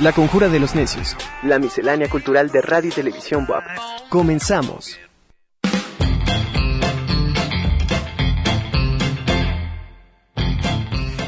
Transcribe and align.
La 0.00 0.12
Conjura 0.14 0.48
de 0.48 0.58
los 0.58 0.74
Necios. 0.74 1.14
La 1.42 1.58
miscelánea 1.58 2.08
cultural 2.08 2.50
de 2.50 2.62
radio 2.62 2.88
y 2.88 2.92
televisión 2.92 3.46
WAP. 3.46 3.64
Comenzamos. 4.08 4.98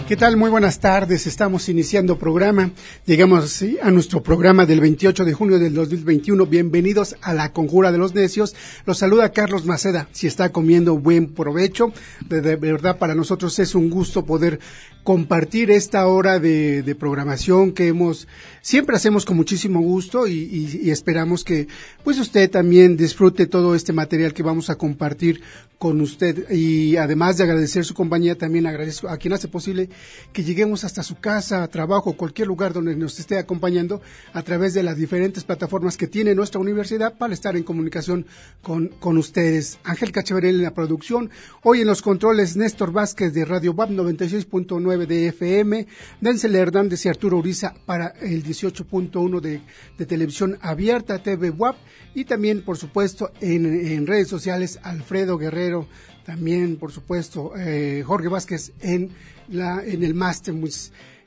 ¿Qué 0.09 0.17
tal? 0.17 0.37
Muy 0.37 0.51
buenas 0.51 0.81
tardes. 0.81 1.27
Estamos 1.27 1.69
iniciando 1.69 2.19
programa. 2.19 2.71
Llegamos 3.07 3.63
a 3.83 3.91
nuestro 3.91 4.23
programa 4.23 4.67
del 4.67 4.81
28 4.81 5.25
de 5.25 5.33
junio 5.33 5.59
del 5.59 5.75
2021. 5.75 6.45
Bienvenidos 6.47 7.17
a 7.23 7.33
la 7.33 7.53
Conjura 7.53 7.93
de 7.93 7.99
los 7.99 8.15
Necios. 8.15 8.55
Los 8.85 8.99
saluda 8.99 9.33
Carlos 9.33 9.65
Maceda. 9.65 10.09
Si 10.13 10.27
está 10.27 10.51
comiendo, 10.51 10.99
buen 10.99 11.33
provecho. 11.33 11.93
de 12.29 12.57
verdad, 12.57 12.99
para 12.99 13.15
nosotros 13.15 13.59
es 13.59 13.75
un 13.75 13.89
gusto 13.89 14.27
poder 14.27 14.61
compartir 15.05 15.71
esta 15.71 16.07
hora 16.07 16.39
de, 16.39 16.97
programación 16.99 17.73
que 17.73 17.89
hemos 17.89 18.29
siempre 18.61 18.95
hacemos 18.95 19.25
con 19.25 19.37
muchísimo 19.37 19.81
gusto 19.81 20.29
y, 20.29 20.79
y, 20.83 20.91
esperamos 20.91 21.43
que 21.43 21.67
pues 22.05 22.19
usted 22.19 22.49
también 22.51 22.97
disfrute 22.97 23.47
todo 23.47 23.75
este 23.75 23.93
material 23.93 24.35
que 24.35 24.43
vamos 24.43 24.71
a 24.71 24.77
compartir 24.77 25.41
con 25.83 26.01
usted. 26.01 26.49
Y 26.49 26.97
además 26.97 27.39
de 27.39 27.43
agradecer 27.43 27.85
su 27.85 27.93
compañía 27.93 28.39
también 28.39 28.69
agradezco 28.69 29.09
a 29.09 29.17
quien 29.17 29.33
hace 29.33 29.49
posible 29.49 29.89
que 30.33 30.45
lleguemos 30.45 30.85
hasta 30.85 31.03
su 31.03 31.17
casa, 31.17 31.67
trabajo, 31.67 32.13
cualquier 32.13 32.47
lugar 32.47 32.73
donde 32.73 32.95
nos 32.95 33.19
esté 33.19 33.37
acompañando 33.37 34.01
a 34.33 34.43
través 34.43 34.75
de 34.75 34.85
las 34.85 34.97
diferentes 34.97 35.43
plataformas 35.43 35.97
que 35.97 36.07
tiene 36.07 36.37
nuestra 36.37 36.61
universidad 36.61 37.19
para 37.19 37.35
estar 37.35 37.57
en 37.57 37.65
comunicación 37.65 38.27
con, 38.63 38.91
con 39.01 39.19
ustedes. 39.19 39.81
Ángel 39.83 40.13
Cacheverel 40.13 40.55
en 40.55 40.63
la 40.63 40.73
producción, 40.73 41.31
hoy 41.65 41.81
en 41.81 41.89
los 41.89 42.01
controles 42.01 42.57
Néstor 42.57 42.93
Vázquez 42.93 43.35
de 43.35 43.45
Radio 43.45 43.73
WAP 43.73 43.91
96.9 43.91 44.92
de 44.99 45.29
FM, 45.29 45.87
Denzel 46.21 46.55
Hernández 46.55 47.05
y 47.05 47.09
Arturo 47.09 47.39
Uriza 47.39 47.75
para 47.87 48.09
el 48.21 48.45
18.1 48.45 49.41
de, 49.41 49.61
de, 49.99 50.07
televisión 50.07 50.59
abierta, 50.61 51.23
TV 51.23 51.51
WAP, 51.51 51.77
y 52.15 52.25
también, 52.25 52.63
por 52.63 52.77
supuesto, 52.77 53.33
en, 53.41 53.67
en 53.67 54.07
redes 54.07 54.29
sociales, 54.29 54.79
Alfredo 54.83 55.39
Guerrero, 55.39 55.89
también, 56.25 56.77
por 56.77 56.93
supuesto, 56.93 57.53
eh, 57.57 58.03
Jorge 58.07 58.29
Vázquez 58.29 58.73
en, 58.81 59.11
la, 59.49 59.83
en 59.85 60.03
el 60.03 60.15
máster. 60.15 60.55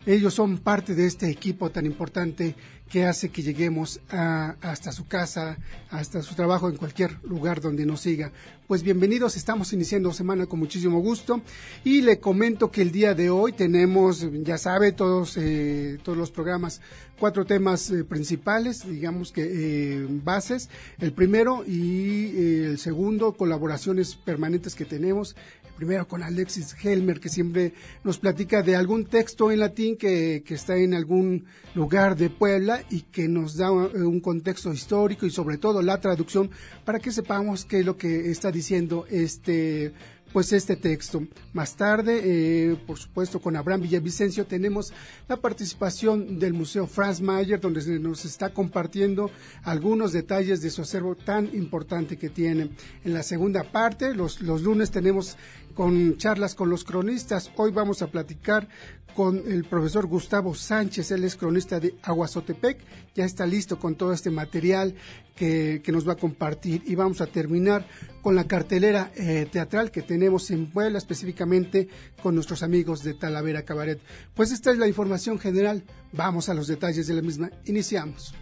Ellos 0.05 0.33
son 0.33 0.59
parte 0.59 0.93
de 0.93 1.07
este 1.07 1.29
equipo 1.29 1.71
tan 1.71 1.85
importante 1.85 2.55
que 2.89 3.05
hace 3.05 3.29
que 3.29 3.41
lleguemos 3.41 3.99
a, 4.09 4.55
hasta 4.61 4.91
su 4.91 5.07
casa, 5.07 5.57
hasta 5.89 6.21
su 6.21 6.35
trabajo, 6.35 6.69
en 6.69 6.77
cualquier 6.77 7.17
lugar 7.23 7.61
donde 7.61 7.85
nos 7.85 8.01
siga. 8.01 8.31
Pues 8.67 8.81
bienvenidos, 8.81 9.35
estamos 9.35 9.73
iniciando 9.73 10.11
semana 10.11 10.47
con 10.47 10.59
muchísimo 10.59 10.99
gusto 10.99 11.41
y 11.83 12.01
le 12.01 12.19
comento 12.19 12.71
que 12.71 12.81
el 12.81 12.91
día 12.91 13.13
de 13.13 13.29
hoy 13.29 13.53
tenemos, 13.53 14.25
ya 14.43 14.57
sabe, 14.57 14.91
todos, 14.91 15.37
eh, 15.37 15.99
todos 16.03 16.17
los 16.17 16.31
programas, 16.31 16.81
cuatro 17.19 17.45
temas 17.45 17.89
eh, 17.91 18.03
principales, 18.03 18.87
digamos 18.87 19.31
que 19.31 19.43
eh, 19.43 20.07
bases. 20.09 20.69
El 20.99 21.13
primero 21.13 21.63
y 21.65 22.27
eh, 22.35 22.65
el 22.65 22.79
segundo, 22.79 23.33
colaboraciones 23.33 24.15
permanentes 24.15 24.75
que 24.75 24.85
tenemos 24.85 25.35
primero 25.75 26.07
con 26.07 26.23
Alexis 26.23 26.75
Helmer, 26.81 27.19
que 27.19 27.29
siempre 27.29 27.73
nos 28.03 28.17
platica 28.17 28.61
de 28.61 28.75
algún 28.75 29.05
texto 29.05 29.51
en 29.51 29.59
latín 29.59 29.97
que, 29.97 30.43
que, 30.45 30.53
está 30.55 30.77
en 30.77 30.93
algún 30.93 31.45
lugar 31.73 32.15
de 32.15 32.29
Puebla 32.29 32.83
y 32.89 33.01
que 33.01 33.27
nos 33.27 33.57
da 33.57 33.71
un 33.71 34.19
contexto 34.19 34.71
histórico 34.71 35.25
y 35.25 35.31
sobre 35.31 35.57
todo 35.57 35.81
la 35.81 35.99
traducción 35.99 36.49
para 36.83 36.99
que 36.99 37.11
sepamos 37.11 37.65
qué 37.65 37.79
es 37.79 37.85
lo 37.85 37.97
que 37.97 38.31
está 38.31 38.51
diciendo 38.51 39.05
este 39.09 39.93
pues 40.35 40.51
este 40.51 40.75
texto. 40.75 41.23
Más 41.53 41.77
tarde, 41.77 42.19
eh, 42.21 42.75
por 42.85 42.97
supuesto, 42.97 43.39
con 43.39 43.55
Abraham 43.55 43.83
Villavicencio 43.83 44.45
tenemos 44.45 44.91
la 45.29 45.37
participación 45.37 46.39
del 46.39 46.51
Museo 46.51 46.87
Franz 46.87 47.21
Mayer, 47.21 47.57
donde 47.61 47.79
se 47.79 47.99
nos 47.99 48.25
está 48.25 48.49
compartiendo 48.49 49.31
algunos 49.63 50.11
detalles 50.11 50.61
de 50.61 50.71
su 50.71 50.81
acervo 50.81 51.15
tan 51.15 51.49
importante 51.55 52.17
que 52.17 52.29
tiene. 52.29 52.69
En 53.05 53.13
la 53.13 53.23
segunda 53.23 53.63
parte, 53.63 54.13
los, 54.13 54.41
los 54.41 54.61
lunes 54.61 54.91
tenemos 54.91 55.37
con 55.75 56.17
charlas 56.17 56.55
con 56.55 56.69
los 56.69 56.83
cronistas. 56.83 57.51
Hoy 57.57 57.71
vamos 57.71 58.01
a 58.01 58.07
platicar 58.07 58.67
con 59.15 59.37
el 59.49 59.63
profesor 59.63 60.07
Gustavo 60.07 60.53
Sánchez, 60.53 61.11
él 61.11 61.23
es 61.23 61.37
cronista 61.37 61.79
de 61.79 61.95
Aguazotepec, 62.03 62.79
ya 63.15 63.23
está 63.23 63.45
listo 63.45 63.79
con 63.79 63.95
todo 63.95 64.11
este 64.11 64.29
material 64.29 64.93
que, 65.35 65.81
que 65.83 65.91
nos 65.93 66.05
va 66.07 66.13
a 66.13 66.17
compartir 66.17 66.83
y 66.85 66.95
vamos 66.95 67.21
a 67.21 67.27
terminar 67.27 67.87
con 68.21 68.35
la 68.35 68.45
cartelera 68.45 69.11
eh, 69.15 69.47
teatral 69.49 69.89
que 69.89 70.01
tenemos 70.01 70.51
en 70.51 70.69
Puebla, 70.69 70.97
específicamente 70.97 71.87
con 72.21 72.35
nuestros 72.35 72.61
amigos 72.61 73.03
de 73.03 73.13
Talavera 73.13 73.63
Cabaret. 73.63 74.01
Pues 74.33 74.51
esta 74.51 74.71
es 74.71 74.77
la 74.77 74.87
información 74.87 75.39
general, 75.39 75.83
vamos 76.11 76.49
a 76.49 76.53
los 76.53 76.67
detalles 76.67 77.07
de 77.07 77.13
la 77.13 77.21
misma. 77.21 77.51
Iniciamos. 77.65 78.33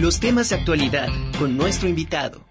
Los 0.00 0.20
temas 0.20 0.50
de 0.50 0.56
actualidad 0.56 1.08
con 1.38 1.56
nuestro 1.56 1.88
invitado. 1.88 2.44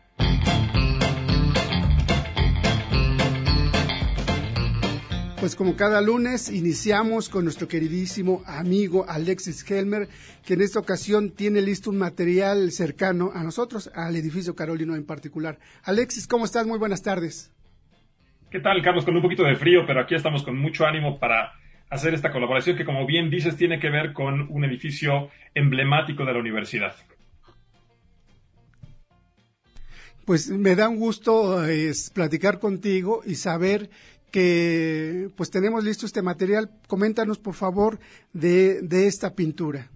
Pues 5.40 5.56
como 5.56 5.76
cada 5.76 6.02
lunes 6.02 6.52
iniciamos 6.52 7.30
con 7.30 7.44
nuestro 7.44 7.68
queridísimo 7.68 8.42
amigo 8.48 9.06
Alexis 9.08 9.64
Helmer, 9.70 10.08
que 10.44 10.56
en 10.56 10.62
esta 10.62 10.80
ocasión 10.80 11.36
tiene 11.36 11.62
listo 11.62 11.92
un 11.92 12.00
material 12.00 12.72
cercano 12.72 13.30
a 13.36 13.44
nosotros, 13.44 13.92
al 13.94 14.16
edificio 14.16 14.56
Carolino 14.56 14.96
en 14.96 15.06
particular. 15.06 15.60
Alexis, 15.84 16.26
¿cómo 16.26 16.46
estás? 16.46 16.66
Muy 16.66 16.80
buenas 16.80 17.04
tardes. 17.04 17.54
¿Qué 18.50 18.60
tal, 18.60 18.82
Carlos? 18.82 19.06
Con 19.06 19.16
un 19.16 19.22
poquito 19.22 19.44
de 19.44 19.56
frío, 19.56 19.86
pero 19.86 20.02
aquí 20.02 20.16
estamos 20.16 20.42
con 20.42 20.58
mucho 20.58 20.88
ánimo 20.88 21.20
para 21.20 21.52
hacer 21.92 22.16
esta 22.16 22.32
colaboración 22.32 22.76
que, 22.76 22.86
como 22.86 23.06
bien 23.06 23.30
dices, 23.30 23.56
tiene 23.56 23.80
que 23.80 23.92
ver 23.92 24.14
con 24.14 24.48
un 24.50 24.66
edificio 24.66 25.30
emblemático 25.54 26.26
de 26.26 26.34
la 26.34 26.40
universidad. 26.40 26.96
Pues 30.26 30.50
me 30.50 30.76
da 30.76 30.90
un 30.90 30.98
gusto 30.98 31.64
platicar 32.14 32.60
contigo 32.60 33.22
y 33.26 33.36
saber 33.36 33.90
que 34.32 35.30
pues 35.38 35.50
tenemos 35.50 35.84
listo 35.84 36.06
este 36.06 36.22
material. 36.22 36.70
Coméntanos, 36.88 37.38
por 37.38 37.54
favor, 37.54 38.00
de, 38.34 38.82
de 38.82 39.08
esta 39.08 39.36
pintura. 39.36 39.90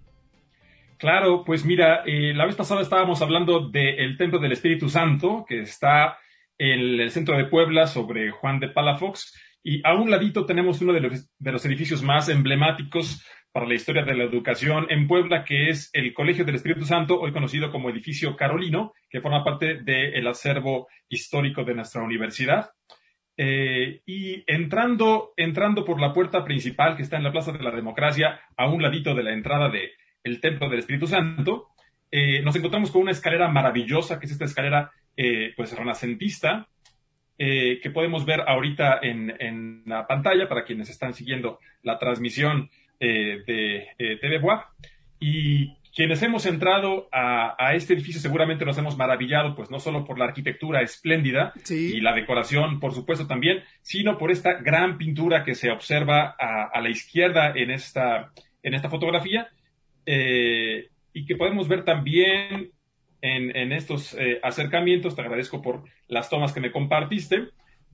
Claro, 0.98 1.44
pues 1.44 1.64
mira, 1.64 2.02
eh, 2.06 2.34
la 2.34 2.46
vez 2.46 2.56
pasada 2.56 2.82
estábamos 2.82 3.22
hablando 3.22 3.68
del 3.68 4.16
Templo 4.18 4.38
del 4.38 4.52
Espíritu 4.52 4.88
Santo, 4.88 5.44
que 5.48 5.60
está 5.60 6.18
en 6.58 7.00
el 7.00 7.10
centro 7.10 7.36
de 7.36 7.46
Puebla, 7.46 7.86
sobre 7.86 8.30
Juan 8.30 8.60
de 8.60 8.68
Palafox, 8.68 9.34
y 9.62 9.80
a 9.82 9.94
un 9.94 10.10
ladito 10.10 10.44
tenemos 10.46 10.80
uno 10.82 10.92
de 10.92 11.00
los, 11.00 11.30
de 11.38 11.52
los 11.52 11.64
edificios 11.64 12.02
más 12.02 12.28
emblemáticos 12.28 13.24
para 13.52 13.66
la 13.66 13.74
historia 13.74 14.04
de 14.04 14.14
la 14.14 14.24
educación 14.24 14.86
en 14.90 15.06
Puebla, 15.08 15.44
que 15.44 15.70
es 15.70 15.90
el 15.92 16.14
Colegio 16.14 16.44
del 16.44 16.54
Espíritu 16.54 16.84
Santo, 16.84 17.20
hoy 17.20 17.32
conocido 17.32 17.70
como 17.70 17.90
Edificio 17.90 18.36
Carolino, 18.36 18.92
que 19.08 19.20
forma 19.20 19.44
parte 19.44 19.82
del 19.82 20.26
acervo 20.26 20.88
histórico 21.08 21.64
de 21.64 21.74
nuestra 21.74 22.02
universidad. 22.02 22.70
Eh, 23.36 24.02
y 24.06 24.44
entrando, 24.46 25.32
entrando 25.36 25.84
por 25.84 26.00
la 26.00 26.12
puerta 26.12 26.44
principal 26.44 26.96
que 26.96 27.02
está 27.02 27.16
en 27.16 27.24
la 27.24 27.32
Plaza 27.32 27.52
de 27.52 27.62
la 27.62 27.70
Democracia, 27.70 28.40
a 28.56 28.68
un 28.68 28.82
ladito 28.82 29.14
de 29.14 29.22
la 29.22 29.32
entrada 29.32 29.68
del 29.68 29.90
el 30.22 30.40
Templo 30.40 30.68
del 30.68 30.80
Espíritu 30.80 31.06
Santo, 31.06 31.68
eh, 32.10 32.42
nos 32.42 32.56
encontramos 32.56 32.90
con 32.90 33.02
una 33.02 33.12
escalera 33.12 33.48
maravillosa, 33.48 34.18
que 34.18 34.26
es 34.26 34.32
esta 34.32 34.44
escalera 34.44 34.90
eh, 35.16 35.52
pues 35.56 35.76
renacentista, 35.76 36.68
eh, 37.38 37.80
que 37.82 37.90
podemos 37.90 38.26
ver 38.26 38.42
ahorita 38.46 38.98
en, 39.02 39.34
en, 39.38 39.82
la 39.86 40.06
pantalla 40.06 40.48
para 40.48 40.64
quienes 40.64 40.90
están 40.90 41.14
siguiendo 41.14 41.58
la 41.82 41.98
transmisión 41.98 42.68
eh, 43.00 43.42
de 43.46 43.88
eh, 43.98 44.18
TV 44.20 44.38
Bois. 44.38 44.60
Y 45.18 45.74
quienes 45.94 46.22
hemos 46.22 46.46
entrado 46.46 47.08
a, 47.10 47.56
a, 47.58 47.74
este 47.74 47.94
edificio 47.94 48.20
seguramente 48.20 48.64
nos 48.64 48.78
hemos 48.78 48.96
maravillado, 48.96 49.54
pues 49.54 49.70
no 49.70 49.80
solo 49.80 50.04
por 50.04 50.18
la 50.18 50.26
arquitectura 50.26 50.82
espléndida 50.82 51.52
sí. 51.64 51.96
y 51.96 52.00
la 52.00 52.14
decoración, 52.14 52.78
por 52.78 52.94
supuesto, 52.94 53.26
también, 53.26 53.64
sino 53.82 54.16
por 54.16 54.30
esta 54.30 54.54
gran 54.54 54.98
pintura 54.98 55.42
que 55.42 55.54
se 55.54 55.70
observa 55.70 56.36
a, 56.38 56.70
a 56.72 56.80
la 56.80 56.90
izquierda 56.90 57.52
en 57.56 57.70
esta, 57.70 58.32
en 58.62 58.74
esta 58.74 58.88
fotografía 58.88 59.48
eh, 60.06 60.88
y 61.12 61.26
que 61.26 61.36
podemos 61.36 61.68
ver 61.68 61.84
también 61.84 62.70
en, 63.20 63.56
en 63.56 63.72
estos 63.72 64.14
eh, 64.14 64.40
acercamientos. 64.42 65.14
Te 65.14 65.22
agradezco 65.22 65.60
por 65.60 65.84
las 66.08 66.28
tomas 66.30 66.52
que 66.52 66.60
me 66.60 66.72
compartiste. 66.72 67.48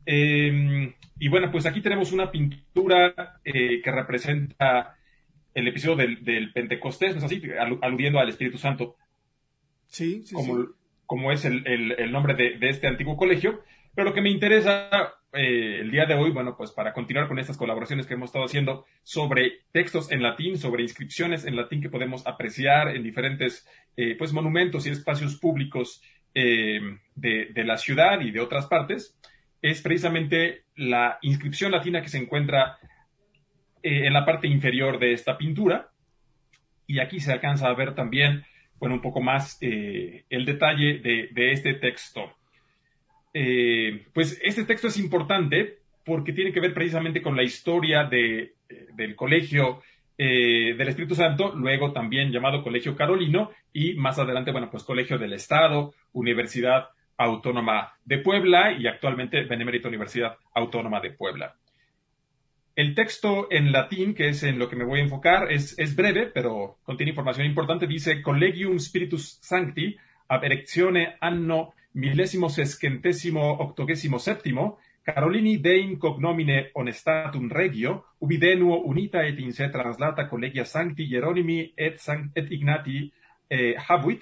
Eh, 0.05 0.95
y 1.19 1.29
bueno, 1.29 1.51
pues 1.51 1.67
aquí 1.67 1.81
tenemos 1.81 2.13
una 2.13 2.31
pintura 2.31 3.41
eh, 3.45 3.81
que 3.83 3.91
representa 3.91 4.96
el 5.57 5.69
episodio 5.69 5.97
del, 5.97 6.23
del 6.23 6.53
Pentecostés, 6.53 7.13
¿no 7.13 7.19
es 7.19 7.25
así? 7.25 7.43
Al, 7.59 7.79
aludiendo 7.81 8.21
al 8.21 8.29
Espíritu 8.29 8.59
Santo. 8.59 8.97
Sí, 9.87 10.23
sí, 10.23 10.35
como, 10.35 10.61
sí. 10.61 10.69
como 11.07 11.33
es 11.33 11.47
el, 11.47 11.67
el, 11.67 11.93
el 11.93 12.13
nombre 12.13 12.35
de, 12.35 12.59
de, 12.59 12.69
este 12.69 12.87
antiguo 12.87 13.17
colegio. 13.17 13.63
Pero 13.95 14.11
lo 14.11 14.15
que 14.15 14.21
me 14.21 14.29
interesa 14.29 14.91
eh, 15.33 15.79
el 15.81 15.91
día 15.91 16.05
de 16.05 16.13
hoy, 16.13 16.31
bueno, 16.31 16.59
pues 16.59 16.73
para 16.73 16.93
continuar 16.93 17.27
con 17.27 17.39
estas 17.39 17.57
colaboraciones 17.57 18.07
que 18.07 18.13
hemos 18.13 18.29
estado 18.29 18.45
haciendo 18.45 18.85
sobre 19.03 19.61
textos 19.73 20.13
en 20.13 20.23
latín, 20.23 20.59
sobre 20.59 20.83
inscripciones 20.83 21.47
en 21.47 21.57
latín 21.57 21.81
que 21.81 21.89
podemos 21.89 22.27
apreciar 22.27 22.95
en 22.95 23.03
diferentes 23.03 23.67
eh, 23.97 24.15
pues 24.19 24.35
monumentos 24.35 24.87
y 24.87 24.91
espacios 24.91 25.37
públicos 25.37 26.03
eh, 26.35 26.81
de, 27.15 27.47
de, 27.47 27.65
la 27.65 27.79
ciudad 27.79 28.21
y 28.21 28.31
de 28.31 28.41
otras 28.41 28.67
partes. 28.67 29.17
es 29.63 29.81
precisamente 29.81 30.65
la 30.75 31.19
inscripción 31.23 31.73
latina 31.73 32.03
que 32.03 32.11
se 32.11 32.19
encuentra 32.19 32.79
eh, 33.87 34.05
en 34.09 34.13
la 34.13 34.25
parte 34.25 34.49
inferior 34.49 34.99
de 34.99 35.13
esta 35.13 35.39
pintura. 35.39 35.91
Y 36.89 36.99
aquí 36.99 37.21
se 37.21 37.33
alcanza 37.33 37.69
a 37.69 37.75
ver 37.75 37.95
también, 37.95 38.45
bueno, 38.81 38.97
un 38.97 39.01
poco 39.01 39.21
más 39.21 39.59
eh, 39.61 40.25
el 40.29 40.45
detalle 40.45 40.99
de, 40.99 41.53
este 41.53 41.75
texto. 41.75 42.33
Eh, 43.33 44.07
pues 44.13 44.41
este 44.43 44.65
texto 44.65 44.89
es 44.89 44.99
importante 44.99 45.79
porque 46.05 46.33
tiene 46.33 46.53
que 46.53 46.59
ver 46.59 46.75
precisamente 46.75 47.23
con 47.23 47.37
la 47.37 47.45
historia 47.45 48.09
del 48.11 49.15
colegio 49.15 49.83
del 50.19 50.89
Espíritu 50.89 51.15
Santo, 51.15 51.55
luego 51.55 51.93
también 51.93 52.33
llamado 52.33 52.65
Colegio 52.65 52.97
Carolino, 52.97 53.53
y 53.73 53.95
más 53.95 54.19
adelante, 54.19 54.51
bueno, 54.51 54.69
pues 54.69 54.83
Colegio 54.83 55.17
del 55.17 55.35
Estado, 55.35 55.95
Universidad 56.13 56.89
Autónoma 57.19 57.93
de 58.05 58.19
Puebla 58.19 58.73
y 58.73 58.89
actualmente 58.89 59.45
Benemérita 59.45 59.89
Universidad 59.89 60.39
Autónoma 60.55 61.01
de 61.01 61.11
Puebla. 61.11 61.55
El 62.77 62.95
texto 62.95 63.49
en 63.51 63.73
latín, 63.73 64.15
que 64.15 64.29
es 64.29 64.43
en 64.43 64.59
lo 64.59 64.69
que 64.69 64.77
me 64.77 64.85
voy 64.85 65.01
a 65.01 65.05
enfocar, 65.05 65.51
es, 65.51 65.97
breve, 65.97 66.27
pero 66.27 66.77
contiene 66.85 67.11
información 67.11 67.47
importante. 67.47 67.87
Dice 67.87 68.21
Collegium 68.21 68.79
Spiritus 68.79 69.39
Sancti 69.41 69.97
ab 70.29 70.45
erectione 70.45 71.17
anno 71.21 71.73
millesimo 71.95 72.51
sesquentesimo 72.51 73.41
octogesimo 73.61 74.19
septimo 74.19 74.79
Carolini 75.03 75.57
dein 75.59 75.99
cognomine 75.99 76.71
honestatum 76.75 77.49
regio 77.49 78.07
ubi 78.19 78.37
denuo 78.39 78.83
unita 78.83 79.25
et 79.25 79.39
in 79.39 79.53
se 79.53 79.69
translata 79.69 80.29
collegia 80.29 80.65
sancti 80.65 81.07
Hieronimi 81.07 81.73
et, 81.77 82.01
et 82.35 82.51
Ignati 82.51 83.13
eh, 83.49 83.77
habuit 83.89 84.21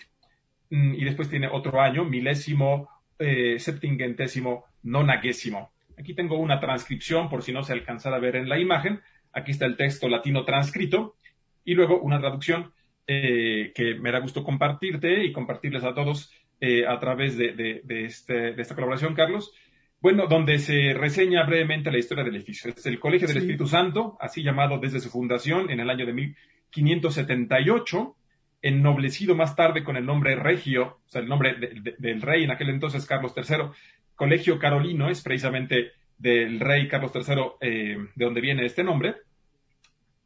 mm, 0.70 0.94
y 0.94 1.04
después 1.04 1.30
tiene 1.30 1.48
otro 1.48 1.80
año 1.80 2.04
milésimo 2.04 2.88
eh, 3.18 3.58
septingentésimo 3.58 4.66
nonagesimo 4.82 5.73
Aquí 5.98 6.14
tengo 6.14 6.38
una 6.38 6.60
transcripción 6.60 7.28
por 7.28 7.42
si 7.42 7.52
no 7.52 7.62
se 7.62 7.72
alcanzara 7.72 8.16
a 8.16 8.20
ver 8.20 8.36
en 8.36 8.48
la 8.48 8.58
imagen. 8.58 9.00
Aquí 9.32 9.52
está 9.52 9.66
el 9.66 9.76
texto 9.76 10.08
latino 10.08 10.44
transcrito 10.44 11.16
y 11.64 11.74
luego 11.74 12.00
una 12.00 12.20
traducción 12.20 12.72
eh, 13.06 13.72
que 13.74 13.94
me 13.96 14.10
da 14.10 14.20
gusto 14.20 14.42
compartirte 14.42 15.24
y 15.24 15.32
compartirles 15.32 15.84
a 15.84 15.94
todos 15.94 16.32
eh, 16.60 16.86
a 16.86 16.98
través 16.98 17.36
de, 17.36 17.82
este, 17.88 18.52
de, 18.52 18.62
esta 18.62 18.74
colaboración, 18.74 19.14
Carlos. 19.14 19.52
Bueno, 20.00 20.26
donde 20.26 20.58
se 20.58 20.94
reseña 20.94 21.44
brevemente 21.44 21.90
la 21.90 21.98
historia 21.98 22.24
del 22.24 22.36
edificio. 22.36 22.72
Es 22.74 22.86
el 22.86 23.00
Colegio 23.00 23.28
del 23.28 23.38
Espíritu 23.38 23.66
Santo, 23.66 24.16
así 24.20 24.42
llamado 24.42 24.78
desde 24.78 25.00
su 25.00 25.10
fundación 25.10 25.70
en 25.70 25.80
el 25.80 25.90
año 25.90 26.06
de 26.06 26.12
1578, 26.12 28.16
ennoblecido 28.62 29.34
más 29.34 29.56
tarde 29.56 29.82
con 29.82 29.96
el 29.96 30.06
nombre 30.06 30.36
Regio, 30.36 31.00
o 31.06 31.08
sea, 31.08 31.22
el 31.22 31.28
nombre 31.28 31.56
del 31.98 32.22
rey 32.22 32.44
en 32.44 32.50
aquel 32.50 32.70
entonces, 32.70 33.04
Carlos 33.06 33.34
III, 33.36 33.70
Colegio 34.14 34.58
Carolino 34.58 35.08
es 35.08 35.22
precisamente 35.22 35.92
del 36.18 36.60
rey 36.60 36.88
Carlos 36.88 37.12
III, 37.14 37.34
eh, 37.60 37.96
de 38.14 38.24
donde 38.24 38.40
viene 38.40 38.64
este 38.64 38.84
nombre, 38.84 39.16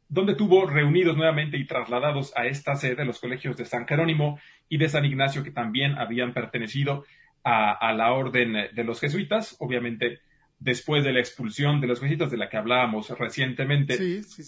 donde 0.07 0.35
tuvo 0.35 0.65
reunidos 0.65 1.15
nuevamente 1.15 1.57
y 1.57 1.65
trasladados 1.65 2.33
a 2.35 2.45
esta 2.45 2.75
sede 2.75 3.05
los 3.05 3.19
colegios 3.19 3.57
de 3.57 3.65
San 3.65 3.87
Jerónimo 3.87 4.39
y 4.67 4.77
de 4.77 4.89
San 4.89 5.05
Ignacio, 5.05 5.43
que 5.43 5.51
también 5.51 5.97
habían 5.97 6.33
pertenecido 6.33 7.05
a, 7.43 7.93
la 7.93 8.11
orden 8.13 8.69
de 8.73 8.83
los 8.83 8.99
jesuitas, 8.99 9.55
obviamente 9.59 10.19
después 10.59 11.03
de 11.03 11.13
la 11.13 11.19
expulsión 11.19 11.79
de 11.79 11.87
los 11.87 11.99
jesuitas 11.99 12.29
de 12.29 12.37
la 12.37 12.49
que 12.49 12.57
hablábamos 12.57 13.09
recientemente 13.17 13.97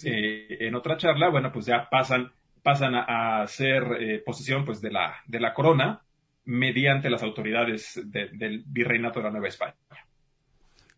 eh, 0.04 0.56
en 0.60 0.74
otra 0.74 0.96
charla, 0.96 1.30
bueno, 1.30 1.50
pues 1.50 1.66
ya 1.66 1.88
pasan, 1.90 2.30
pasan 2.62 2.94
a, 2.94 3.44
ser 3.46 3.82
eh, 3.98 4.22
posesión 4.24 4.64
pues 4.64 4.80
de 4.80 4.90
la, 4.90 5.16
de 5.26 5.40
la 5.40 5.54
corona 5.54 6.02
mediante 6.44 7.10
las 7.10 7.22
autoridades 7.22 8.00
del 8.04 8.64
virreinato 8.66 9.20
de 9.20 9.24
la 9.24 9.30
Nueva 9.30 9.48
España. 9.48 9.76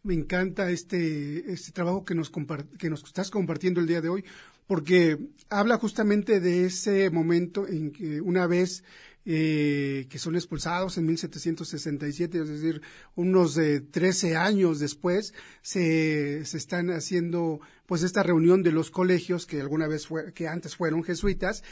Me 0.02 0.14
encanta 0.14 0.70
este, 0.70 1.50
este 1.50 1.72
trabajo 1.72 2.04
que 2.04 2.14
nos, 2.14 2.30
que 2.78 2.90
nos 2.90 3.02
estás 3.04 3.30
compartiendo 3.30 3.80
el 3.80 3.86
día 3.86 4.02
de 4.02 4.10
hoy, 4.10 4.24
porque 4.66 5.18
habla 5.48 5.78
justamente 5.78 6.40
de 6.40 6.66
ese 6.66 7.10
momento 7.10 7.66
en 7.66 7.90
que 7.90 8.20
una 8.20 8.46
vez 8.46 8.84
eh, 9.26 10.06
que 10.10 10.18
son 10.18 10.34
expulsados 10.34 10.98
en 10.98 11.06
1767, 11.06 12.38
es 12.38 12.48
decir, 12.48 12.82
unos 13.14 13.56
eh, 13.58 13.80
13 13.80 14.36
años 14.36 14.80
después, 14.80 15.32
se, 15.62 16.44
se, 16.44 16.56
están 16.58 16.90
haciendo 16.90 17.60
pues 17.86 18.02
esta 18.02 18.22
reunión 18.22 18.62
de 18.62 18.72
los 18.72 18.90
colegios 18.90 19.46
que 19.46 19.60
alguna 19.60 19.86
vez 19.86 20.06
fue, 20.06 20.32
que 20.32 20.48
antes 20.48 20.76
fueron 20.76 21.04
jesuitas, 21.04 21.62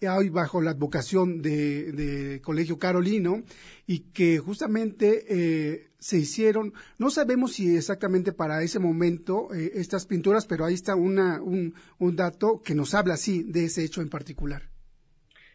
y 0.00 0.06
hoy 0.06 0.28
bajo 0.28 0.60
la 0.60 0.72
advocación 0.72 1.42
de, 1.42 1.92
de 1.92 2.40
Colegio 2.40 2.78
Carolino, 2.78 3.42
y 3.86 4.00
que 4.12 4.38
justamente 4.38 5.26
eh, 5.28 5.90
se 5.98 6.18
hicieron, 6.18 6.72
no 6.98 7.10
sabemos 7.10 7.52
si 7.52 7.76
exactamente 7.76 8.32
para 8.32 8.62
ese 8.62 8.78
momento 8.78 9.52
eh, 9.54 9.72
estas 9.74 10.06
pinturas, 10.06 10.46
pero 10.46 10.64
ahí 10.64 10.74
está 10.74 10.94
una, 10.94 11.40
un, 11.40 11.74
un 11.98 12.16
dato 12.16 12.62
que 12.62 12.74
nos 12.74 12.94
habla 12.94 13.14
así 13.14 13.42
de 13.42 13.66
ese 13.66 13.84
hecho 13.84 14.00
en 14.00 14.08
particular. 14.08 14.71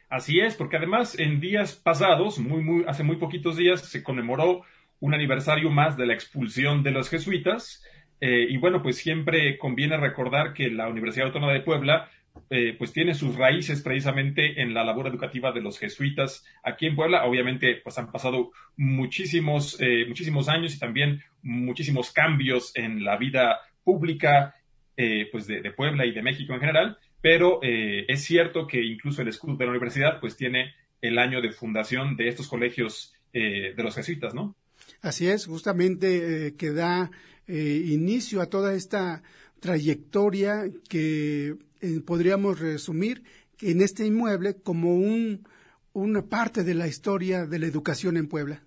Así 0.10 0.40
es, 0.40 0.56
porque 0.56 0.78
además 0.78 1.20
en 1.20 1.42
días 1.42 1.76
pasados, 1.76 2.40
muy, 2.40 2.64
muy, 2.64 2.86
hace 2.88 3.04
muy 3.04 3.18
poquitos 3.18 3.58
días, 3.58 3.82
se 3.82 4.04
conmemoró 4.04 4.62
un 5.00 5.14
aniversario 5.14 5.70
más 5.70 5.98
de 5.98 6.06
la 6.06 6.14
expulsión 6.14 6.82
de 6.82 6.92
los 6.92 7.10
jesuitas. 7.10 7.84
Eh, 8.22 8.48
y 8.50 8.58
bueno, 8.58 8.82
pues 8.82 8.98
siempre 8.98 9.58
conviene 9.58 9.98
recordar 9.98 10.54
que 10.54 10.70
la 10.70 10.88
Universidad 10.88 11.28
Autónoma 11.28 11.54
de 11.54 11.60
Puebla 11.60 12.10
eh, 12.50 12.76
pues 12.78 12.94
tiene 12.94 13.16
sus 13.16 13.36
raíces 13.36 13.82
precisamente 13.82 14.62
en 14.62 14.74
la 14.74 14.84
labor 14.84 15.08
educativa 15.08 15.52
de 15.52 15.62
los 15.62 15.78
jesuitas 15.78 16.46
aquí 16.64 16.86
en 16.86 16.96
Puebla. 16.96 17.26
Obviamente, 17.26 17.82
pues 17.84 17.98
han 17.98 18.12
pasado 18.12 18.52
muchísimos, 18.78 19.78
eh, 19.82 20.06
muchísimos 20.08 20.48
años 20.48 20.74
y 20.74 20.80
también 20.80 21.22
muchísimos 21.42 22.14
cambios 22.14 22.72
en 22.76 23.04
la 23.04 23.18
vida 23.18 23.60
pública 23.84 24.54
pues 25.32 25.46
de, 25.46 25.62
de, 25.62 25.72
Puebla 25.72 26.08
y 26.08 26.12
de 26.12 26.24
México 26.24 26.56
en 26.56 26.60
general 26.60 26.98
pero 27.22 27.60
eh, 27.64 28.06
es 28.08 28.24
cierto 28.24 28.68
que 28.68 28.84
incluso 28.84 29.22
el 29.22 29.28
escudo 29.28 29.56
de 29.56 29.66
la 29.66 29.72
universidad 29.72 30.20
pues 30.20 30.36
tiene 30.36 30.76
el 31.02 31.18
año 31.20 31.42
de 31.42 31.52
fundación 31.52 32.16
de 32.16 32.28
estos 32.28 32.48
colegios 32.48 33.14
eh, 33.34 33.74
de 33.76 33.84
los 33.84 33.96
jesuitas, 33.96 34.34
¿no? 34.34 34.56
Así 35.02 35.28
es, 35.28 35.46
justamente 35.46 36.48
eh, 36.48 36.56
que 36.56 36.72
da 36.72 37.12
inicio 37.50 38.42
a 38.42 38.48
toda 38.48 38.74
esta 38.74 39.24
trayectoria 39.62 40.66
que 40.90 41.56
podríamos 42.06 42.60
resumir 42.60 43.24
en 43.62 43.80
este 43.80 44.06
inmueble 44.06 44.58
como 44.62 44.96
un, 44.96 45.48
una 45.94 46.24
parte 46.24 46.66
de 46.66 46.74
la 46.74 46.88
historia 46.88 47.46
de 47.46 47.60
la 47.60 47.68
educación 47.68 48.18
en 48.18 48.28
Puebla 48.28 48.64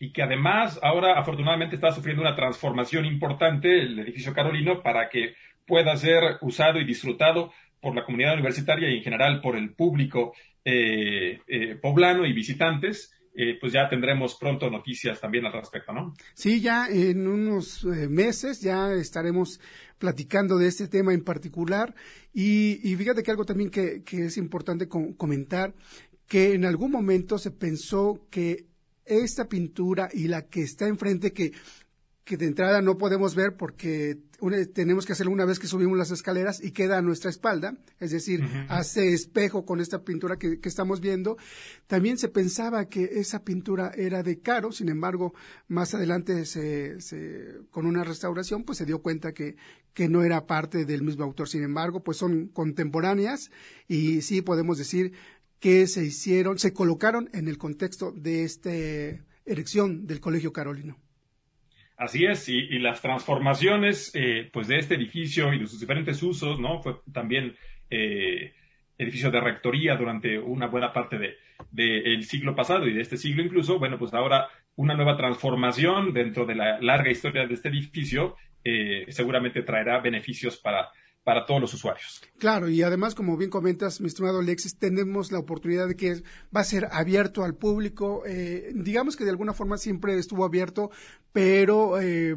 y 0.00 0.12
que 0.12 0.22
además 0.22 0.80
ahora 0.82 1.18
afortunadamente 1.18 1.76
está 1.76 1.92
sufriendo 1.92 2.22
una 2.22 2.34
transformación 2.34 3.04
importante 3.04 3.82
el 3.82 3.98
edificio 3.98 4.32
Carolino 4.32 4.82
para 4.82 5.10
que 5.10 5.34
pueda 5.70 5.96
ser 5.96 6.38
usado 6.40 6.80
y 6.80 6.84
disfrutado 6.84 7.52
por 7.80 7.94
la 7.94 8.04
comunidad 8.04 8.34
universitaria 8.34 8.90
y 8.90 8.96
en 8.98 9.04
general 9.04 9.40
por 9.40 9.56
el 9.56 9.72
público 9.72 10.34
eh, 10.64 11.38
eh, 11.46 11.76
poblano 11.76 12.26
y 12.26 12.32
visitantes. 12.32 13.14
Eh, 13.32 13.56
pues 13.60 13.72
ya 13.72 13.88
tendremos 13.88 14.34
pronto 14.34 14.68
noticias 14.68 15.20
también 15.20 15.46
al 15.46 15.52
respecto, 15.52 15.92
¿no? 15.92 16.12
Sí, 16.34 16.60
ya 16.60 16.88
en 16.88 17.28
unos 17.28 17.84
meses 17.84 18.60
ya 18.60 18.92
estaremos 18.92 19.60
platicando 19.98 20.58
de 20.58 20.66
este 20.66 20.88
tema 20.88 21.14
en 21.14 21.22
particular 21.22 21.94
y, 22.34 22.74
fíjate 22.96 23.22
que 23.22 23.30
algo 23.30 23.44
también 23.44 23.70
que, 23.70 24.02
es 24.10 24.36
importante 24.36 24.88
comentar, 24.88 25.74
que 26.26 26.54
en 26.54 26.64
algún 26.64 26.90
momento 26.90 27.38
se 27.38 27.52
pensó 27.52 28.26
que 28.30 28.66
esta 29.06 29.48
pintura 29.48 30.08
y 30.12 30.26
la 30.26 30.48
que 30.48 30.62
está 30.62 30.88
enfrente, 30.88 31.32
que 31.32 31.52
que 32.30 32.36
de 32.36 32.46
entrada 32.46 32.80
no 32.80 32.96
podemos 32.96 33.34
ver 33.34 33.56
porque 33.56 34.16
tenemos 34.72 35.06
que 35.06 35.12
hacerlo 35.12 35.32
una 35.32 35.44
vez 35.44 35.58
que 35.58 35.66
subimos 35.66 35.98
las 35.98 36.10
escaleras 36.10 36.62
y 36.62 36.72
queda 36.72 36.98
a 36.98 37.02
nuestra 37.02 37.30
espalda, 37.30 37.74
es 37.98 38.10
decir, 38.10 38.42
hace 38.68 39.12
espejo 39.12 39.64
con 39.64 39.80
esta 39.80 40.02
pintura 40.02 40.36
que, 40.36 40.58
estamos 40.62 41.00
viendo. 41.00 41.36
También 41.86 42.16
se 42.18 42.28
pensaba 42.28 42.86
que 42.86 43.04
esa 43.14 43.44
pintura 43.44 43.92
era 43.96 44.22
de 44.22 44.40
Caro, 44.40 44.72
sin 44.72 44.88
embargo, 44.88 45.34
más 45.68 45.94
adelante 45.94 46.46
se, 46.46 46.96
con 47.70 47.86
una 47.86 48.04
restauración, 48.04 48.64
pues 48.64 48.78
se 48.78 48.86
dio 48.86 49.02
cuenta 49.02 49.32
que, 49.32 49.56
que 49.92 50.08
no 50.08 50.22
era 50.22 50.46
parte 50.46 50.84
del 50.84 51.02
mismo 51.02 51.24
autor. 51.24 51.48
Sin 51.48 51.62
embargo, 51.62 52.02
pues 52.02 52.16
son 52.16 52.48
contemporáneas 52.48 53.50
y 53.88 54.22
sí 54.22 54.42
podemos 54.42 54.78
decir 54.78 55.12
que 55.58 55.86
se 55.86 56.04
hicieron, 56.04 56.58
se 56.58 56.72
colocaron 56.72 57.28
en 57.32 57.48
el 57.48 57.58
contexto 57.58 58.12
de 58.12 58.44
esta 58.44 58.70
erección 59.44 60.06
del 60.06 60.20
Colegio 60.20 60.52
Carolino. 60.52 60.96
Así 62.00 62.24
es, 62.24 62.48
y, 62.48 62.78
las 62.78 63.02
transformaciones 63.02 64.10
eh, 64.14 64.48
pues 64.50 64.68
de 64.68 64.78
este 64.78 64.94
edificio 64.94 65.52
y 65.52 65.58
de 65.58 65.66
sus 65.66 65.80
diferentes 65.80 66.22
usos, 66.22 66.58
¿no? 66.58 66.80
Fue 66.80 66.96
también 67.12 67.54
eh, 67.90 68.54
edificio 68.96 69.30
de 69.30 69.38
rectoría 69.38 69.96
durante 69.96 70.38
una 70.38 70.66
buena 70.66 70.94
parte 70.94 71.18
del 71.18 71.36
de, 71.70 72.22
siglo 72.22 72.56
pasado 72.56 72.88
y 72.88 72.94
de 72.94 73.02
este 73.02 73.18
siglo 73.18 73.42
incluso. 73.42 73.78
Bueno, 73.78 73.98
pues 73.98 74.14
ahora 74.14 74.48
una 74.76 74.94
nueva 74.94 75.14
transformación 75.18 76.14
dentro 76.14 76.46
de 76.46 76.54
la 76.54 76.80
larga 76.80 77.10
historia 77.10 77.46
de 77.46 77.52
este 77.52 77.68
edificio 77.68 78.34
eh, 78.64 79.04
seguramente 79.10 79.60
traerá 79.60 80.00
beneficios 80.00 80.56
para, 80.56 80.88
para 81.24 81.44
todos 81.46 81.60
los 81.60 81.74
usuarios. 81.74 82.22
Claro, 82.38 82.68
y 82.68 82.82
además, 82.82 83.14
como 83.14 83.36
bien 83.36 83.50
comentas, 83.50 84.00
mi 84.00 84.08
estimado 84.08 84.40
Alexis, 84.40 84.78
tenemos 84.78 85.32
la 85.32 85.38
oportunidad 85.38 85.88
de 85.88 85.96
que 85.96 86.22
va 86.54 86.60
a 86.60 86.64
ser 86.64 86.88
abierto 86.90 87.44
al 87.44 87.54
público. 87.54 88.22
Eh, 88.26 88.72
digamos 88.74 89.16
que 89.16 89.24
de 89.24 89.30
alguna 89.30 89.52
forma 89.52 89.76
siempre 89.76 90.18
estuvo 90.18 90.44
abierto, 90.44 90.90
pero 91.32 92.00
eh, 92.00 92.36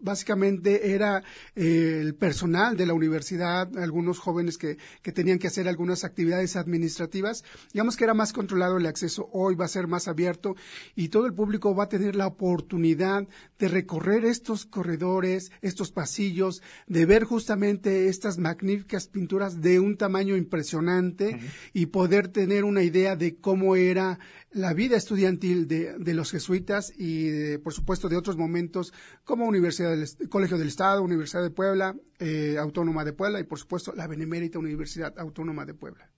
básicamente 0.00 0.92
era 0.94 1.22
eh, 1.54 1.98
el 2.00 2.14
personal 2.14 2.76
de 2.76 2.86
la 2.86 2.94
universidad, 2.94 3.76
algunos 3.78 4.18
jóvenes 4.18 4.58
que, 4.58 4.78
que, 5.02 5.12
tenían 5.12 5.38
que 5.38 5.46
hacer 5.46 5.68
algunas 5.68 6.04
actividades 6.04 6.56
administrativas. 6.56 7.44
Digamos 7.72 7.96
que 7.96 8.04
era 8.04 8.14
más 8.14 8.32
controlado 8.32 8.76
el 8.76 8.86
acceso, 8.86 9.28
hoy 9.32 9.54
va 9.54 9.64
a 9.64 9.68
ser 9.68 9.86
más 9.86 10.08
abierto 10.08 10.56
y 10.94 11.08
todo 11.08 11.26
el 11.26 11.34
público 11.34 11.74
va 11.74 11.84
a 11.84 11.88
tener 11.88 12.16
la 12.16 12.26
oportunidad 12.26 13.26
de 13.58 13.68
recorrer 13.68 14.24
estos 14.24 14.66
corredores, 14.66 15.50
estos 15.62 15.92
pasillos, 15.92 16.62
de 16.86 17.06
ver 17.06 17.24
justamente 17.24 18.08
estas 18.08 18.38
magníficas 18.38 19.08
pinturas 19.08 19.60
de 19.60 19.80
un 19.80 19.96
tamaño 19.96 20.36
impresionante 20.36 21.26
uh 21.26 21.38
-huh. 21.38 21.50
y 21.72 21.86
poder 21.86 22.28
tener 22.28 22.64
una 22.64 22.82
idea 22.82 23.16
de 23.16 23.36
cómo 23.36 23.76
era 23.76 24.18
la 24.56 24.72
vida 24.72 24.96
estudiantil 24.96 25.68
de, 25.68 25.98
de 25.98 26.14
los 26.14 26.30
jesuitas 26.30 26.90
y, 26.96 27.28
de, 27.28 27.58
por 27.58 27.74
supuesto, 27.74 28.08
de 28.08 28.16
otros 28.16 28.38
momentos 28.38 28.94
como 29.22 29.46
Universidad 29.46 29.90
del 29.90 30.08
Colegio 30.30 30.56
del 30.56 30.68
Estado, 30.68 31.02
Universidad 31.02 31.42
de 31.42 31.50
Puebla, 31.50 31.94
eh, 32.18 32.56
Autónoma 32.58 33.04
de 33.04 33.12
Puebla 33.12 33.38
y, 33.38 33.44
por 33.44 33.58
supuesto, 33.58 33.92
la 33.94 34.06
Benemérita 34.06 34.58
Universidad 34.58 35.12
Autónoma 35.18 35.66
de 35.66 35.74
Puebla. 35.74 36.10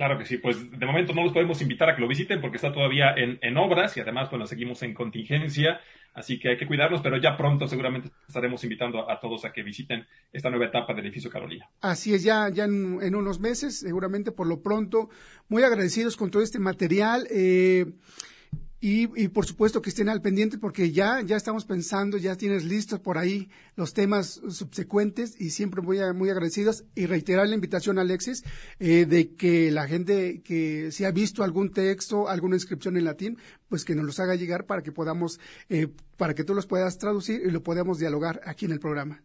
Claro 0.00 0.16
que 0.16 0.24
sí, 0.24 0.38
pues 0.38 0.56
de 0.70 0.86
momento 0.86 1.12
no 1.12 1.22
los 1.22 1.32
podemos 1.34 1.60
invitar 1.60 1.90
a 1.90 1.94
que 1.94 2.00
lo 2.00 2.08
visiten 2.08 2.40
porque 2.40 2.56
está 2.56 2.72
todavía 2.72 3.12
en, 3.14 3.56
obras 3.58 3.94
y 3.98 4.00
además, 4.00 4.30
bueno, 4.30 4.46
seguimos 4.46 4.82
en 4.82 4.94
contingencia, 4.94 5.78
así 6.14 6.38
que 6.38 6.48
hay 6.48 6.56
que 6.56 6.66
cuidarnos, 6.66 7.02
pero 7.02 7.18
ya 7.18 7.36
pronto 7.36 7.68
seguramente 7.68 8.08
estaremos 8.26 8.64
invitando 8.64 9.10
a 9.10 9.20
todos 9.20 9.44
a 9.44 9.52
que 9.52 9.62
visiten 9.62 10.06
esta 10.32 10.48
nueva 10.48 10.64
etapa 10.64 10.94
del 10.94 11.04
edificio 11.04 11.30
Carolina. 11.30 11.68
Así 11.82 12.14
es, 12.14 12.22
ya, 12.22 12.48
ya 12.48 12.64
en, 12.64 12.98
en 13.02 13.14
unos 13.14 13.40
meses, 13.40 13.80
seguramente 13.80 14.32
por 14.32 14.46
lo 14.46 14.62
pronto, 14.62 15.10
muy 15.50 15.64
agradecidos 15.64 16.16
con 16.16 16.30
todo 16.30 16.42
este 16.42 16.58
material. 16.58 17.26
Eh, 17.30 17.84
y, 18.82 19.22
y, 19.22 19.28
por 19.28 19.44
supuesto 19.44 19.82
que 19.82 19.90
estén 19.90 20.08
al 20.08 20.22
pendiente 20.22 20.56
porque 20.56 20.90
ya, 20.90 21.20
ya 21.20 21.36
estamos 21.36 21.66
pensando, 21.66 22.16
ya 22.16 22.36
tienes 22.36 22.64
listos 22.64 22.98
por 22.98 23.18
ahí 23.18 23.50
los 23.76 23.92
temas 23.92 24.40
subsecuentes 24.48 25.38
y 25.38 25.50
siempre 25.50 25.82
muy, 25.82 25.98
muy 26.14 26.30
agradecidos 26.30 26.84
y 26.94 27.04
reiterar 27.04 27.46
la 27.46 27.54
invitación 27.54 27.98
Alexis 27.98 28.42
eh, 28.78 29.04
de 29.04 29.34
que 29.34 29.70
la 29.70 29.86
gente 29.86 30.40
que 30.42 30.92
si 30.92 31.04
ha 31.04 31.10
visto 31.10 31.44
algún 31.44 31.72
texto, 31.72 32.26
alguna 32.28 32.56
inscripción 32.56 32.96
en 32.96 33.04
latín, 33.04 33.36
pues 33.68 33.84
que 33.84 33.94
nos 33.94 34.06
los 34.06 34.18
haga 34.18 34.34
llegar 34.34 34.64
para 34.64 34.82
que 34.82 34.92
podamos, 34.92 35.40
eh, 35.68 35.88
para 36.16 36.34
que 36.34 36.44
tú 36.44 36.54
los 36.54 36.66
puedas 36.66 36.96
traducir 36.96 37.42
y 37.44 37.50
lo 37.50 37.62
podamos 37.62 37.98
dialogar 37.98 38.40
aquí 38.46 38.64
en 38.64 38.72
el 38.72 38.80
programa. 38.80 39.20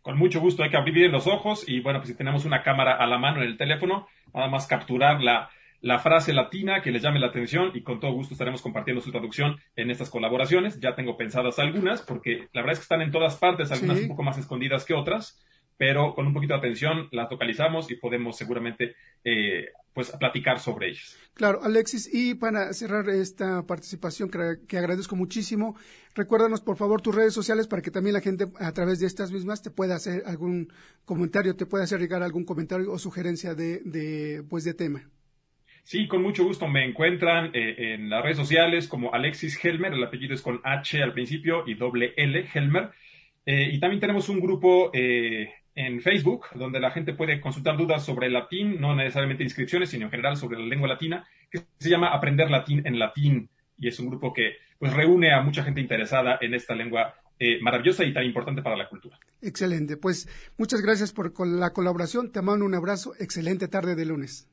Con 0.00 0.16
mucho 0.16 0.40
gusto, 0.40 0.62
hay 0.62 0.70
que 0.70 0.78
abrir 0.78 0.94
bien 0.94 1.12
los 1.12 1.26
ojos 1.26 1.64
y 1.68 1.80
bueno, 1.80 2.00
pues 2.00 2.08
si 2.08 2.14
tenemos 2.14 2.46
una 2.46 2.62
cámara 2.62 2.96
a 2.96 3.06
la 3.06 3.18
mano 3.18 3.42
en 3.42 3.48
el 3.48 3.58
teléfono, 3.58 4.08
nada 4.32 4.48
más 4.48 4.66
capturar 4.66 5.20
la, 5.20 5.50
la 5.82 5.98
frase 5.98 6.32
latina 6.32 6.80
que 6.80 6.92
les 6.92 7.02
llame 7.02 7.18
la 7.18 7.26
atención 7.26 7.72
y 7.74 7.82
con 7.82 7.98
todo 7.98 8.12
gusto 8.12 8.34
estaremos 8.34 8.62
compartiendo 8.62 9.02
su 9.02 9.10
traducción 9.10 9.56
en 9.74 9.90
estas 9.90 10.10
colaboraciones. 10.10 10.78
Ya 10.80 10.94
tengo 10.94 11.16
pensadas 11.16 11.58
algunas 11.58 12.02
porque 12.02 12.48
la 12.52 12.62
verdad 12.62 12.74
es 12.74 12.78
que 12.78 12.84
están 12.84 13.02
en 13.02 13.10
todas 13.10 13.36
partes, 13.36 13.72
algunas 13.72 13.98
sí. 13.98 14.04
un 14.04 14.08
poco 14.08 14.22
más 14.22 14.38
escondidas 14.38 14.84
que 14.84 14.94
otras, 14.94 15.44
pero 15.76 16.14
con 16.14 16.28
un 16.28 16.34
poquito 16.34 16.54
de 16.54 16.60
atención 16.60 17.08
las 17.10 17.28
localizamos 17.28 17.90
y 17.90 17.96
podemos 17.96 18.36
seguramente 18.36 18.94
eh, 19.24 19.70
pues 19.92 20.12
platicar 20.12 20.60
sobre 20.60 20.90
ellas. 20.90 21.16
Claro, 21.34 21.60
Alexis, 21.64 22.08
y 22.12 22.34
para 22.34 22.72
cerrar 22.74 23.08
esta 23.10 23.66
participación 23.66 24.30
que, 24.30 24.58
que, 24.68 24.78
agradezco 24.78 25.16
muchísimo, 25.16 25.76
recuérdanos 26.14 26.60
por 26.60 26.76
favor 26.76 27.02
tus 27.02 27.14
redes 27.14 27.34
sociales 27.34 27.66
para 27.66 27.82
que 27.82 27.90
también 27.90 28.14
la 28.14 28.20
gente 28.20 28.46
a 28.60 28.70
través 28.70 29.00
de 29.00 29.06
estas 29.06 29.32
mismas 29.32 29.62
te 29.62 29.70
pueda 29.70 29.96
hacer 29.96 30.22
algún 30.26 30.72
comentario, 31.04 31.56
te 31.56 31.66
pueda 31.66 31.82
hacer 31.82 31.98
llegar 31.98 32.22
algún 32.22 32.44
comentario 32.44 32.92
o 32.92 32.98
sugerencia 33.00 33.56
de, 33.56 33.80
de 33.84 34.44
pues 34.48 34.62
de 34.62 34.74
tema. 34.74 35.10
Sí, 35.82 36.06
con 36.06 36.22
mucho 36.22 36.44
gusto 36.44 36.68
me 36.68 36.84
encuentran 36.84 37.50
eh, 37.54 37.94
en 37.94 38.08
las 38.08 38.22
redes 38.22 38.36
sociales 38.36 38.86
como 38.86 39.12
Alexis 39.12 39.62
Helmer, 39.62 39.92
el 39.92 40.04
apellido 40.04 40.34
es 40.34 40.42
con 40.42 40.60
H 40.62 41.02
al 41.02 41.12
principio 41.12 41.64
y 41.66 41.74
doble 41.74 42.14
L, 42.16 42.48
Helmer. 42.54 42.90
Eh, 43.44 43.70
y 43.72 43.80
también 43.80 44.00
tenemos 44.00 44.28
un 44.28 44.40
grupo 44.40 44.90
eh, 44.94 45.52
en 45.74 46.00
Facebook 46.00 46.46
donde 46.54 46.80
la 46.80 46.90
gente 46.90 47.14
puede 47.14 47.40
consultar 47.40 47.76
dudas 47.76 48.04
sobre 48.04 48.28
el 48.28 48.34
latín, 48.34 48.80
no 48.80 48.94
necesariamente 48.94 49.42
inscripciones, 49.42 49.90
sino 49.90 50.04
en 50.04 50.10
general 50.10 50.36
sobre 50.36 50.58
la 50.58 50.66
lengua 50.66 50.88
latina, 50.88 51.26
que 51.50 51.62
se 51.78 51.90
llama 51.90 52.08
Aprender 52.08 52.50
Latín 52.50 52.82
en 52.86 52.98
Latín. 52.98 53.48
Y 53.78 53.88
es 53.88 53.98
un 53.98 54.08
grupo 54.08 54.32
que 54.32 54.56
pues 54.78 54.92
reúne 54.92 55.32
a 55.32 55.42
mucha 55.42 55.64
gente 55.64 55.80
interesada 55.80 56.38
en 56.40 56.54
esta 56.54 56.74
lengua 56.74 57.14
eh, 57.38 57.60
maravillosa 57.60 58.04
y 58.04 58.12
tan 58.12 58.24
importante 58.24 58.62
para 58.62 58.76
la 58.76 58.88
cultura. 58.88 59.18
Excelente. 59.40 59.96
Pues 59.96 60.28
muchas 60.58 60.80
gracias 60.80 61.12
por 61.12 61.32
la 61.46 61.72
colaboración. 61.72 62.30
Te 62.30 62.42
mando 62.42 62.64
un 62.64 62.74
abrazo. 62.74 63.14
Excelente 63.18 63.66
tarde 63.68 63.96
de 63.96 64.06
lunes. 64.06 64.48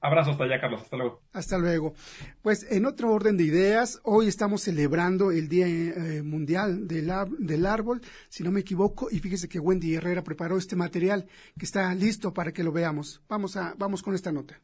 Abrazo 0.00 0.30
hasta 0.30 0.44
allá, 0.44 0.60
Carlos. 0.60 0.82
Hasta 0.82 0.96
luego. 0.96 1.20
Hasta 1.32 1.58
luego. 1.58 1.94
Pues 2.42 2.66
en 2.70 2.86
otro 2.86 3.12
orden 3.12 3.36
de 3.36 3.44
ideas, 3.44 4.00
hoy 4.02 4.28
estamos 4.28 4.62
celebrando 4.62 5.30
el 5.30 5.48
Día 5.48 5.66
eh, 5.66 6.22
Mundial 6.22 6.88
del, 6.88 7.12
del, 7.38 7.66
Árbol, 7.66 8.00
si 8.30 8.42
no 8.42 8.50
me 8.50 8.60
equivoco, 8.60 9.08
y 9.10 9.18
fíjese 9.18 9.48
que 9.48 9.58
Wendy 9.58 9.94
Herrera 9.94 10.22
preparó 10.22 10.56
este 10.56 10.74
material 10.74 11.26
que 11.58 11.66
está 11.66 11.94
listo 11.94 12.32
para 12.32 12.52
que 12.52 12.64
lo 12.64 12.72
veamos. 12.72 13.22
Vamos, 13.28 13.56
a, 13.56 13.74
vamos 13.76 14.02
con 14.02 14.14
esta 14.14 14.32
nota. 14.32 14.58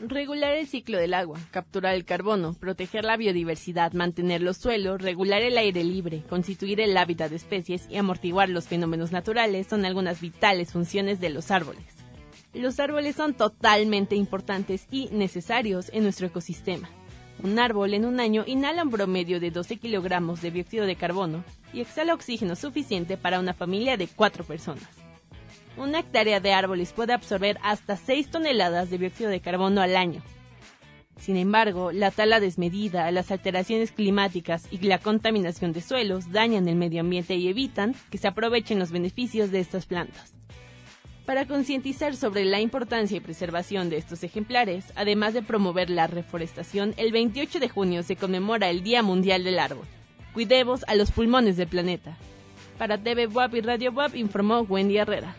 Regular 0.00 0.54
el 0.54 0.68
ciclo 0.68 0.96
del 0.96 1.12
agua, 1.12 1.40
capturar 1.50 1.96
el 1.96 2.04
carbono, 2.04 2.54
proteger 2.54 3.04
la 3.04 3.16
biodiversidad, 3.16 3.92
mantener 3.94 4.40
los 4.40 4.56
suelos, 4.56 5.02
regular 5.02 5.42
el 5.42 5.58
aire 5.58 5.82
libre, 5.82 6.22
constituir 6.28 6.80
el 6.80 6.96
hábitat 6.96 7.30
de 7.30 7.36
especies 7.36 7.88
y 7.90 7.96
amortiguar 7.96 8.48
los 8.48 8.68
fenómenos 8.68 9.10
naturales 9.10 9.66
son 9.66 9.84
algunas 9.84 10.20
vitales 10.20 10.70
funciones 10.70 11.18
de 11.18 11.30
los 11.30 11.50
árboles. 11.50 11.82
Los 12.54 12.78
árboles 12.78 13.16
son 13.16 13.34
totalmente 13.34 14.14
importantes 14.14 14.86
y 14.92 15.08
necesarios 15.10 15.90
en 15.92 16.04
nuestro 16.04 16.28
ecosistema. 16.28 16.88
Un 17.42 17.58
árbol 17.58 17.92
en 17.92 18.04
un 18.04 18.20
año 18.20 18.44
inhala 18.46 18.84
un 18.84 18.90
promedio 18.90 19.40
de 19.40 19.50
12 19.50 19.78
kilogramos 19.78 20.40
de 20.42 20.52
dióxido 20.52 20.86
de 20.86 20.94
carbono 20.94 21.42
y 21.72 21.80
exhala 21.80 22.14
oxígeno 22.14 22.54
suficiente 22.54 23.16
para 23.16 23.40
una 23.40 23.52
familia 23.52 23.96
de 23.96 24.06
cuatro 24.06 24.44
personas 24.44 25.07
una 25.78 26.00
hectárea 26.00 26.40
de 26.40 26.52
árboles 26.52 26.92
puede 26.92 27.12
absorber 27.12 27.58
hasta 27.62 27.96
6 27.96 28.30
toneladas 28.30 28.90
de 28.90 28.98
dióxido 28.98 29.30
de 29.30 29.40
carbono 29.40 29.80
al 29.80 29.96
año. 29.96 30.22
Sin 31.18 31.36
embargo, 31.36 31.90
la 31.90 32.10
tala 32.10 32.40
desmedida, 32.40 33.10
las 33.10 33.30
alteraciones 33.30 33.90
climáticas 33.90 34.68
y 34.70 34.78
la 34.78 34.98
contaminación 34.98 35.72
de 35.72 35.80
suelos 35.80 36.30
dañan 36.30 36.68
el 36.68 36.76
medio 36.76 37.00
ambiente 37.00 37.34
y 37.34 37.48
evitan 37.48 37.94
que 38.10 38.18
se 38.18 38.28
aprovechen 38.28 38.78
los 38.78 38.92
beneficios 38.92 39.50
de 39.50 39.60
estas 39.60 39.86
plantas. 39.86 40.34
Para 41.26 41.44
concientizar 41.44 42.16
sobre 42.16 42.44
la 42.44 42.60
importancia 42.60 43.16
y 43.16 43.20
preservación 43.20 43.90
de 43.90 43.98
estos 43.98 44.22
ejemplares, 44.22 44.92
además 44.94 45.34
de 45.34 45.42
promover 45.42 45.90
la 45.90 46.06
reforestación, 46.06 46.94
el 46.96 47.12
28 47.12 47.58
de 47.60 47.68
junio 47.68 48.02
se 48.02 48.16
conmemora 48.16 48.70
el 48.70 48.82
Día 48.82 49.02
Mundial 49.02 49.44
del 49.44 49.58
Árbol. 49.58 49.86
Cuidemos 50.32 50.84
a 50.86 50.94
los 50.94 51.10
pulmones 51.10 51.56
del 51.56 51.68
planeta. 51.68 52.16
Para 52.78 52.96
TV 52.96 53.28
y 53.52 53.60
Radio 53.60 53.92
informó 54.14 54.60
Wendy 54.60 54.98
Herrera. 54.98 55.36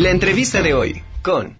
La 0.00 0.08
entrevista 0.08 0.62
de 0.62 0.72
hoy 0.72 1.02
con... 1.20 1.58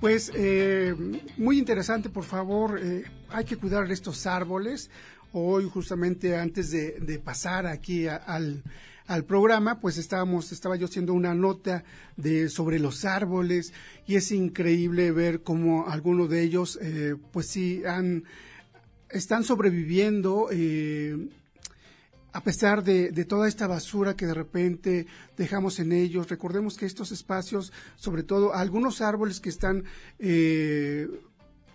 Pues 0.00 0.32
eh, 0.34 0.96
muy 1.36 1.60
interesante, 1.60 2.08
por 2.08 2.24
favor, 2.24 2.80
eh, 2.82 3.04
hay 3.30 3.44
que 3.44 3.56
cuidar 3.56 3.88
estos 3.92 4.26
árboles. 4.26 4.90
Hoy 5.32 5.70
justamente 5.72 6.36
antes 6.36 6.72
de, 6.72 7.22
pasar 7.24 7.68
aquí 7.68 8.08
al, 8.08 8.64
al 9.06 9.24
programa, 9.24 9.80
pues 9.80 9.98
estábamos, 9.98 10.52
estaba 10.52 10.76
yo 10.76 10.86
haciendo 10.86 11.14
una 11.14 11.34
nota 11.34 11.84
de 12.16 12.48
sobre 12.48 12.78
los 12.78 13.04
árboles 13.04 13.72
y 14.06 14.16
es 14.16 14.32
increíble 14.32 15.10
ver 15.12 15.42
cómo 15.42 15.88
algunos 15.88 16.28
de 16.28 16.42
ellos, 16.42 16.78
eh, 16.80 17.16
pues 17.32 17.46
sí, 17.46 17.82
han, 17.84 18.24
están 19.10 19.44
sobreviviendo. 19.44 20.48
Eh, 20.50 21.28
a 22.34 22.42
pesar 22.42 22.82
de, 22.82 23.10
de, 23.10 23.24
toda 23.26 23.46
esta 23.46 23.66
basura 23.66 24.16
que 24.16 24.24
de 24.24 24.32
repente 24.32 25.06
dejamos 25.36 25.78
en 25.80 25.92
ellos, 25.92 26.30
recordemos 26.30 26.78
que 26.78 26.86
estos 26.86 27.12
espacios, 27.12 27.72
sobre 27.96 28.22
todo 28.22 28.54
algunos 28.54 29.02
árboles 29.02 29.38
que 29.38 29.50
están 29.50 29.84
eh, 30.18 31.08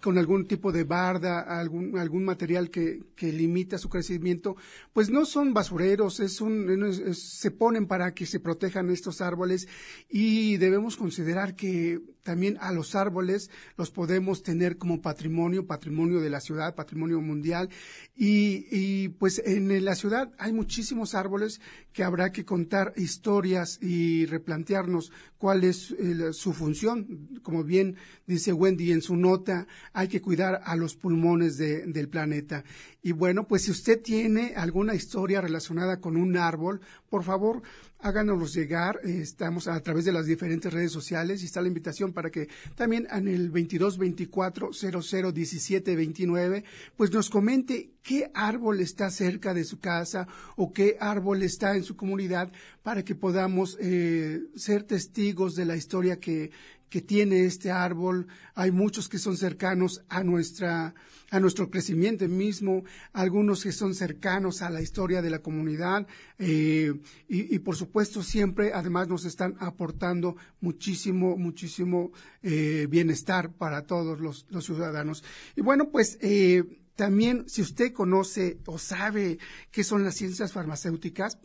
con 0.02 0.18
algún 0.18 0.46
tipo 0.46 0.72
de 0.72 0.84
barda, 0.84 1.42
algún, 1.42 1.98
algún 1.98 2.26
material 2.26 2.70
que, 2.70 3.04
que 3.16 3.32
limita 3.32 3.78
su 3.78 3.90
crecimiento, 3.90 4.56
pues 4.94 5.10
no 5.10 5.26
son 5.26 5.54
basureros, 5.54 6.20
es 6.20 6.42
un, 6.42 6.94
se 7.14 7.52
ponen 7.52 7.88
para 7.88 8.14
que 8.14 8.26
se 8.26 8.40
protejan 8.40 8.90
estos 8.90 9.22
árboles 9.22 9.68
y 10.10 10.58
debemos 10.58 10.98
considerar 10.98 11.56
que 11.56 12.00
también 12.28 12.58
a 12.60 12.74
los 12.74 12.94
árboles 12.94 13.50
los 13.78 13.90
podemos 13.90 14.44
tener 14.44 14.78
como 14.78 15.02
patrimonio, 15.02 15.66
patrimonio 15.66 16.20
de 16.20 16.30
la 16.30 16.42
ciudad, 16.42 16.76
patrimonio 16.76 17.22
mundial. 17.22 17.70
Y, 18.18 18.68
y 18.70 19.08
pues 19.08 19.42
en 19.46 19.86
la 19.86 19.96
ciudad 19.96 20.34
hay 20.38 20.52
muchísimos 20.52 21.16
árboles 21.16 21.62
que 21.94 22.04
habrá 22.04 22.34
que 22.34 22.44
contar 22.44 22.92
historias 22.98 23.82
y 23.82 24.26
replantearnos 24.26 25.14
cuál 25.38 25.64
es 25.64 25.96
su 26.34 26.52
función. 26.52 27.30
Como 27.44 27.64
bien 27.64 27.96
dice 28.26 28.52
Wendy 28.52 28.92
en 28.92 29.02
su 29.02 29.16
nota, 29.16 29.66
hay 29.94 30.10
que 30.10 30.22
cuidar 30.22 30.62
a 30.66 30.76
los 30.76 30.96
pulmones 30.96 31.58
del 31.58 32.10
planeta. 32.10 32.66
Y 33.02 33.14
bueno, 33.14 33.48
pues 33.48 33.62
si 33.62 33.72
usted 33.72 34.02
tiene 34.02 34.54
alguna 34.58 34.94
historia 34.94 35.40
relacionada 35.40 36.02
con 36.02 36.18
un 36.18 36.36
árbol, 36.36 36.82
por 37.10 37.24
favor, 37.24 37.62
háganoslos 38.00 38.54
llegar. 38.54 39.00
Estamos 39.04 39.68
a 39.68 39.80
través 39.82 40.06
de 40.06 40.12
las 40.12 40.26
diferentes 40.26 40.72
redes 40.74 40.92
sociales 40.92 41.42
y 41.42 41.46
está 41.46 41.62
la 41.62 41.68
invitación 41.68 42.14
para 42.18 42.32
que 42.32 42.50
también 42.74 43.08
en 43.12 43.28
el 43.28 43.52
22 43.52 44.00
24 44.00 44.74
00 44.74 45.32
17 45.32 45.96
29, 45.96 46.64
pues 46.96 47.12
nos 47.12 47.30
comente 47.30 47.92
qué 48.02 48.32
árbol 48.34 48.80
está 48.80 49.12
cerca 49.12 49.54
de 49.54 49.64
su 49.64 49.80
casa 49.80 50.28
o 50.56 50.74
qué 50.74 50.98
árbol 51.00 51.44
está 51.44 51.76
en 51.76 51.84
su 51.84 51.96
comunidad 51.96 52.52
para 52.82 53.06
que 53.06 53.14
podamos 53.14 53.78
eh, 53.80 54.42
ser 54.56 54.82
testigos 54.82 55.54
de 55.56 55.66
la 55.66 55.76
historia 55.76 56.20
que, 56.20 56.50
que 56.90 57.02
tiene 57.02 57.46
este 57.46 57.72
árbol. 57.72 58.28
Hay 58.56 58.72
muchos 58.72 59.10
que 59.10 59.20
son 59.20 59.38
cercanos 59.38 60.04
a 60.10 60.24
nuestra, 60.24 60.94
a 61.30 61.40
nuestro 61.40 61.70
crecimiento 61.70 62.28
mismo, 62.28 62.84
algunos 63.14 63.64
que 63.64 63.72
son 63.72 63.94
cercanos 63.94 64.62
a 64.62 64.70
la 64.70 64.82
historia 64.82 65.22
de 65.22 65.30
la 65.30 65.40
comunidad, 65.40 66.08
eh, 66.40 66.94
y, 67.28 67.60
por 67.60 67.76
supuesto 67.76 68.24
siempre 68.24 68.72
además 68.74 69.08
nos 69.08 69.26
están 69.26 69.56
aportando 69.60 70.38
muchísimo, 70.62 71.38
muchísimo 71.38 72.12
eh, 72.44 72.88
bienestar 72.90 73.52
para 73.52 73.84
todos 73.84 74.20
los, 74.20 74.46
los, 74.50 74.66
ciudadanos. 74.66 75.24
Y 75.56 75.62
bueno, 75.62 75.90
pues 75.90 76.18
eh, 76.22 76.64
también 76.96 77.48
si 77.48 77.62
usted 77.62 77.94
conoce 77.94 78.58
o 78.66 78.80
sabe 78.80 79.38
qué 79.72 79.84
son 79.84 80.04
las 80.04 80.16
ciencias 80.16 80.52
farmacéuticas, 80.52 81.38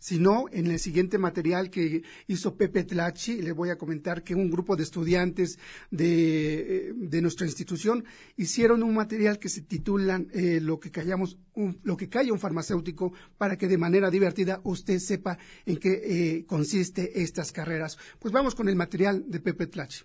sino 0.00 0.46
en 0.50 0.66
el 0.66 0.80
siguiente 0.80 1.18
material 1.18 1.70
que 1.70 2.02
hizo 2.26 2.56
Pepe 2.56 2.82
Tlachi, 2.82 3.42
le 3.42 3.52
voy 3.52 3.70
a 3.70 3.78
comentar 3.78 4.24
que 4.24 4.34
un 4.34 4.50
grupo 4.50 4.74
de 4.74 4.82
estudiantes 4.82 5.58
de, 5.90 6.88
eh, 6.88 6.92
de 6.96 7.22
nuestra 7.22 7.46
institución 7.46 8.04
hicieron 8.36 8.82
un 8.82 8.94
material 8.94 9.38
que 9.38 9.48
se 9.48 9.60
titula 9.60 10.20
eh, 10.32 10.58
lo 10.60 10.80
que 10.80 10.90
callamos 10.90 11.38
un, 11.54 11.78
lo 11.82 11.96
que 11.96 12.08
calla 12.08 12.32
un 12.32 12.40
farmacéutico 12.40 13.12
para 13.36 13.56
que 13.56 13.68
de 13.68 13.78
manera 13.78 14.10
divertida 14.10 14.60
usted 14.64 14.98
sepa 14.98 15.38
en 15.66 15.76
qué 15.76 16.00
eh, 16.02 16.44
consiste 16.46 17.22
estas 17.22 17.52
carreras. 17.52 17.98
Pues 18.18 18.32
vamos 18.32 18.54
con 18.54 18.68
el 18.68 18.76
material 18.76 19.24
de 19.28 19.40
Pepe 19.40 19.66
Tlachi. 19.66 20.04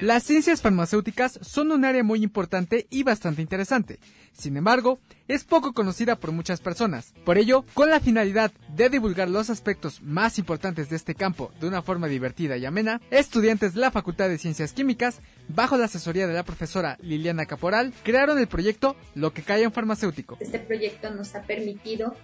Las 0.00 0.22
ciencias 0.22 0.62
farmacéuticas 0.62 1.38
son 1.42 1.72
un 1.72 1.84
área 1.84 2.02
muy 2.02 2.22
importante 2.22 2.86
y 2.88 3.02
bastante 3.02 3.42
interesante. 3.42 3.98
Sin 4.32 4.56
embargo, 4.56 4.98
es 5.28 5.44
poco 5.44 5.74
conocida 5.74 6.16
por 6.16 6.32
muchas 6.32 6.60
personas. 6.60 7.12
Por 7.26 7.36
ello, 7.36 7.66
con 7.74 7.90
la 7.90 8.00
finalidad 8.00 8.50
de 8.74 8.88
divulgar 8.88 9.28
los 9.28 9.50
aspectos 9.50 10.00
más 10.00 10.38
importantes 10.38 10.88
de 10.88 10.96
este 10.96 11.14
campo 11.14 11.52
de 11.60 11.68
una 11.68 11.82
forma 11.82 12.06
divertida 12.06 12.56
y 12.56 12.64
amena, 12.64 13.02
estudiantes 13.10 13.74
de 13.74 13.80
la 13.80 13.90
Facultad 13.90 14.30
de 14.30 14.38
Ciencias 14.38 14.72
Químicas, 14.72 15.20
bajo 15.48 15.76
la 15.76 15.84
asesoría 15.84 16.26
de 16.26 16.32
la 16.32 16.44
profesora 16.44 16.96
Liliana 17.02 17.44
Caporal, 17.44 17.92
crearon 18.02 18.38
el 18.38 18.48
proyecto 18.48 18.96
Lo 19.14 19.34
que 19.34 19.42
cae 19.42 19.64
en 19.64 19.72
farmacéutico. 19.72 20.38
Este 20.40 20.60
proyecto 20.60 21.10
nos 21.10 21.34
ha 21.34 21.42
permitido 21.42 22.16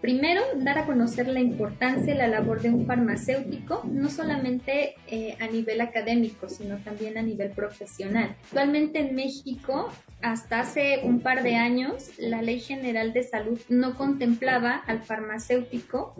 Primero, 0.00 0.42
dar 0.56 0.78
a 0.78 0.86
conocer 0.86 1.28
la 1.28 1.40
importancia 1.40 2.14
y 2.14 2.16
la 2.18 2.28
labor 2.28 2.60
de 2.60 2.70
un 2.70 2.86
farmacéutico, 2.86 3.82
no 3.90 4.10
solamente 4.10 4.96
eh, 5.06 5.36
a 5.40 5.46
nivel 5.46 5.80
académico, 5.80 6.48
sino 6.48 6.76
también 6.78 7.16
a 7.16 7.22
nivel 7.22 7.50
profesional. 7.50 8.36
Actualmente 8.44 8.98
en 8.98 9.14
México, 9.14 9.90
hasta 10.20 10.60
hace 10.60 11.00
un 11.04 11.20
par 11.20 11.42
de 11.42 11.56
años, 11.56 12.10
la 12.18 12.42
Ley 12.42 12.60
General 12.60 13.12
de 13.12 13.22
Salud 13.22 13.58
no 13.68 13.96
contemplaba 13.96 14.76
al 14.86 15.02
farmacéutico 15.02 16.14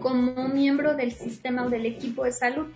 como 0.00 0.48
miembro 0.48 0.96
del 0.96 1.12
sistema 1.12 1.64
o 1.64 1.70
del 1.70 1.86
equipo 1.86 2.24
de 2.24 2.32
salud. 2.32 2.66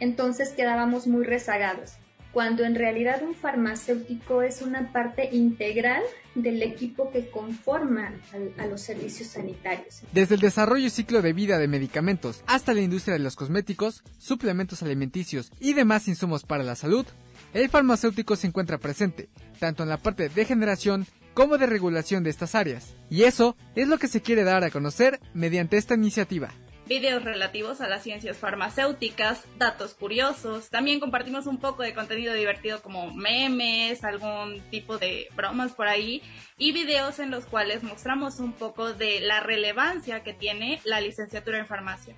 Entonces 0.00 0.50
quedábamos 0.50 1.06
muy 1.06 1.24
rezagados 1.24 1.98
cuando 2.38 2.62
en 2.62 2.76
realidad 2.76 3.20
un 3.24 3.34
farmacéutico 3.34 4.42
es 4.42 4.62
una 4.62 4.92
parte 4.92 5.28
integral 5.32 6.04
del 6.36 6.62
equipo 6.62 7.10
que 7.10 7.30
conforma 7.30 8.12
a, 8.58 8.66
los 8.66 8.80
servicios 8.80 9.30
sanitarios. 9.30 10.02
Desde 10.12 10.36
el 10.36 10.40
desarrollo 10.40 10.86
y 10.86 10.90
ciclo 10.90 11.20
de 11.20 11.32
vida 11.32 11.58
de 11.58 11.66
medicamentos 11.66 12.44
hasta 12.46 12.74
la 12.74 12.80
industria 12.80 13.14
de 13.14 13.24
los 13.24 13.34
cosméticos, 13.34 14.04
suplementos 14.18 14.84
alimenticios 14.84 15.50
y 15.58 15.72
demás 15.72 16.06
insumos 16.06 16.44
para 16.44 16.62
la 16.62 16.76
salud, 16.76 17.06
el 17.54 17.68
farmacéutico 17.70 18.36
se 18.36 18.46
encuentra 18.46 18.78
presente, 18.78 19.28
tanto 19.58 19.82
en 19.82 19.88
la 19.88 19.98
parte 19.98 20.28
de 20.28 20.44
generación 20.44 21.08
como 21.34 21.58
de 21.58 21.66
regulación 21.66 22.22
de 22.22 22.30
estas 22.30 22.54
áreas. 22.54 22.94
Y 23.10 23.24
eso 23.24 23.56
es 23.74 23.88
lo 23.88 23.98
que 23.98 24.06
se 24.06 24.22
quiere 24.22 24.44
dar 24.44 24.62
a 24.62 24.70
conocer 24.70 25.18
mediante 25.34 25.76
esta 25.76 25.94
iniciativa 25.96 26.52
videos 26.88 27.22
relativos 27.22 27.80
a 27.80 27.88
las 27.88 28.02
ciencias 28.02 28.38
farmacéuticas, 28.38 29.44
datos 29.58 29.94
curiosos, 29.94 30.70
también 30.70 31.00
compartimos 31.00 31.46
un 31.46 31.58
poco 31.58 31.82
de 31.82 31.94
contenido 31.94 32.32
divertido 32.34 32.82
como 32.82 33.12
memes, 33.12 34.02
algún 34.04 34.60
tipo 34.70 34.98
de 34.98 35.28
bromas 35.36 35.72
por 35.72 35.86
ahí 35.86 36.22
y 36.56 36.72
videos 36.72 37.18
en 37.18 37.30
los 37.30 37.44
cuales 37.44 37.82
mostramos 37.82 38.40
un 38.40 38.52
poco 38.52 38.92
de 38.94 39.20
la 39.20 39.40
relevancia 39.40 40.22
que 40.22 40.32
tiene 40.32 40.80
la 40.84 41.00
licenciatura 41.00 41.58
en 41.58 41.66
farmacia. 41.66 42.16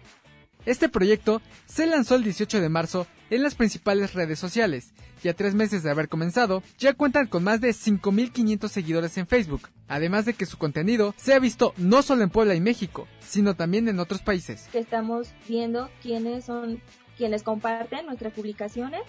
Este 0.67 0.89
proyecto 0.89 1.41
se 1.67 1.87
lanzó 1.87 2.17
el 2.17 2.25
18 2.25 2.61
de 2.61 2.69
marzo 2.69 3.07
en 3.31 3.43
las 3.43 3.55
principales 3.55 4.15
redes 4.15 4.39
sociales 4.39 4.93
y 5.23 5.29
a 5.29 5.35
tres 5.35 5.55
meses 5.55 5.83
de 5.83 5.91
haber 5.91 6.09
comenzado 6.09 6.63
ya 6.79 6.95
cuentan 6.95 7.29
con 7.29 7.45
más 7.45 7.61
de 7.61 7.71
5.500 7.71 8.69
seguidores 8.69 9.17
en 9.19 9.27
Facebook, 9.27 9.69
además 9.89 10.25
de 10.27 10.35
que 10.35 10.47
su 10.47 10.59
contenido 10.59 11.15
se 11.17 11.35
ha 11.35 11.39
visto 11.39 11.73
no 11.77 12.03
solo 12.03 12.23
en 12.23 12.31
Puebla 12.31 12.55
y 12.55 12.61
México, 12.61 13.07
sino 13.21 13.55
también 13.55 13.89
en 13.89 14.01
otros 14.01 14.21
países. 14.23 14.69
Estamos 14.73 15.29
viendo 15.49 15.89
quiénes 16.03 16.45
son 16.45 16.81
quienes 17.17 17.43
comparten 17.43 18.07
nuestras 18.07 18.33
publicaciones 18.33 19.03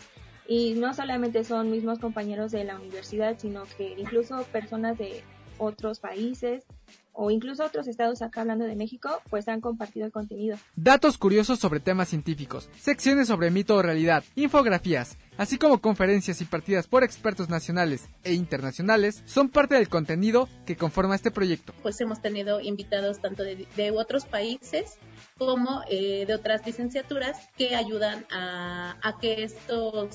y 0.48 0.74
no 0.74 0.94
solamente 0.94 1.44
son 1.46 1.72
mismos 1.72 2.00
compañeros 2.00 2.52
de 2.52 2.66
la 2.66 2.76
universidad, 2.76 3.38
sino 3.40 3.64
que 3.78 3.96
incluso 3.98 4.44
personas 4.52 4.98
de 4.98 5.24
otros 5.58 6.00
países 6.00 6.66
o 7.14 7.32
incluso 7.32 7.66
otros 7.66 7.88
estados 7.88 8.22
acá 8.22 8.42
hablando 8.42 8.66
de 8.66 8.76
México, 8.76 9.22
pues 9.30 9.48
han 9.48 9.62
compartido 9.62 10.06
el 10.06 10.12
contenido. 10.12 10.58
Datos 10.76 11.18
curiosos 11.18 11.60
sobre 11.60 11.80
temas 11.80 12.10
científicos, 12.10 12.70
secciones 12.80 13.28
sobre 13.28 13.52
mito 13.52 13.76
o 13.76 13.82
realidad, 13.82 14.24
infografías, 14.36 15.18
así 15.38 15.58
como 15.58 15.82
conferencias 15.82 16.42
y 16.42 16.46
partidas 16.46 16.88
por 16.88 17.04
expertos 17.04 17.50
nacionales 17.50 18.08
e 18.24 18.34
internacionales, 18.34 19.24
son 19.26 19.50
parte 19.50 19.76
del 19.76 19.90
contenido 19.90 20.48
que 20.66 20.76
conforma 20.76 21.16
este 21.16 21.32
proyecto. 21.32 21.74
Pues 21.82 22.00
hemos 22.02 22.22
tenido 22.22 22.60
invitados 22.62 23.20
tanto 23.20 23.44
de, 23.44 23.92
otros 23.92 24.26
países 24.26 24.98
como 25.38 25.82
eh, 25.90 26.26
de 26.26 26.34
otras 26.34 26.66
licenciaturas 26.66 27.50
que 27.58 27.76
ayudan 27.76 28.26
a, 28.32 28.96
que 29.20 29.44
estos 29.44 30.10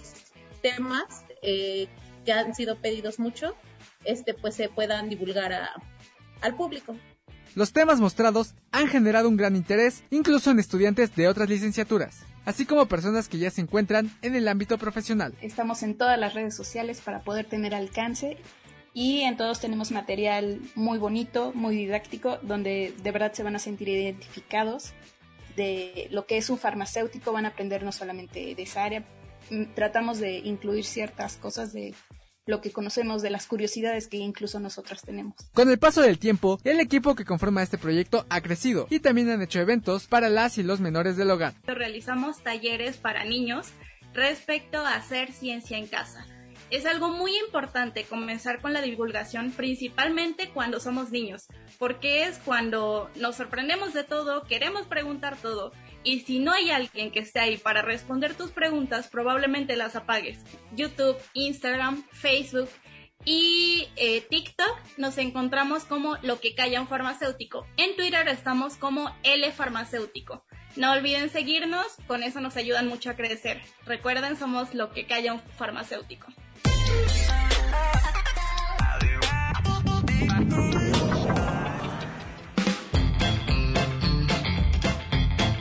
temas 0.62 1.24
eh, 1.42 1.88
que 2.24 2.32
han 2.32 2.54
sido 2.54 2.76
pedidos 2.76 3.18
mucho, 3.18 3.54
este, 4.04 4.34
pues 4.34 4.54
se 4.54 4.68
puedan 4.68 5.08
divulgar 5.08 5.52
a, 5.52 5.72
al 6.40 6.54
público. 6.54 6.96
Los 7.54 7.72
temas 7.72 8.00
mostrados 8.00 8.54
han 8.70 8.86
generado 8.86 9.28
un 9.28 9.36
gran 9.36 9.56
interés 9.56 10.04
incluso 10.10 10.50
en 10.50 10.58
estudiantes 10.58 11.14
de 11.16 11.26
otras 11.28 11.48
licenciaturas, 11.48 12.20
así 12.44 12.66
como 12.66 12.86
personas 12.86 13.28
que 13.28 13.38
ya 13.38 13.50
se 13.50 13.62
encuentran 13.62 14.10
en 14.20 14.34
el 14.36 14.46
ámbito 14.46 14.76
profesional. 14.76 15.34
Estamos 15.40 15.82
en 15.82 15.96
todas 15.96 16.18
las 16.18 16.34
redes 16.34 16.54
sociales 16.54 17.00
para 17.00 17.20
poder 17.20 17.46
tener 17.46 17.74
alcance 17.74 18.36
y 18.92 19.22
en 19.22 19.36
todos 19.36 19.60
tenemos 19.60 19.90
material 19.90 20.60
muy 20.74 20.98
bonito, 20.98 21.52
muy 21.54 21.76
didáctico, 21.76 22.38
donde 22.42 22.94
de 23.02 23.12
verdad 23.12 23.32
se 23.32 23.42
van 23.42 23.56
a 23.56 23.58
sentir 23.58 23.88
identificados 23.88 24.92
de 25.56 26.08
lo 26.10 26.26
que 26.26 26.36
es 26.36 26.50
un 26.50 26.58
farmacéutico, 26.58 27.32
van 27.32 27.46
a 27.46 27.48
aprender 27.48 27.82
no 27.82 27.92
solamente 27.92 28.54
de 28.54 28.62
esa 28.62 28.84
área, 28.84 29.04
mm, 29.50 29.74
tratamos 29.74 30.18
de 30.18 30.38
incluir 30.38 30.84
ciertas 30.84 31.36
cosas 31.36 31.72
de 31.72 31.94
lo 32.46 32.60
que 32.60 32.72
conocemos 32.72 33.22
de 33.22 33.30
las 33.30 33.46
curiosidades 33.46 34.06
que 34.06 34.16
incluso 34.16 34.60
nosotras 34.60 35.02
tenemos. 35.02 35.34
Con 35.52 35.68
el 35.68 35.78
paso 35.78 36.00
del 36.00 36.18
tiempo, 36.18 36.58
el 36.64 36.80
equipo 36.80 37.14
que 37.14 37.24
conforma 37.24 37.62
este 37.62 37.76
proyecto 37.76 38.24
ha 38.30 38.40
crecido 38.40 38.86
y 38.88 39.00
también 39.00 39.28
han 39.30 39.42
hecho 39.42 39.60
eventos 39.60 40.06
para 40.06 40.28
las 40.28 40.56
y 40.58 40.62
los 40.62 40.80
menores 40.80 41.16
del 41.16 41.30
hogar. 41.30 41.54
Realizamos 41.66 42.42
talleres 42.42 42.96
para 42.96 43.24
niños 43.24 43.68
respecto 44.14 44.78
a 44.78 44.94
hacer 44.94 45.32
ciencia 45.32 45.76
en 45.76 45.88
casa. 45.88 46.24
Es 46.70 46.84
algo 46.84 47.10
muy 47.10 47.36
importante 47.36 48.04
comenzar 48.04 48.60
con 48.60 48.72
la 48.72 48.82
divulgación 48.82 49.52
principalmente 49.52 50.50
cuando 50.50 50.80
somos 50.80 51.10
niños, 51.12 51.46
porque 51.78 52.24
es 52.24 52.38
cuando 52.38 53.08
nos 53.16 53.36
sorprendemos 53.36 53.92
de 53.92 54.02
todo, 54.02 54.42
queremos 54.44 54.86
preguntar 54.86 55.36
todo 55.36 55.72
y 56.06 56.20
si 56.20 56.38
no 56.38 56.52
hay 56.52 56.70
alguien 56.70 57.10
que 57.10 57.18
esté 57.18 57.40
ahí 57.40 57.56
para 57.56 57.82
responder 57.82 58.34
tus 58.34 58.52
preguntas, 58.52 59.08
probablemente 59.08 59.74
las 59.74 59.96
apagues. 59.96 60.38
YouTube, 60.70 61.16
Instagram, 61.34 62.04
Facebook 62.12 62.68
y 63.24 63.88
eh, 63.96 64.20
TikTok 64.20 64.78
nos 64.98 65.18
encontramos 65.18 65.84
como 65.84 66.16
lo 66.22 66.38
que 66.38 66.54
calla 66.54 66.80
un 66.80 66.86
farmacéutico. 66.86 67.66
En 67.76 67.96
Twitter 67.96 68.28
estamos 68.28 68.76
como 68.76 69.12
L 69.24 69.50
farmacéutico. 69.50 70.44
No 70.76 70.92
olviden 70.92 71.28
seguirnos, 71.28 71.86
con 72.06 72.22
eso 72.22 72.40
nos 72.40 72.56
ayudan 72.56 72.86
mucho 72.86 73.10
a 73.10 73.14
crecer. 73.14 73.60
Recuerden, 73.84 74.36
somos 74.36 74.74
lo 74.74 74.92
que 74.92 75.06
calla 75.06 75.34
un 75.34 75.40
farmacéutico. 75.58 76.28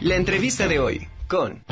La 0.06 0.18
entrevista 0.18 0.68
de 0.68 0.78
hoy 0.78 1.08
con... 1.28 1.64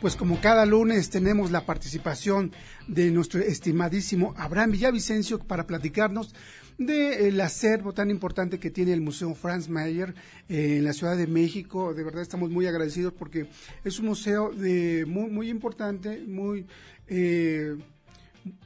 Pues 0.00 0.16
como 0.16 0.40
cada 0.40 0.66
lunes 0.66 1.08
tenemos 1.10 1.52
la 1.52 1.66
participación 1.66 2.50
de 2.88 3.12
nuestro 3.12 3.38
estimadísimo 3.38 4.34
Abraham 4.36 4.72
Villavicencio 4.72 5.38
para 5.38 5.68
platicarnos 5.68 6.34
del 6.76 7.40
acervo 7.40 7.92
tan 7.92 8.10
importante 8.10 8.58
que 8.58 8.70
tiene 8.70 8.92
el 8.92 9.00
Museo 9.00 9.36
Franz 9.36 9.68
Mayer 9.68 10.16
en 10.48 10.82
la 10.82 10.92
Ciudad 10.92 11.16
de 11.16 11.28
México. 11.28 11.94
De 11.94 12.02
verdad 12.02 12.22
estamos 12.22 12.50
muy 12.50 12.66
agradecidos 12.66 13.12
porque 13.12 13.48
es 13.84 14.00
un 14.00 14.06
museo 14.06 14.50
de 14.50 15.04
muy, 15.06 15.30
muy 15.30 15.48
importante, 15.48 16.24
muy 16.26 16.66
eh, 17.06 17.76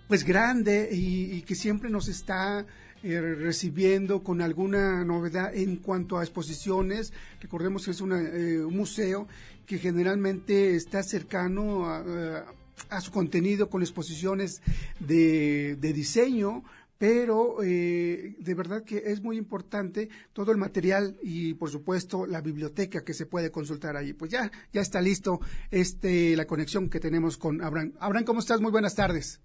pues 0.08 0.24
grande 0.24 0.88
y, 0.92 1.42
que 1.42 1.54
siempre 1.54 1.90
nos 1.90 2.08
está 2.08 2.66
eh, 3.02 3.20
recibiendo 3.20 4.22
con 4.22 4.40
alguna 4.40 5.04
novedad 5.04 5.54
en 5.54 5.76
cuanto 5.76 6.18
a 6.18 6.22
exposiciones. 6.22 7.12
Recordemos 7.40 7.84
que 7.84 7.90
es 7.90 8.00
un 8.00 8.74
museo 8.74 9.26
que 9.66 9.78
generalmente 9.78 10.76
está 10.76 11.02
cercano 11.02 11.88
a, 11.88 13.00
su 13.00 13.10
contenido 13.10 13.70
con 13.70 13.82
exposiciones 13.82 14.60
de, 15.00 15.76
diseño, 15.80 16.64
pero 16.98 17.62
eh, 17.62 18.36
de 18.38 18.54
verdad 18.54 18.84
que 18.84 19.02
es 19.06 19.22
muy 19.22 19.36
importante 19.36 20.08
todo 20.32 20.52
el 20.52 20.58
material 20.58 21.16
y 21.22 21.54
por 21.54 21.70
supuesto 21.70 22.26
la 22.26 22.40
biblioteca 22.40 23.04
que 23.04 23.14
se 23.14 23.26
puede 23.26 23.50
consultar 23.50 23.96
ahí. 23.96 24.12
Pues 24.12 24.30
ya, 24.30 24.50
ya 24.72 24.80
está 24.80 25.00
listo 25.00 25.40
este 25.70 26.36
la 26.36 26.46
conexión 26.46 26.88
que 26.88 27.00
tenemos 27.00 27.36
con 27.36 27.62
Abraham. 27.62 27.92
Abraham, 27.98 28.24
¿cómo 28.24 28.40
estás? 28.40 28.60
Muy 28.60 28.70
buenas 28.70 28.94
tardes. 28.94 29.40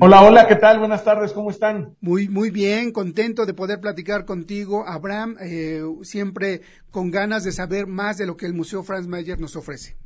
Hola, 0.00 0.22
hola, 0.22 0.46
¿qué 0.46 0.56
tal? 0.56 0.78
Buenas 0.78 1.04
tardes, 1.04 1.32
¿cómo 1.32 1.50
están? 1.50 1.96
Muy, 2.00 2.28
muy 2.28 2.50
bien, 2.50 2.92
contento 2.92 3.46
de 3.46 3.54
poder 3.54 3.80
platicar 3.80 4.24
contigo, 4.24 4.84
Abraham, 4.86 5.36
eh, 5.40 5.82
siempre 6.02 6.60
con 6.90 7.10
ganas 7.10 7.44
de 7.44 7.52
saber 7.52 7.86
más 7.86 8.18
de 8.18 8.26
lo 8.26 8.36
que 8.36 8.46
el 8.46 8.54
Museo 8.54 8.82
Franz 8.82 9.08
Mayer 9.08 9.40
nos 9.40 9.56
ofrece. 9.56 9.96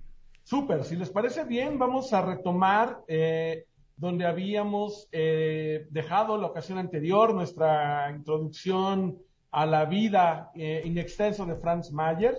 Súper, 0.44 0.84
si 0.84 0.96
les 0.96 1.10
parece 1.10 1.44
bien, 1.44 1.78
vamos 1.78 2.12
a 2.12 2.22
retomar 2.22 3.02
eh, 3.06 3.66
donde 3.96 4.24
habíamos 4.24 5.08
eh, 5.12 5.86
dejado 5.90 6.38
la 6.38 6.46
ocasión 6.46 6.78
anterior, 6.78 7.34
nuestra 7.34 8.10
introducción 8.10 9.18
a 9.50 9.66
la 9.66 9.84
vida 9.84 10.52
in 10.54 10.98
extenso 10.98 11.44
de 11.44 11.56
Franz 11.56 11.90
Mayer. 11.92 12.38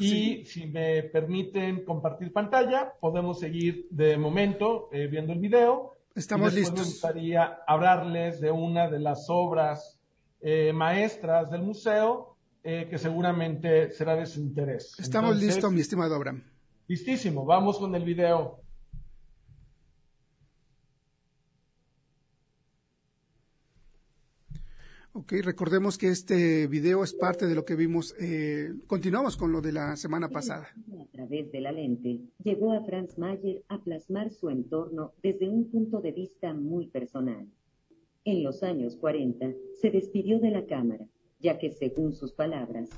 Y 0.00 0.44
si 0.44 0.66
me 0.66 1.02
permiten 1.02 1.84
compartir 1.84 2.32
pantalla, 2.32 2.92
podemos 3.00 3.40
seguir 3.40 3.88
de 3.90 4.16
momento 4.16 4.88
viendo 4.92 5.32
el 5.32 5.40
video 5.40 5.97
Estamos 6.18 6.52
listos. 6.52 6.80
Me 6.80 6.84
gustaría 6.84 7.58
hablarles 7.64 8.40
de 8.40 8.50
una 8.50 8.90
de 8.90 8.98
las 8.98 9.26
obras 9.28 10.00
eh, 10.40 10.72
maestras 10.72 11.48
del 11.48 11.62
museo 11.62 12.36
eh, 12.64 12.88
que 12.90 12.98
seguramente 12.98 13.92
será 13.92 14.16
de 14.16 14.26
su 14.26 14.40
interés. 14.40 14.98
Estamos 14.98 15.36
listos, 15.38 15.70
mi 15.72 15.80
estimado 15.80 16.16
Abraham. 16.16 16.42
Listísimo, 16.88 17.44
vamos 17.44 17.78
con 17.78 17.94
el 17.94 18.02
video. 18.02 18.60
Ok, 25.20 25.32
recordemos 25.42 25.98
que 25.98 26.10
este 26.10 26.68
video 26.68 27.02
es 27.02 27.12
parte 27.12 27.48
de 27.48 27.56
lo 27.56 27.64
que 27.64 27.74
vimos. 27.74 28.14
Eh, 28.20 28.72
continuamos 28.86 29.36
con 29.36 29.50
lo 29.50 29.60
de 29.60 29.72
la 29.72 29.96
semana 29.96 30.28
pasada. 30.28 30.68
A 30.96 31.06
través 31.06 31.50
de 31.50 31.60
la 31.60 31.72
lente, 31.72 32.20
llegó 32.44 32.72
a 32.72 32.84
Franz 32.84 33.18
Mayer 33.18 33.64
a 33.66 33.82
plasmar 33.82 34.30
su 34.30 34.48
entorno 34.48 35.14
desde 35.20 35.48
un 35.48 35.72
punto 35.72 36.00
de 36.00 36.12
vista 36.12 36.54
muy 36.54 36.86
personal. 36.86 37.48
En 38.24 38.44
los 38.44 38.62
años 38.62 38.94
40, 38.94 39.54
se 39.80 39.90
despidió 39.90 40.38
de 40.38 40.52
la 40.52 40.66
cámara, 40.66 41.04
ya 41.40 41.58
que, 41.58 41.72
según 41.72 42.12
sus 42.12 42.30
palabras, 42.30 42.88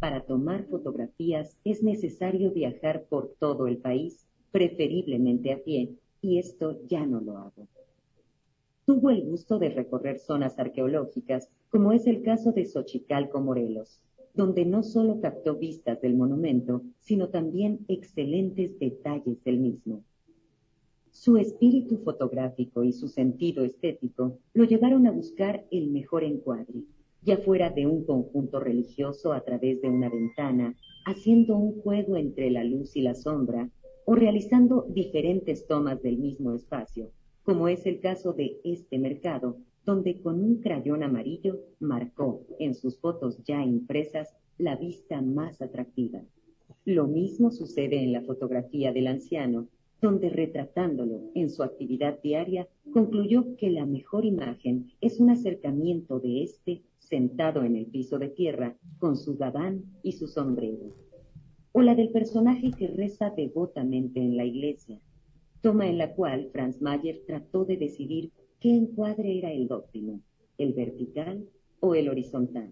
para 0.00 0.24
tomar 0.24 0.64
fotografías 0.68 1.58
es 1.64 1.82
necesario 1.82 2.50
viajar 2.52 3.04
por 3.10 3.34
todo 3.38 3.66
el 3.66 3.76
país, 3.76 4.26
preferiblemente 4.52 5.52
a 5.52 5.62
pie, 5.62 5.98
y 6.22 6.38
esto 6.38 6.80
ya 6.88 7.04
no 7.04 7.20
lo 7.20 7.36
hago 7.36 7.68
tuvo 8.84 9.10
el 9.10 9.22
gusto 9.22 9.58
de 9.58 9.70
recorrer 9.70 10.18
zonas 10.18 10.58
arqueológicas, 10.58 11.48
como 11.70 11.92
es 11.92 12.06
el 12.06 12.22
caso 12.22 12.52
de 12.52 12.66
Xochicalco, 12.66 13.40
Morelos, 13.40 14.00
donde 14.34 14.64
no 14.64 14.82
solo 14.82 15.20
captó 15.20 15.56
vistas 15.56 16.00
del 16.00 16.14
monumento, 16.14 16.82
sino 16.98 17.28
también 17.28 17.84
excelentes 17.88 18.78
detalles 18.78 19.42
del 19.44 19.58
mismo. 19.58 20.02
Su 21.10 21.36
espíritu 21.36 21.98
fotográfico 21.98 22.82
y 22.84 22.92
su 22.92 23.06
sentido 23.06 23.64
estético 23.64 24.38
lo 24.54 24.64
llevaron 24.64 25.06
a 25.06 25.12
buscar 25.12 25.66
el 25.70 25.90
mejor 25.90 26.24
encuadre, 26.24 26.84
ya 27.22 27.36
fuera 27.36 27.70
de 27.70 27.86
un 27.86 28.04
conjunto 28.04 28.58
religioso 28.58 29.32
a 29.32 29.44
través 29.44 29.80
de 29.82 29.90
una 29.90 30.08
ventana, 30.08 30.74
haciendo 31.04 31.56
un 31.56 31.80
juego 31.82 32.16
entre 32.16 32.50
la 32.50 32.64
luz 32.64 32.96
y 32.96 33.02
la 33.02 33.14
sombra, 33.14 33.70
o 34.04 34.14
realizando 34.14 34.86
diferentes 34.88 35.66
tomas 35.66 36.02
del 36.02 36.18
mismo 36.18 36.54
espacio, 36.54 37.10
como 37.44 37.68
es 37.68 37.86
el 37.86 38.00
caso 38.00 38.32
de 38.32 38.60
este 38.64 38.98
mercado, 38.98 39.56
donde 39.84 40.20
con 40.20 40.42
un 40.42 40.60
crayón 40.60 41.02
amarillo 41.02 41.60
marcó 41.80 42.46
en 42.58 42.74
sus 42.74 42.98
fotos 42.98 43.42
ya 43.44 43.64
impresas 43.64 44.36
la 44.58 44.76
vista 44.76 45.20
más 45.20 45.60
atractiva. 45.60 46.22
Lo 46.84 47.06
mismo 47.06 47.50
sucede 47.50 48.02
en 48.02 48.12
la 48.12 48.22
fotografía 48.22 48.92
del 48.92 49.08
anciano, 49.08 49.68
donde 50.00 50.30
retratándolo 50.30 51.30
en 51.34 51.48
su 51.48 51.62
actividad 51.62 52.20
diaria, 52.22 52.68
concluyó 52.92 53.56
que 53.56 53.70
la 53.70 53.86
mejor 53.86 54.24
imagen 54.24 54.92
es 55.00 55.20
un 55.20 55.30
acercamiento 55.30 56.18
de 56.18 56.42
éste 56.42 56.82
sentado 56.98 57.62
en 57.62 57.76
el 57.76 57.86
piso 57.86 58.18
de 58.18 58.28
tierra 58.28 58.76
con 58.98 59.16
su 59.16 59.36
gabán 59.36 59.84
y 60.02 60.12
su 60.12 60.26
sombrero. 60.26 60.94
O 61.72 61.82
la 61.82 61.94
del 61.94 62.10
personaje 62.10 62.72
que 62.76 62.88
reza 62.88 63.30
devotamente 63.30 64.20
en 64.20 64.36
la 64.36 64.44
iglesia, 64.44 65.00
toma 65.62 65.88
en 65.88 65.96
la 65.96 66.12
cual 66.14 66.50
Franz 66.52 66.82
Mayer 66.82 67.22
trató 67.24 67.64
de 67.64 67.76
decidir 67.76 68.32
qué 68.58 68.74
encuadre 68.74 69.38
era 69.38 69.52
el 69.52 69.70
óptimo, 69.70 70.20
el 70.58 70.72
vertical 70.72 71.48
o 71.78 71.94
el 71.94 72.08
horizontal. 72.08 72.70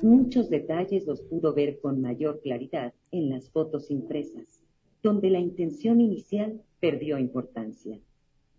Muchos 0.00 0.48
detalles 0.48 1.06
los 1.06 1.20
pudo 1.20 1.52
ver 1.52 1.78
con 1.78 2.00
mayor 2.00 2.40
claridad 2.40 2.94
en 3.10 3.28
las 3.28 3.50
fotos 3.50 3.90
impresas, 3.90 4.62
donde 5.02 5.28
la 5.28 5.40
intención 5.40 6.00
inicial 6.00 6.62
perdió 6.80 7.18
importancia. 7.18 8.00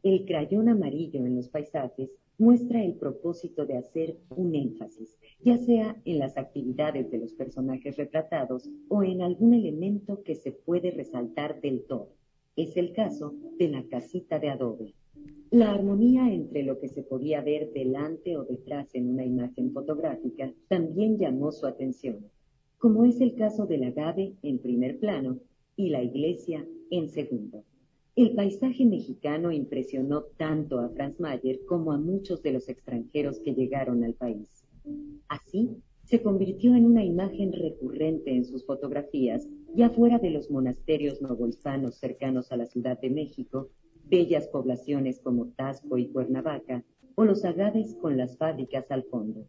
El 0.04 0.26
crayón 0.26 0.70
amarillo 0.70 1.26
en 1.26 1.36
los 1.36 1.50
paisajes 1.50 2.12
muestra 2.38 2.84
el 2.84 2.94
propósito 2.94 3.66
de 3.66 3.78
hacer 3.78 4.18
un 4.30 4.54
énfasis, 4.54 5.18
ya 5.44 5.58
sea 5.58 6.00
en 6.06 6.20
las 6.20 6.38
actividades 6.38 7.10
de 7.10 7.18
los 7.18 7.34
personajes 7.34 7.98
retratados 7.98 8.70
o 8.88 9.04
en 9.04 9.22
algún 9.22 9.56
elemento 9.56 10.22
que 10.24 10.36
se 10.36 10.52
puede 10.52 10.92
resaltar 10.92 11.60
del 11.60 11.84
todo. 11.86 12.10
Es 12.56 12.78
el 12.78 12.94
caso 12.94 13.34
de 13.58 13.68
la 13.70 13.84
casita 13.88 14.40
de 14.40 14.50
adobe. 14.50 14.94
La 15.50 15.72
armonía 15.72 16.32
entre 16.32 16.64
lo 16.64 16.80
que 16.80 16.88
se 16.88 17.02
podía 17.02 17.42
ver 17.42 17.72
delante 17.74 18.38
o 18.38 18.44
detrás 18.44 18.94
en 18.94 19.10
una 19.10 19.26
imagen 19.26 19.72
fotográfica 19.72 20.54
también 20.68 21.18
llamó 21.18 21.52
su 21.52 21.66
atención, 21.66 22.26
como 22.78 23.06
es 23.06 23.22
el 23.22 23.36
caso 23.36 23.66
del 23.66 23.84
agave 23.84 24.34
en 24.44 24.60
primer 24.60 25.00
plano 25.00 25.40
y 25.76 25.90
la 25.90 26.04
iglesia 26.04 26.68
en 26.92 27.10
segundo. 27.10 27.64
El 28.16 28.36
paisaje 28.36 28.86
mexicano 28.86 29.52
impresionó 29.52 30.24
tanto 30.38 30.78
a 30.78 30.90
Franz 30.90 31.20
Mayer 31.20 31.66
como 31.66 31.92
a 31.92 31.98
muchos 31.98 32.44
de 32.44 32.52
los 32.52 32.70
extranjeros 32.70 33.40
que 33.40 33.56
llegaron 33.56 34.04
al 34.04 34.14
país. 34.14 34.64
Así, 35.28 35.72
se 36.04 36.22
convirtió 36.22 36.76
en 36.76 36.86
una 36.86 37.04
imagen 37.04 37.54
recurrente 37.54 38.36
en 38.36 38.46
sus 38.46 38.66
fotografías, 38.66 39.48
ya 39.76 39.90
fuera 39.90 40.20
de 40.20 40.30
los 40.30 40.52
monasterios 40.52 41.22
novohispanos 41.22 41.96
cercanos 41.96 42.52
a 42.52 42.58
la 42.58 42.68
Ciudad 42.68 43.00
de 43.00 43.10
México, 43.10 43.70
bellas 44.06 44.48
poblaciones 44.48 45.20
como 45.20 45.48
Tasco 45.48 45.98
y 45.98 46.08
Cuernavaca, 46.08 46.84
o 47.16 47.26
los 47.26 47.44
agaves 47.46 47.96
con 47.96 48.18
las 48.18 48.38
fábricas 48.38 48.90
al 48.92 49.04
fondo. 49.04 49.48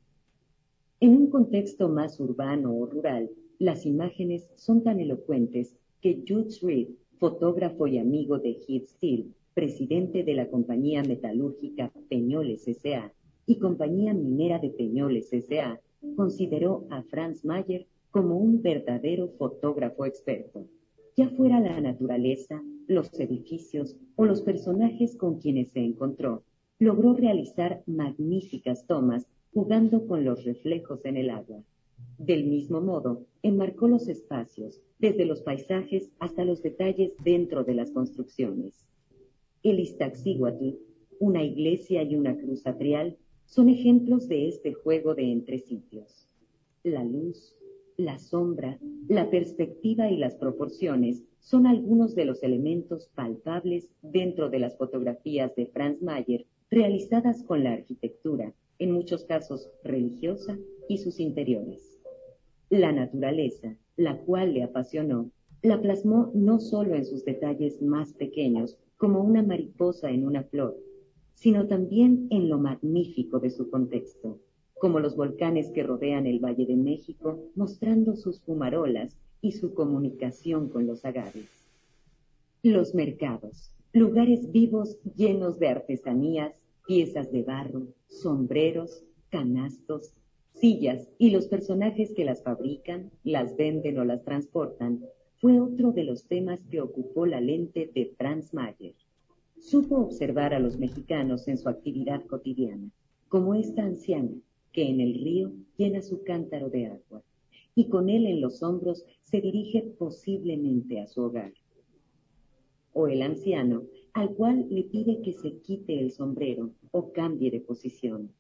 En 1.01 1.17
un 1.17 1.29
contexto 1.29 1.89
más 1.89 2.21
urbano 2.21 2.75
o 2.75 2.87
rural, 2.87 3.31
las 3.59 3.85
imágenes 3.87 4.49
son 4.55 4.83
tan 4.83 5.01
elocuentes 5.01 5.77
que 6.01 6.23
Jude 6.27 6.55
Reed, 6.63 6.89
fotógrafo 7.19 7.87
y 7.87 7.99
amigo 7.99 8.39
de 8.39 8.57
Heath 8.67 8.87
Steele, 8.89 9.29
presidente 9.55 10.25
de 10.25 10.35
la 10.35 10.49
compañía 10.49 11.03
metalúrgica 11.03 11.93
Peñoles 12.09 12.67
S.A. 12.67 13.13
y 13.47 13.59
compañía 13.59 14.15
minera 14.15 14.59
de 14.59 14.71
Peñoles 14.71 15.33
S.A., 15.33 15.81
consideró 16.17 16.87
a 16.91 17.03
Franz 17.03 17.45
Mayer 17.45 17.87
como 18.15 18.37
un 18.37 18.63
verdadero 18.63 19.27
fotógrafo 19.27 20.07
experto, 20.07 20.69
ya 21.17 21.31
fuera 21.31 21.59
la 21.59 21.81
naturaleza, 21.81 22.63
los 22.87 23.13
edificios 23.19 23.97
o 24.15 24.25
los 24.25 24.41
personajes 24.41 25.17
con 25.17 25.41
quienes 25.41 25.73
se 25.73 25.81
encontró. 25.81 26.45
Logró 26.79 27.15
realizar 27.15 27.83
magníficas 27.87 28.87
tomas 28.87 29.27
jugando 29.53 30.07
con 30.07 30.25
los 30.25 30.45
reflejos 30.45 31.05
en 31.05 31.17
el 31.17 31.29
agua. 31.29 31.65
Del 32.17 32.45
mismo 32.45 32.81
modo, 32.81 33.27
enmarcó 33.43 33.89
los 33.89 34.07
espacios, 34.07 34.81
desde 35.01 35.25
los 35.25 35.43
paisajes 35.43 36.13
hasta 36.21 36.45
los 36.45 36.63
detalles 36.63 37.15
dentro 37.25 37.65
de 37.65 37.75
las 37.75 37.91
construcciones. 37.91 38.87
El 39.65 39.81
Iztaccíhuatl, 39.81 40.77
una 41.19 41.43
iglesia 41.43 42.05
y 42.05 42.15
una 42.15 42.37
cruz 42.37 42.65
atrial, 42.65 43.19
son 43.45 43.71
ejemplos 43.71 44.29
de 44.29 44.47
este 44.47 44.73
juego 44.73 45.17
de 45.17 45.33
entresitios. 45.33 46.29
La 46.85 47.03
luz, 47.03 47.57
la 47.97 48.19
sombra, 48.19 48.79
la 49.09 49.31
perspectiva 49.31 50.11
y 50.11 50.17
las 50.17 50.35
proporciones 50.37 51.23
son 51.41 51.67
algunos 51.67 52.15
de 52.15 52.25
los 52.25 52.43
elementos 52.43 53.11
palpables 53.15 53.89
dentro 54.03 54.51
de 54.51 54.59
las 54.59 54.77
fotografías 54.77 55.55
de 55.55 55.67
Franz 55.67 56.01
Mayer 56.03 56.47
realizadas 56.71 57.43
con 57.43 57.63
la 57.63 57.73
arquitectura, 57.73 58.53
en 58.79 58.93
muchos 58.93 59.25
casos 59.25 59.71
religiosa, 59.85 60.59
y 60.89 60.99
sus 60.99 61.21
interiores. 61.21 61.99
La 62.69 62.93
naturaleza, 62.93 63.77
la 63.97 64.19
cual 64.19 64.55
le 64.55 64.63
apasionó, 64.63 65.31
la 65.63 65.81
plasmó 65.81 66.31
no 66.35 66.61
solo 66.61 66.95
en 66.95 67.07
sus 67.07 67.25
detalles 67.25 67.81
más 67.81 68.13
pequeños, 68.13 68.79
como 68.97 69.23
una 69.23 69.43
mariposa 69.43 70.11
en 70.11 70.27
una 70.27 70.43
flor, 70.45 70.77
sino 71.35 71.67
también 71.67 72.27
en 72.31 72.49
lo 72.49 72.59
magnífico 72.59 73.41
de 73.41 73.51
su 73.51 73.71
contexto, 73.71 74.41
como 74.85 75.01
los 75.01 75.17
volcanes 75.17 75.71
que 75.71 75.83
rodean 75.83 76.27
el 76.27 76.41
Valle 76.41 76.67
de 76.67 76.77
México, 76.77 77.43
mostrando 77.55 78.17
sus 78.17 78.43
fumarolas 78.43 79.17
y 79.41 79.53
su 79.53 79.73
comunicación 79.73 80.69
con 80.69 80.87
los 80.87 81.07
agaves. 81.07 81.71
Los 82.63 82.95
mercados, 82.95 83.71
lugares 83.95 84.53
vivos 84.53 84.99
llenos 85.17 85.59
de 85.59 85.69
artesanías, 85.69 86.53
piezas 86.87 87.33
de 87.33 87.43
barro, 87.43 87.87
sombreros, 88.09 89.03
canastos, 89.31 90.13
sillas 90.53 91.09
y 91.17 91.31
los 91.31 91.47
personajes 91.47 92.13
que 92.13 92.27
las 92.27 92.43
fabrican, 92.43 93.11
las 93.23 93.57
venden 93.57 93.99
o 93.99 94.05
las 94.05 94.23
transportan, 94.23 95.01
fue 95.41 95.63
otro 95.63 95.93
de 95.93 96.05
los 96.05 96.27
temas 96.27 96.61
que 96.71 96.83
ocupó 96.83 97.25
la 97.25 97.41
lente 97.41 97.91
de 97.95 98.13
Franz 98.19 98.53
Mayer. 98.53 98.93
Supo 99.59 99.97
observar 99.97 100.53
a 100.53 100.61
los 100.61 100.77
mexicanos 100.77 101.49
en 101.49 101.57
su 101.57 101.71
actividad 101.71 102.23
cotidiana, 102.27 102.91
como 103.29 103.55
esta 103.55 103.83
anciana, 103.83 104.35
que 104.75 104.83
en 104.83 105.01
el 105.01 105.15
río 105.15 105.53
llena 105.79 106.03
su 106.03 106.25
cántaro 106.25 106.69
de 106.69 106.87
agua 106.87 107.23
y 107.77 107.89
con 107.89 108.09
él 108.09 108.27
en 108.27 108.41
los 108.41 108.63
hombros 108.63 109.05
se 109.23 109.41
dirige 109.41 109.83
posiblemente 109.99 111.01
a 111.01 111.07
su 111.07 111.23
hogar. 111.23 111.53
O 112.93 113.09
el 113.09 113.23
anciano, 113.23 113.85
al 114.13 114.35
cual 114.35 114.67
le 114.71 114.85
pide 114.85 115.23
que 115.23 115.33
se 115.33 115.59
quite 115.59 115.99
el 115.99 116.11
sombrero 116.11 116.73
o 116.91 117.13
cambie 117.13 117.51
de 117.51 117.61
posición. 117.61 118.31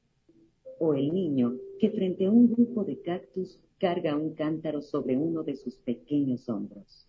O 0.78 0.94
el 0.94 1.12
niño 1.12 1.56
que 1.78 1.90
frente 1.90 2.26
a 2.26 2.30
un 2.30 2.52
grupo 2.52 2.84
de 2.84 3.00
cactus 3.00 3.60
carga 3.78 4.16
un 4.16 4.34
cántaro 4.34 4.82
sobre 4.82 5.16
uno 5.16 5.42
de 5.42 5.56
sus 5.56 5.76
pequeños 5.78 6.48
hombros. 6.48 7.08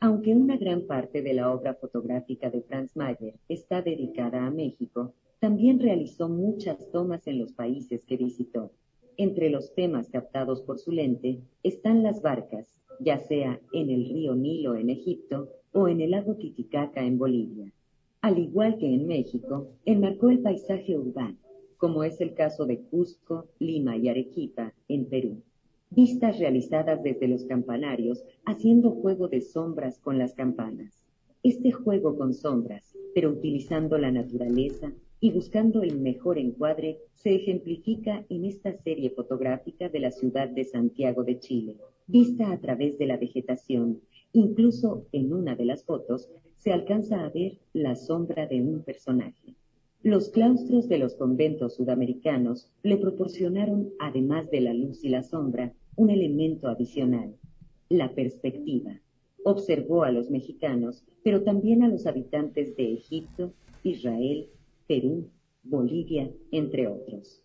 Aunque 0.00 0.34
una 0.34 0.56
gran 0.56 0.82
parte 0.86 1.22
de 1.22 1.34
la 1.34 1.52
obra 1.52 1.74
fotográfica 1.74 2.50
de 2.50 2.62
Franz 2.62 2.96
Mayer 2.96 3.34
está 3.48 3.82
dedicada 3.82 4.46
a 4.46 4.50
México, 4.50 5.14
también 5.40 5.78
realizó 5.78 6.28
muchas 6.28 6.90
tomas 6.90 7.26
en 7.26 7.38
los 7.38 7.52
países 7.52 8.04
que 8.04 8.16
visitó. 8.16 8.72
Entre 9.16 9.50
los 9.50 9.74
temas 9.74 10.08
captados 10.10 10.62
por 10.62 10.78
su 10.78 10.92
lente 10.92 11.40
están 11.62 12.02
las 12.02 12.22
barcas, 12.22 12.74
ya 13.00 13.18
sea 13.18 13.60
en 13.72 13.90
el 13.90 14.04
río 14.08 14.34
Nilo 14.34 14.76
en 14.76 14.90
Egipto 14.90 15.48
o 15.72 15.88
en 15.88 16.00
el 16.00 16.12
lago 16.12 16.36
Titicaca 16.36 17.04
en 17.04 17.18
Bolivia. 17.18 17.72
Al 18.20 18.38
igual 18.38 18.78
que 18.78 18.92
en 18.92 19.06
México, 19.06 19.68
enmarcó 19.84 20.30
el 20.30 20.40
paisaje 20.40 20.98
urbano, 20.98 21.38
como 21.76 22.02
es 22.02 22.20
el 22.20 22.34
caso 22.34 22.66
de 22.66 22.80
Cusco, 22.80 23.46
Lima 23.60 23.96
y 23.96 24.08
Arequipa 24.08 24.74
en 24.88 25.06
Perú. 25.06 25.42
Vistas 25.90 26.38
realizadas 26.38 27.02
desde 27.02 27.28
los 27.28 27.44
campanarios, 27.44 28.24
haciendo 28.44 28.90
juego 28.90 29.28
de 29.28 29.40
sombras 29.40 30.00
con 30.00 30.18
las 30.18 30.34
campanas. 30.34 31.04
Este 31.44 31.70
juego 31.70 32.16
con 32.16 32.34
sombras, 32.34 32.96
pero 33.14 33.30
utilizando 33.30 33.96
la 33.98 34.10
naturaleza, 34.10 34.92
y 35.20 35.32
buscando 35.32 35.82
el 35.82 35.98
mejor 35.98 36.38
encuadre 36.38 37.00
se 37.14 37.34
ejemplifica 37.34 38.24
en 38.28 38.44
esta 38.44 38.72
serie 38.72 39.10
fotográfica 39.10 39.88
de 39.88 40.00
la 40.00 40.10
ciudad 40.10 40.48
de 40.48 40.64
Santiago 40.64 41.24
de 41.24 41.38
Chile, 41.40 41.76
vista 42.06 42.52
a 42.52 42.60
través 42.60 42.98
de 42.98 43.06
la 43.06 43.16
vegetación. 43.16 44.00
Incluso 44.32 45.06
en 45.12 45.32
una 45.32 45.56
de 45.56 45.64
las 45.64 45.84
fotos 45.84 46.28
se 46.56 46.72
alcanza 46.72 47.24
a 47.24 47.30
ver 47.30 47.58
la 47.72 47.96
sombra 47.96 48.46
de 48.46 48.60
un 48.60 48.82
personaje. 48.82 49.54
Los 50.02 50.28
claustros 50.28 50.88
de 50.88 50.98
los 50.98 51.14
conventos 51.14 51.74
sudamericanos 51.74 52.70
le 52.84 52.98
proporcionaron, 52.98 53.90
además 53.98 54.48
de 54.50 54.60
la 54.60 54.72
luz 54.72 55.02
y 55.02 55.08
la 55.08 55.24
sombra, 55.24 55.72
un 55.96 56.10
elemento 56.10 56.68
adicional, 56.68 57.34
la 57.88 58.14
perspectiva. 58.14 59.00
Observó 59.44 60.04
a 60.04 60.12
los 60.12 60.30
mexicanos, 60.30 61.04
pero 61.24 61.42
también 61.42 61.82
a 61.82 61.88
los 61.88 62.06
habitantes 62.06 62.76
de 62.76 62.92
Egipto, 62.92 63.52
Israel, 63.82 64.48
Perú, 64.88 65.30
Bolivia, 65.62 66.32
entre 66.50 66.88
otros. 66.88 67.42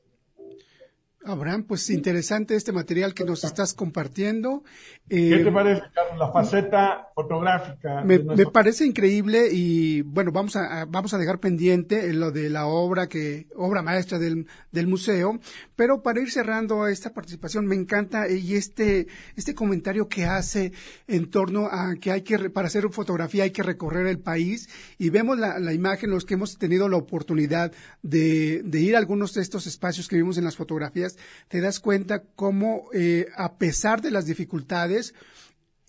Abraham, 1.26 1.64
pues 1.64 1.90
interesante 1.90 2.56
este 2.56 2.72
material 2.72 3.14
que 3.14 3.24
nos 3.24 3.44
estás 3.44 3.74
compartiendo. 3.74 4.64
¿Qué 5.08 5.38
te 5.38 5.50
eh, 5.50 5.52
parece, 5.52 5.84
Carlos, 5.94 6.18
la 6.18 6.32
faceta 6.32 7.10
fotográfica? 7.16 8.02
Me, 8.04 8.20
parece 8.20 8.86
increíble 8.86 9.50
y 9.52 10.02
bueno, 10.02 10.32
vamos 10.32 10.56
a, 10.56 10.86
vamos 10.86 11.14
a 11.14 11.18
dejar 11.18 11.40
pendiente 11.40 12.12
lo 12.14 12.32
de 12.32 12.50
la 12.50 12.66
obra 12.66 13.08
que 13.08 13.48
obra 13.56 13.82
maestra 13.82 14.20
del, 14.20 14.48
del 14.72 14.88
museo, 14.88 15.40
pero 15.76 16.02
para 16.02 16.22
ir 16.22 16.32
cerrando 16.32 16.88
esta 16.88 17.14
participación 17.14 17.66
me 17.66 17.76
encanta 17.76 18.30
y 18.30 18.56
este 18.56 19.08
este 19.36 19.56
comentario 19.56 20.08
que 20.08 20.26
hace 20.26 20.74
en 21.08 21.30
torno 21.30 21.68
a 21.68 21.96
que 21.96 22.12
hay 22.12 22.22
que 22.22 22.50
para 22.50 22.68
hacer 22.68 22.90
fotografía 22.90 23.44
hay 23.44 23.52
que 23.52 23.64
recorrer 23.64 24.08
el 24.08 24.20
país 24.20 24.70
y 24.98 25.10
vemos 25.10 25.38
la, 25.38 25.60
la 25.60 25.74
imagen 25.74 26.10
los 26.10 26.26
que 26.26 26.34
hemos 26.34 26.58
tenido 26.58 26.90
la 26.90 26.98
oportunidad 26.98 27.72
de, 28.02 28.62
de 28.64 28.82
ir 28.82 28.96
a 28.96 29.00
algunos 29.00 29.34
de 29.34 29.42
estos 29.42 29.68
espacios 29.68 30.08
que 30.08 30.18
vimos 30.18 30.38
en 30.38 30.44
las 30.44 30.56
fotografías 30.56 31.13
te 31.48 31.62
das 31.62 31.80
cuenta 31.80 32.24
cómo, 32.36 32.90
eh, 32.94 33.28
a 33.36 33.58
pesar 33.58 34.02
de 34.02 34.12
las 34.12 34.26
dificultades, 34.26 35.14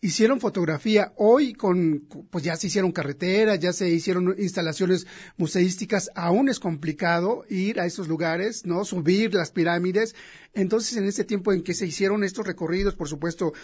hicieron 0.04 0.38
fotografía. 0.38 1.14
Hoy 1.16 1.54
con, 1.54 2.06
pues 2.30 2.44
ya 2.44 2.56
se 2.56 2.66
hicieron 2.66 2.92
carreteras, 2.92 3.58
ya 3.58 3.72
se 3.72 3.88
hicieron 3.88 4.34
instalaciones 4.38 5.06
museísticas. 5.38 6.10
Aún 6.14 6.50
es 6.50 6.60
complicado 6.60 7.46
ir 7.48 7.80
a 7.80 7.86
esos 7.86 8.06
lugares, 8.06 8.66
¿no? 8.66 8.84
Subir 8.84 9.32
las 9.32 9.50
pirámides. 9.50 10.14
Entonces, 10.52 10.98
en 10.98 11.06
este 11.06 11.24
tiempo 11.24 11.54
en 11.54 11.62
que 11.62 11.72
se 11.72 11.86
hicieron 11.86 12.22
estos 12.22 12.46
recorridos, 12.46 12.94
por 12.94 13.08
supuesto, 13.08 13.54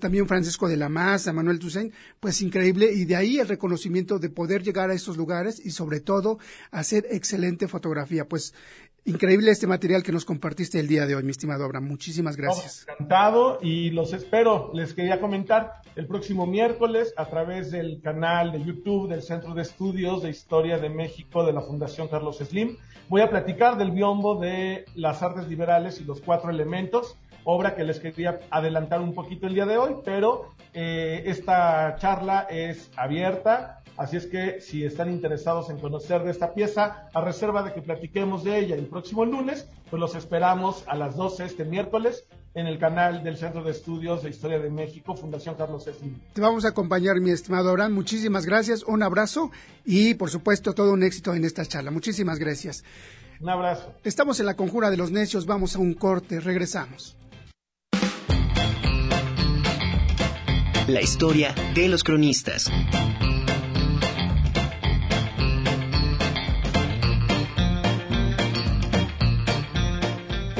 también 0.00 0.26
Francisco 0.26 0.68
de 0.68 0.76
la 0.76 0.88
Maza, 0.88 1.32
Manuel 1.32 1.60
Toussaint, 1.60 1.94
pues 2.18 2.42
increíble. 2.42 2.92
Y 2.92 3.04
de 3.04 3.14
ahí 3.14 3.38
el 3.38 3.46
reconocimiento 3.46 4.18
de 4.18 4.28
poder 4.28 4.64
llegar 4.64 4.90
a 4.90 4.94
estos 4.94 5.16
lugares 5.16 5.64
y 5.64 5.70
sobre 5.70 6.00
todo 6.00 6.40
hacer 6.72 7.06
excelente 7.12 7.68
fotografía. 7.68 8.28
Pues 8.28 8.54
Increíble 9.08 9.52
este 9.52 9.68
material 9.68 10.02
que 10.02 10.10
nos 10.10 10.24
compartiste 10.24 10.80
el 10.80 10.88
día 10.88 11.06
de 11.06 11.14
hoy, 11.14 11.22
mi 11.22 11.30
estimado 11.30 11.64
Abraham. 11.64 11.84
Muchísimas 11.84 12.36
gracias. 12.36 12.86
encantado 12.88 13.60
y 13.62 13.90
los 13.90 14.12
espero. 14.12 14.72
Les 14.74 14.94
quería 14.94 15.20
comentar 15.20 15.74
el 15.94 16.08
próximo 16.08 16.44
miércoles 16.44 17.14
a 17.16 17.26
través 17.26 17.70
del 17.70 18.00
canal 18.02 18.50
de 18.50 18.64
YouTube 18.64 19.08
del 19.08 19.22
Centro 19.22 19.54
de 19.54 19.62
Estudios 19.62 20.24
de 20.24 20.30
Historia 20.30 20.78
de 20.78 20.88
México 20.88 21.46
de 21.46 21.52
la 21.52 21.60
Fundación 21.60 22.08
Carlos 22.08 22.38
Slim. 22.38 22.78
Voy 23.08 23.20
a 23.20 23.30
platicar 23.30 23.78
del 23.78 23.92
biombo 23.92 24.40
de 24.40 24.86
las 24.96 25.22
artes 25.22 25.46
liberales 25.46 26.00
y 26.00 26.04
los 26.04 26.20
cuatro 26.20 26.50
elementos, 26.50 27.16
obra 27.46 27.74
que 27.74 27.84
les 27.84 27.98
quería 27.98 28.40
adelantar 28.50 29.00
un 29.00 29.14
poquito 29.14 29.46
el 29.46 29.54
día 29.54 29.64
de 29.64 29.78
hoy, 29.78 29.96
pero 30.04 30.54
eh, 30.74 31.22
esta 31.26 31.96
charla 31.96 32.46
es 32.50 32.90
abierta 32.96 33.82
Así 33.96 34.18
es 34.18 34.26
que 34.26 34.60
si 34.60 34.84
están 34.84 35.10
interesados 35.10 35.70
en 35.70 35.78
conocer 35.78 36.22
de 36.22 36.30
esta 36.30 36.52
pieza, 36.52 37.08
a 37.14 37.20
reserva 37.22 37.62
de 37.62 37.72
que 37.72 37.80
platiquemos 37.80 38.44
de 38.44 38.58
ella 38.58 38.76
el 38.76 38.86
próximo 38.86 39.24
lunes, 39.24 39.66
pues 39.88 39.98
los 39.98 40.14
esperamos 40.14 40.84
a 40.86 40.96
las 40.96 41.16
12 41.16 41.46
este 41.46 41.64
miércoles 41.64 42.24
en 42.54 42.66
el 42.66 42.78
canal 42.78 43.24
del 43.24 43.38
Centro 43.38 43.62
de 43.62 43.70
Estudios 43.70 44.22
de 44.22 44.30
Historia 44.30 44.58
de 44.58 44.70
México, 44.70 45.16
Fundación 45.16 45.54
Carlos 45.54 45.84
Slim. 45.84 46.18
Te 46.34 46.40
vamos 46.42 46.66
a 46.66 46.68
acompañar, 46.68 47.20
mi 47.20 47.30
estimado 47.30 47.70
Abraham. 47.70 47.94
Muchísimas 47.94 48.44
gracias, 48.44 48.82
un 48.82 49.02
abrazo 49.02 49.50
y, 49.84 50.14
por 50.14 50.28
supuesto, 50.28 50.74
todo 50.74 50.92
un 50.92 51.02
éxito 51.02 51.34
en 51.34 51.44
esta 51.44 51.64
charla. 51.64 51.90
Muchísimas 51.90 52.38
gracias. 52.38 52.84
Un 53.40 53.48
abrazo. 53.48 53.94
Estamos 54.04 54.40
en 54.40 54.46
la 54.46 54.56
conjura 54.56 54.90
de 54.90 54.98
los 54.98 55.10
necios, 55.10 55.46
vamos 55.46 55.74
a 55.74 55.78
un 55.78 55.94
corte, 55.94 56.40
regresamos. 56.40 57.16
La 60.88 61.02
historia 61.02 61.52
de 61.74 61.88
los 61.88 62.04
cronistas. 62.04 62.70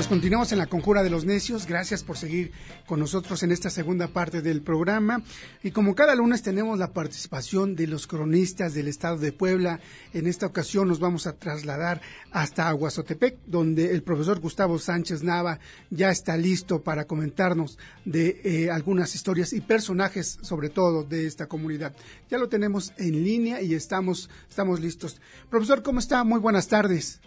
Pues 0.06 0.20
continuamos 0.20 0.52
en 0.52 0.58
la 0.58 0.68
conjura 0.68 1.02
de 1.02 1.10
los 1.10 1.24
necios. 1.24 1.66
Gracias 1.66 2.04
por 2.04 2.16
seguir 2.16 2.52
con 2.86 3.00
nosotros 3.00 3.42
en 3.42 3.50
esta 3.50 3.70
segunda 3.70 4.06
parte 4.06 4.40
del 4.40 4.62
programa. 4.62 5.20
Y 5.64 5.72
como 5.72 5.96
cada 5.96 6.14
lunes 6.14 6.42
tenemos 6.42 6.78
la 6.78 6.92
participación 6.92 7.74
de 7.74 7.88
los 7.88 8.06
cronistas 8.06 8.72
del 8.72 8.86
estado 8.86 9.18
de 9.18 9.32
Puebla, 9.32 9.80
en 10.12 10.28
esta 10.28 10.46
ocasión 10.46 10.86
nos 10.86 11.00
vamos 11.00 11.26
a 11.26 11.32
trasladar 11.32 12.00
hasta 12.30 12.68
Aguazotepec, 12.68 13.38
donde 13.46 13.94
el 13.94 14.04
profesor 14.04 14.38
Gustavo 14.38 14.78
Sánchez 14.78 15.24
Nava 15.24 15.58
ya 15.90 16.10
está 16.10 16.36
listo 16.36 16.82
para 16.82 17.06
comentarnos 17.06 17.76
de 18.04 18.40
eh, 18.44 18.70
algunas 18.70 19.12
historias 19.16 19.52
y 19.52 19.60
personajes, 19.60 20.38
sobre 20.40 20.68
todo 20.68 21.02
de 21.02 21.26
esta 21.26 21.48
comunidad. 21.48 21.96
Ya 22.30 22.38
lo 22.38 22.48
tenemos 22.48 22.92
en 22.98 23.24
línea 23.24 23.60
y 23.60 23.74
estamos, 23.74 24.30
estamos 24.48 24.78
listos. 24.78 25.20
Profesor, 25.50 25.82
¿cómo 25.82 25.98
está? 25.98 26.22
Muy 26.22 26.38
buenas 26.38 26.68
tardes. 26.68 27.20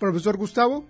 Profesor 0.00 0.36
Gustavo. 0.36 0.84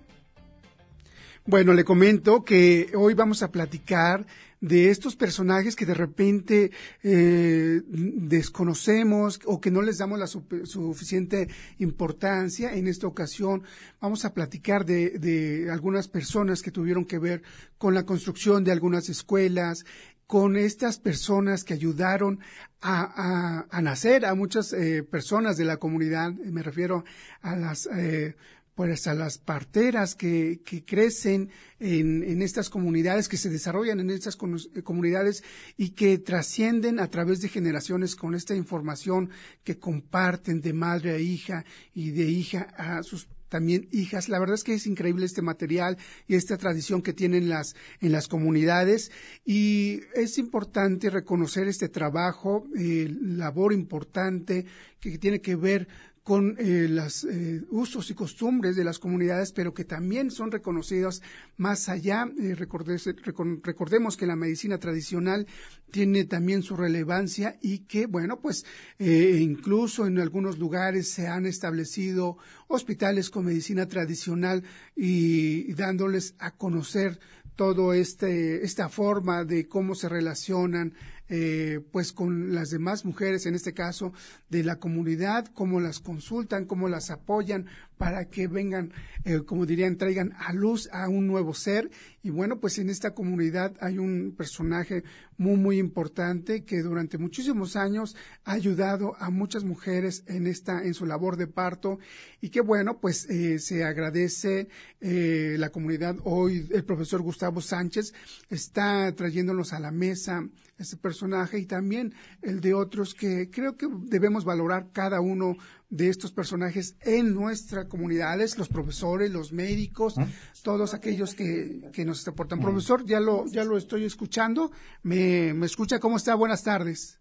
Bueno, 1.44 1.74
le 1.74 1.84
comento 1.84 2.44
que 2.44 2.92
hoy 2.94 3.14
vamos 3.14 3.42
a 3.42 3.50
platicar 3.50 4.24
de 4.60 4.90
estos 4.90 5.16
personajes 5.16 5.74
que 5.74 5.86
de 5.86 5.94
repente 5.94 6.70
eh, 7.02 7.80
desconocemos 7.86 9.40
o 9.46 9.60
que 9.60 9.70
no 9.70 9.82
les 9.82 9.98
damos 9.98 10.18
la 10.18 10.26
suficiente 10.26 11.48
importancia. 11.78 12.74
En 12.74 12.86
esta 12.86 13.06
ocasión 13.06 13.64
vamos 14.00 14.24
a 14.24 14.32
platicar 14.32 14.84
de, 14.84 15.18
de, 15.18 15.70
algunas 15.70 16.08
personas 16.08 16.62
que 16.62 16.70
tuvieron 16.70 17.04
que 17.04 17.18
ver 17.18 17.42
con 17.78 17.94
la 17.94 18.04
construcción 18.04 18.62
de 18.62 18.72
algunas 18.72 19.08
escuelas, 19.08 19.84
con 20.26 20.56
estas 20.56 21.00
personas 21.00 21.64
que 21.64 21.74
ayudaron 21.74 22.38
a, 22.80 23.66
a, 23.68 23.82
nacer 23.82 24.24
a 24.24 24.36
muchas 24.36 24.72
eh, 24.72 25.02
personas 25.02 25.56
de 25.56 25.64
la 25.64 25.78
comunidad. 25.78 26.32
Me 26.34 26.62
refiero 26.62 27.04
a 27.42 27.56
las 27.56 27.86
eh, 27.86 28.36
pues 28.80 29.06
a 29.08 29.12
las 29.12 29.36
parteras 29.36 30.14
que, 30.14 30.62
que 30.64 30.86
crecen 30.86 31.50
en, 31.80 32.22
en, 32.22 32.40
estas 32.40 32.70
comunidades, 32.70 33.28
que 33.28 33.36
se 33.36 33.50
desarrollan 33.50 34.00
en 34.00 34.08
estas 34.08 34.36
comunidades 34.36 35.44
y 35.76 35.90
que 35.90 36.16
trascienden 36.16 36.98
a 36.98 37.08
través 37.08 37.42
de 37.42 37.50
generaciones 37.50 38.16
con 38.16 38.34
esta 38.34 38.54
información 38.54 39.28
que 39.64 39.78
comparten 39.78 40.62
de 40.62 40.72
madre 40.72 41.10
a 41.10 41.18
hija 41.18 41.66
y 41.92 42.12
de 42.12 42.24
hija 42.24 42.72
a 42.78 43.02
sus 43.02 43.28
también 43.50 43.88
hijas. 43.92 44.30
La 44.30 44.38
verdad 44.38 44.54
es 44.54 44.64
que 44.64 44.72
es 44.72 44.86
increíble 44.86 45.26
este 45.26 45.42
material 45.42 45.98
y 46.26 46.36
esta 46.36 46.56
tradición 46.56 47.02
que 47.02 47.12
tienen 47.12 47.50
las, 47.50 47.76
en 48.00 48.12
las 48.12 48.28
comunidades 48.28 49.10
y 49.44 50.00
es 50.14 50.38
importante 50.38 51.10
reconocer 51.10 51.68
este 51.68 51.90
trabajo, 51.90 52.64
eh, 52.78 53.14
labor 53.20 53.74
importante 53.74 54.64
que 55.00 55.18
tiene 55.18 55.40
que 55.40 55.56
ver 55.56 55.88
con 56.22 56.56
eh, 56.58 56.86
los 56.88 57.24
eh, 57.24 57.62
usos 57.70 58.10
y 58.10 58.14
costumbres 58.14 58.76
de 58.76 58.84
las 58.84 58.98
comunidades, 58.98 59.52
pero 59.52 59.72
que 59.72 59.84
también 59.84 60.30
son 60.30 60.52
reconocidos 60.52 61.22
más 61.56 61.88
allá. 61.88 62.30
Eh, 62.38 62.54
recordemos 62.54 64.16
que 64.16 64.26
la 64.26 64.36
medicina 64.36 64.78
tradicional 64.78 65.46
tiene 65.90 66.24
también 66.26 66.62
su 66.62 66.76
relevancia 66.76 67.58
y 67.62 67.80
que, 67.80 68.06
bueno, 68.06 68.40
pues 68.40 68.64
incluso 68.98 70.06
en 70.06 70.20
algunos 70.20 70.58
lugares 70.58 71.10
se 71.10 71.26
han 71.26 71.46
establecido 71.46 72.36
hospitales 72.68 73.30
con 73.30 73.46
medicina 73.46 73.88
tradicional 73.88 74.62
y, 74.94 75.70
y 75.70 75.74
dándoles 75.74 76.34
a 76.38 76.52
conocer 76.52 77.18
todo 77.56 77.92
este 77.92 78.64
esta 78.64 78.88
forma 78.88 79.44
de 79.44 79.66
cómo 79.68 79.94
se 79.94 80.08
relacionan 80.08 80.94
eh, 81.32 81.80
pues 81.92 82.12
con 82.12 82.56
las 82.56 82.70
demás 82.70 83.04
mujeres, 83.04 83.46
en 83.46 83.54
este 83.54 83.72
caso 83.72 84.12
de 84.48 84.64
la 84.64 84.80
comunidad, 84.80 85.46
cómo 85.54 85.80
las 85.80 86.00
consultan, 86.00 86.64
cómo 86.64 86.88
las 86.88 87.10
apoyan 87.10 87.66
para 87.98 88.24
que 88.24 88.48
vengan, 88.48 88.92
eh, 89.24 89.42
como 89.46 89.64
dirían, 89.64 89.96
traigan 89.96 90.32
a 90.38 90.52
luz 90.52 90.88
a 90.90 91.08
un 91.08 91.28
nuevo 91.28 91.54
ser. 91.54 91.88
Y 92.24 92.30
bueno, 92.30 92.58
pues 92.58 92.78
en 92.78 92.90
esta 92.90 93.14
comunidad 93.14 93.76
hay 93.80 93.98
un 93.98 94.34
personaje 94.36 95.04
muy, 95.36 95.56
muy 95.56 95.78
importante 95.78 96.64
que 96.64 96.82
durante 96.82 97.16
muchísimos 97.16 97.76
años 97.76 98.16
ha 98.44 98.52
ayudado 98.52 99.14
a 99.20 99.30
muchas 99.30 99.62
mujeres 99.62 100.24
en 100.26 100.48
esta, 100.48 100.82
en 100.82 100.94
su 100.94 101.06
labor 101.06 101.36
de 101.36 101.46
parto 101.46 102.00
y 102.40 102.48
que 102.48 102.60
bueno, 102.60 102.98
pues 102.98 103.30
eh, 103.30 103.60
se 103.60 103.84
agradece 103.84 104.66
la 105.00 105.70
comunidad. 105.70 106.16
Hoy 106.24 106.68
el 106.72 106.84
profesor 106.84 107.22
Gustavo 107.22 107.60
Sánchez 107.60 108.12
está 108.48 109.14
trayéndonos 109.14 109.72
a 109.72 109.80
la 109.80 109.90
mesa 109.90 110.46
ese 110.80 110.96
personaje 110.96 111.58
y 111.58 111.66
también 111.66 112.14
el 112.42 112.60
de 112.60 112.74
otros 112.74 113.14
que 113.14 113.50
creo 113.50 113.76
que 113.76 113.86
debemos 114.06 114.44
valorar 114.44 114.88
cada 114.92 115.20
uno 115.20 115.56
de 115.90 116.08
estos 116.08 116.32
personajes 116.32 116.96
en 117.02 117.34
nuestra 117.34 117.86
comunidades, 117.86 118.56
los 118.56 118.68
profesores, 118.68 119.30
los 119.30 119.52
médicos, 119.52 120.14
todos 120.62 120.94
aquellos 120.94 121.34
que, 121.34 121.90
que 121.92 122.04
nos 122.04 122.26
aportan. 122.26 122.60
Profesor, 122.60 123.04
ya 123.04 123.20
lo, 123.20 123.46
ya 123.46 123.64
lo 123.64 123.76
estoy 123.76 124.04
escuchando. 124.04 124.70
¿Me, 125.02 125.52
¿Me 125.52 125.66
escucha? 125.66 125.98
¿Cómo 125.98 126.16
está? 126.16 126.34
Buenas 126.34 126.62
tardes. 126.62 127.20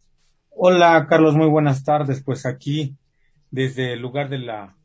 Hola, 0.52 1.06
Carlos, 1.10 1.36
muy 1.36 1.48
buenas 1.48 1.84
tardes. 1.84 2.24
Pues 2.24 2.45
aquí, 2.45 2.95
desde 3.52 3.93
el 3.93 4.00
lugar 4.00 4.30
de 4.30 4.39
la, 4.39 4.76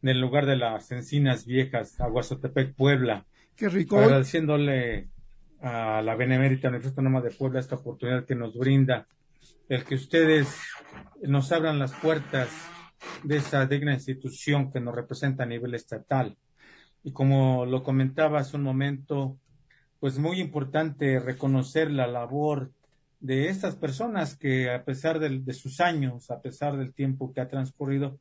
del 0.00 0.20
lugar 0.20 0.46
de 0.46 0.56
las 0.56 0.90
encinas 0.92 1.44
viejas, 1.44 2.00
Aguazotepec, 2.00 2.74
Puebla. 2.74 3.26
Qué 3.56 3.68
rico. 3.68 3.98
Agradeciéndole 3.98 5.10
a 5.62 6.02
la 6.02 6.14
Benemérita 6.14 6.68
Universidad 6.68 6.98
Autónoma 6.98 7.20
de 7.20 7.30
Puebla 7.30 7.60
esta 7.60 7.76
oportunidad 7.76 8.24
que 8.24 8.34
nos 8.34 8.56
brinda, 8.56 9.06
el 9.68 9.84
que 9.84 9.94
ustedes 9.94 10.60
nos 11.22 11.52
abran 11.52 11.78
las 11.78 11.92
puertas 11.92 12.48
de 13.22 13.36
esa 13.36 13.66
digna 13.66 13.94
institución 13.94 14.72
que 14.72 14.80
nos 14.80 14.94
representa 14.94 15.44
a 15.44 15.46
nivel 15.46 15.74
estatal. 15.74 16.36
Y 17.02 17.12
como 17.12 17.66
lo 17.66 17.82
comentaba 17.82 18.40
hace 18.40 18.56
un 18.56 18.62
momento, 18.62 19.38
pues 20.00 20.18
muy 20.18 20.40
importante 20.40 21.18
reconocer 21.20 21.90
la 21.90 22.06
labor 22.06 22.72
de 23.20 23.48
estas 23.48 23.76
personas 23.76 24.36
que 24.36 24.70
a 24.70 24.84
pesar 24.84 25.18
de, 25.18 25.52
sus 25.52 25.80
años, 25.80 26.30
a 26.30 26.40
pesar 26.40 26.76
del 26.78 26.94
tiempo 26.94 27.32
que 27.32 27.40
ha 27.40 27.48
transcurrido, 27.48 28.18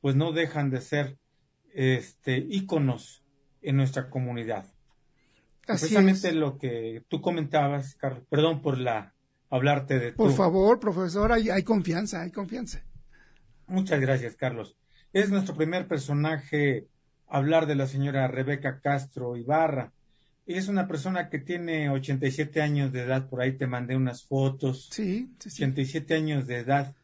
pues 0.00 0.14
no 0.14 0.32
dejan 0.32 0.70
de 0.70 0.82
ser 0.82 1.16
este 1.74 2.38
íconos 2.38 3.24
en 3.62 3.76
nuestra 3.76 4.08
comunidad. 4.10 4.66
Precisamente 5.66 6.32
lo 6.32 6.58
que 6.58 7.02
tú 7.08 7.20
comentabas, 7.20 7.96
Carlos, 7.96 8.22
perdón 8.30 8.62
por 8.62 8.78
la 8.78 9.14
hablarte 9.50 9.98
de 9.98 10.12
Por 10.12 10.32
favor, 10.32 10.78
profesor, 10.78 11.32
hay, 11.32 11.50
hay 11.50 11.62
confianza, 11.62 12.22
hay 12.22 12.30
confianza. 12.30 12.84
Muchas 13.66 14.00
gracias, 14.00 14.36
Carlos. 14.36 14.76
Es 15.12 15.30
nuestro 15.30 15.56
primer 15.56 15.88
personaje 15.88 16.86
hablar 17.26 17.66
de 17.66 17.74
la 17.74 17.86
señora 17.86 18.28
Rebeca 18.28 18.80
Castro 18.80 19.36
Ibarra. 19.36 19.92
es 20.46 20.68
una 20.68 20.86
persona 20.86 21.28
que 21.28 21.40
tiene 21.40 21.90
87 21.90 22.62
años 22.62 22.92
de 22.92 23.02
edad, 23.02 23.28
por 23.28 23.40
ahí 23.40 23.56
te 23.56 23.66
mandé 23.66 23.96
unas 23.96 24.24
fotos. 24.24 24.88
Sí, 24.92 25.32
sí, 25.40 25.50
sí. 25.50 25.64
87 25.64 26.14
años 26.14 26.46
de 26.46 26.58
edad. 26.58 26.94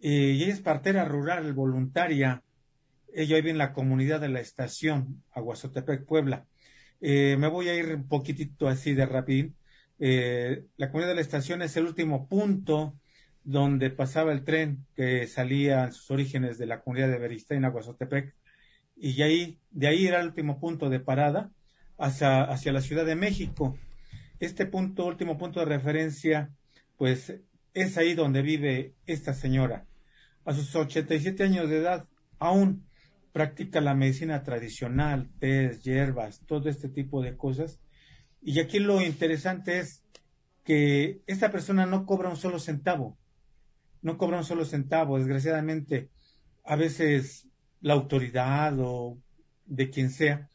Eh, 0.00 0.34
y 0.36 0.44
ella 0.44 0.52
es 0.52 0.60
partera 0.60 1.04
rural 1.04 1.52
voluntaria. 1.52 2.44
Ella 3.12 3.36
vive 3.36 3.50
en 3.50 3.58
la 3.58 3.72
comunidad 3.72 4.20
de 4.20 4.28
la 4.28 4.40
estación, 4.40 5.24
Aguazotepec, 5.32 6.04
Puebla. 6.04 6.46
Eh, 7.00 7.36
me 7.38 7.48
voy 7.48 7.68
a 7.68 7.76
ir 7.76 7.94
un 7.94 8.08
poquitito 8.08 8.68
así 8.68 8.94
de 8.94 9.06
rápido. 9.06 9.50
Eh, 9.98 10.64
la 10.76 10.90
comunidad 10.90 11.10
de 11.10 11.14
la 11.16 11.20
estación 11.20 11.62
es 11.62 11.76
el 11.76 11.86
último 11.86 12.28
punto 12.28 12.98
donde 13.44 13.90
pasaba 13.90 14.32
el 14.32 14.44
tren 14.44 14.86
que 14.94 15.26
salía 15.26 15.84
en 15.84 15.92
sus 15.92 16.10
orígenes 16.10 16.58
de 16.58 16.66
la 16.66 16.80
comunidad 16.80 17.08
de 17.08 17.68
Guasotepec. 17.70 18.34
Y 18.96 19.22
ahí, 19.22 19.60
de 19.70 19.86
ahí 19.86 20.06
era 20.06 20.20
el 20.20 20.28
último 20.28 20.60
punto 20.60 20.90
de 20.90 21.00
parada 21.00 21.50
hacia, 21.98 22.42
hacia 22.44 22.72
la 22.72 22.80
Ciudad 22.80 23.06
de 23.06 23.14
México. 23.14 23.78
Este 24.40 24.66
punto, 24.66 25.06
último 25.06 25.38
punto 25.38 25.60
de 25.60 25.66
referencia, 25.66 26.50
pues 26.96 27.34
es 27.74 27.96
ahí 27.96 28.14
donde 28.14 28.42
vive 28.42 28.94
esta 29.06 29.34
señora. 29.34 29.86
A 30.44 30.52
sus 30.52 30.74
87 30.74 31.42
años 31.44 31.68
de 31.68 31.78
edad, 31.78 32.06
aún 32.38 32.87
practica 33.32 33.80
la 33.80 33.94
medicina 33.94 34.42
tradicional, 34.42 35.30
tés, 35.38 35.82
hierbas, 35.82 36.40
todo 36.46 36.68
este 36.68 36.88
tipo 36.88 37.22
de 37.22 37.36
cosas. 37.36 37.80
Y 38.40 38.60
aquí 38.60 38.78
lo 38.78 39.00
interesante 39.00 39.78
es 39.78 40.04
que 40.64 41.22
esta 41.26 41.50
persona 41.50 41.86
no 41.86 42.06
cobra 42.06 42.28
un 42.28 42.36
solo 42.36 42.58
centavo, 42.58 43.18
no 44.02 44.18
cobra 44.18 44.38
un 44.38 44.44
solo 44.44 44.64
centavo, 44.64 45.18
desgraciadamente, 45.18 46.10
a 46.64 46.76
veces 46.76 47.48
la 47.80 47.94
autoridad 47.94 48.74
o 48.78 49.18
de 49.66 49.90
quien 49.90 50.10
sea, 50.10 50.48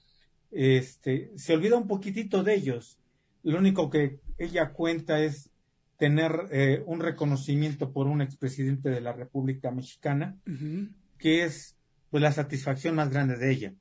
este, 0.52 1.32
se 1.36 1.54
olvida 1.54 1.78
un 1.78 1.88
poquitito 1.88 2.44
de 2.44 2.56
ellos. 2.56 3.00
Lo 3.44 3.58
único 3.58 3.90
que 3.90 4.20
ella 4.38 4.72
cuenta 4.72 5.20
es 5.22 5.50
tener 5.98 6.48
eh, 6.52 6.84
un 6.86 7.00
reconocimiento 7.00 7.92
por 7.92 8.08
un 8.08 8.22
expresidente 8.22 8.90
de 8.90 9.02
la 9.02 9.14
República 9.14 9.72
Mexicana, 9.72 10.38
que 11.18 11.44
es 11.44 11.78
pues 12.14 12.22
la 12.22 12.32
satisfacción 12.32 12.94
más 12.94 13.10
grande 13.10 13.38
de 13.38 13.52
ella. 13.52 13.74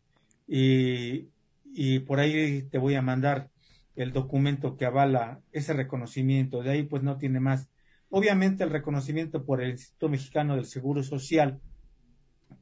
Y, 0.48 1.28
y 1.74 1.98
por 1.98 2.18
ahí 2.18 2.62
te 2.62 2.78
voy 2.78 2.94
a 2.94 3.02
mandar 3.02 3.50
el 3.94 4.14
documento 4.14 4.78
que 4.78 4.86
avala 4.86 5.42
ese 5.52 5.74
reconocimiento. 5.74 6.62
De 6.62 6.70
ahí 6.70 6.82
pues 6.82 7.02
no 7.02 7.18
tiene 7.18 7.40
más. 7.40 7.68
Obviamente 8.08 8.64
el 8.64 8.70
reconocimiento 8.70 9.44
por 9.44 9.60
el 9.60 9.72
Instituto 9.72 10.08
Mexicano 10.08 10.56
del 10.56 10.64
Seguro 10.64 11.02
Social, 11.02 11.60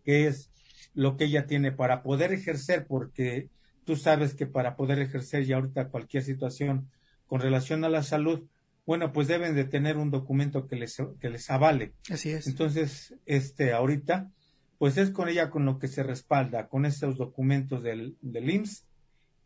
que 0.02 0.26
es 0.26 0.50
lo 0.92 1.16
que 1.16 1.26
ella 1.26 1.46
tiene 1.46 1.70
para 1.70 2.02
poder 2.02 2.32
ejercer, 2.32 2.88
porque 2.88 3.48
tú 3.84 3.94
sabes 3.94 4.34
que 4.34 4.46
para 4.46 4.74
poder 4.74 4.98
ejercer 4.98 5.44
ya 5.44 5.54
ahorita 5.54 5.90
cualquier 5.90 6.24
situación 6.24 6.90
con 7.28 7.40
relación 7.40 7.84
a 7.84 7.88
la 7.88 8.02
salud, 8.02 8.42
bueno, 8.86 9.12
pues 9.12 9.28
deben 9.28 9.54
de 9.54 9.66
tener 9.66 9.98
un 9.98 10.10
documento 10.10 10.66
que 10.66 10.74
les, 10.74 10.96
que 11.20 11.30
les 11.30 11.48
avale. 11.48 11.92
Así 12.10 12.30
es. 12.30 12.48
Entonces, 12.48 13.14
este, 13.24 13.72
ahorita, 13.72 14.32
pues 14.80 14.96
es 14.96 15.10
con 15.10 15.28
ella 15.28 15.50
con 15.50 15.66
lo 15.66 15.78
que 15.78 15.88
se 15.88 16.02
respalda, 16.02 16.68
con 16.68 16.86
esos 16.86 17.18
documentos 17.18 17.82
del, 17.82 18.16
del 18.22 18.48
IMSS 18.48 18.86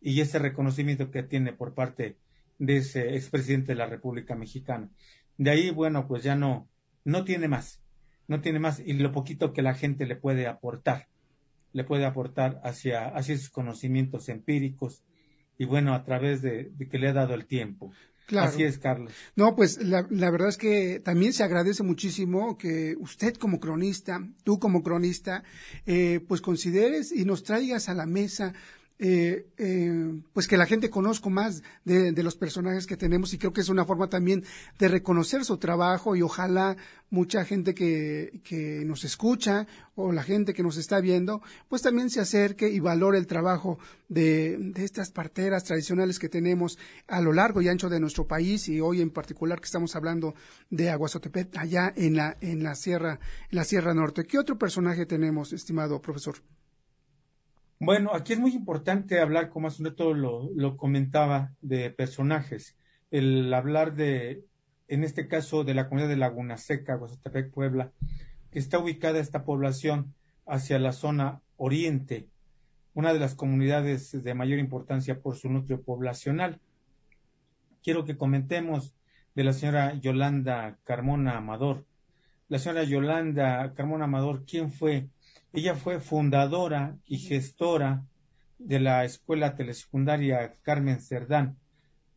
y 0.01 0.21
ese 0.21 0.39
reconocimiento 0.39 1.11
que 1.11 1.25
tiene 1.25 1.53
por 1.53 1.75
parte 1.75 2.17
de 2.61 2.77
ese 2.77 3.17
expresidente 3.17 3.73
de 3.73 3.79
la 3.79 3.87
República 3.87 4.37
Mexicana. 4.37 4.91
De 5.37 5.51
ahí, 5.51 5.71
bueno, 5.71 6.07
pues 6.07 6.23
ya 6.23 6.37
no, 6.37 6.69
no 7.03 7.25
tiene 7.25 7.49
más, 7.49 7.83
no 8.29 8.41
tiene 8.43 8.61
más 8.61 8.79
y 8.79 8.93
lo 8.93 9.11
poquito 9.11 9.53
que 9.53 9.63
la 9.63 9.75
gente 9.75 10.07
le 10.07 10.15
puede 10.15 10.47
aportar, 10.47 11.09
le 11.73 11.83
puede 11.83 12.07
aportar 12.07 12.61
hacia, 12.63 13.09
hacia 13.09 13.37
sus 13.37 13.51
conocimientos 13.51 14.29
empíricos 14.29 15.03
y 15.59 15.65
bueno, 15.65 15.95
a 15.95 16.05
través 16.05 16.43
de, 16.43 16.71
de 16.77 16.89
que 16.89 17.01
le 17.01 17.09
ha 17.09 17.13
dado 17.13 17.35
el 17.35 17.47
tiempo. 17.47 17.91
Claro. 18.27 18.49
Así 18.49 18.63
es, 18.63 18.79
Carlos. 18.79 19.13
No, 19.37 19.55
pues 19.55 19.83
la, 19.83 20.07
la, 20.09 20.31
verdad 20.31 20.49
es 20.49 20.57
que 20.57 21.01
también 21.01 21.33
se 21.35 21.45
agradece 21.45 21.83
muchísimo 21.83 22.57
que 22.57 22.97
usted 22.99 23.35
como 23.35 23.61
cronista, 23.61 24.27
tú 24.45 24.59
como 24.59 24.83
cronista, 24.83 25.45
eh, 25.85 26.21
pues 26.27 26.41
consideres 26.41 27.13
y 27.13 27.27
nos 27.27 27.43
traigas 27.43 27.89
a 27.89 27.95
la 27.95 28.07
mesa 28.07 28.55
eh, 28.99 29.49
eh, 29.59 30.21
pues 30.33 30.47
que 30.47 30.57
la 30.57 30.67
gente 30.67 30.89
conozca 30.89 31.29
más 31.29 31.65
de, 31.85 32.13
los 32.23 32.37
personajes 32.37 32.87
que 32.87 32.97
tenemos 32.97 33.35
y 33.35 33.39
creo 33.39 33.53
que 33.53 33.61
es 33.61 33.69
una 33.69 33.85
forma 33.85 34.09
también 34.09 34.45
de 34.79 34.87
reconocer 34.87 35.45
su 35.45 35.59
trabajo 35.59 36.15
y 36.15 36.23
ojalá 36.23 36.77
mucha 37.11 37.45
gente 37.45 37.75
que, 37.75 38.41
que 38.45 38.85
nos 38.85 39.03
escucha 39.03 39.67
o 39.97 40.13
la 40.13 40.23
gente 40.23 40.55
que 40.55 40.63
nos 40.63 40.77
está 40.77 41.01
viendo 41.01 41.43
pues 41.69 41.83
también 41.83 42.09
se 42.09 42.21
acerque 42.21 42.69
y 42.69 42.79
valore 42.79 43.19
el 43.19 43.27
trabajo 43.27 43.81
de, 44.09 44.57
de 44.59 44.85
estas 44.85 45.11
parteras 45.11 45.65
tradicionales 45.65 46.21
que 46.21 46.29
tenemos 46.29 46.79
a 47.09 47.21
lo 47.21 47.33
largo 47.33 47.61
y 47.63 47.69
ancho 47.69 47.89
de 47.89 47.99
nuestro 47.99 48.29
país 48.29 48.69
y 48.69 48.81
hoy 48.81 49.01
en 49.01 49.11
particular 49.11 49.59
que 49.59 49.67
estamos 49.67 49.97
hablando 49.97 50.35
de 50.71 50.91
Aguazotepet 50.91 51.57
allá 51.57 51.93
en 51.97 52.17
la, 52.17 52.37
en 52.41 52.63
la 52.63 52.77
sierra, 52.77 53.19
en 53.51 53.57
la 53.57 53.65
Sierra 53.65 53.93
Norte. 53.93 54.25
¿Qué 54.25 54.39
otro 54.39 54.57
personaje 54.57 55.05
tenemos, 55.05 55.53
estimado 55.53 56.01
profesor? 56.01 56.37
Bueno, 57.81 58.15
aquí 58.15 58.33
es 58.33 58.39
muy 58.39 58.53
importante 58.53 59.21
hablar, 59.21 59.51
como 59.51 59.69
hace 59.69 59.83
un 59.83 59.89
rato 59.91 60.15
lo, 60.15 60.49
lo 60.55 60.77
comentaba, 60.77 61.53
de 61.61 61.91
personajes. 61.91 62.77
El 63.11 63.53
hablar 63.53 63.95
de, 63.95 64.45
en 64.89 65.05
este 65.05 65.27
caso, 65.27 65.65
de 65.65 65.75
la 65.75 65.89
comunidad 65.89 66.09
de 66.09 66.17
Laguna 66.17 66.57
Seca, 66.57 66.95
Guasatepec, 66.95 67.51
Puebla, 67.51 67.93
que 68.51 68.59
está 68.59 68.79
ubicada 68.79 69.19
esta 69.19 69.45
población 69.45 70.15
hacia 70.47 70.79
la 70.79 70.93
zona 70.93 71.41
oriente, 71.57 72.29
una 72.95 73.13
de 73.13 73.19
las 73.19 73.35
comunidades 73.35 74.23
de 74.23 74.35
mayor 74.35 74.61
importancia 74.61 75.21
por 75.21 75.37
su 75.37 75.51
núcleo 75.51 75.83
poblacional. 75.83 76.61
Quiero 77.83 78.05
que 78.05 78.17
comentemos 78.17 78.95
de 79.35 79.45
la 79.45 79.53
señora 79.53 79.95
Yolanda 79.95 80.79
Carmona 80.85 81.37
Amador. 81.37 81.85
La 82.49 82.59
señora 82.59 82.85
Yolanda 82.85 83.75
Carmona 83.75 84.05
Amador, 84.05 84.45
¿quién 84.47 84.71
fue? 84.71 85.09
Ella 85.57 85.77
fue 85.77 86.01
fundadora 86.01 86.99
y 87.07 87.19
gestora 87.19 88.05
de 88.59 88.81
la 88.81 89.05
escuela 89.05 89.55
telesecundaria 89.55 90.57
Carmen 90.63 91.01
Cerdán. 91.01 91.59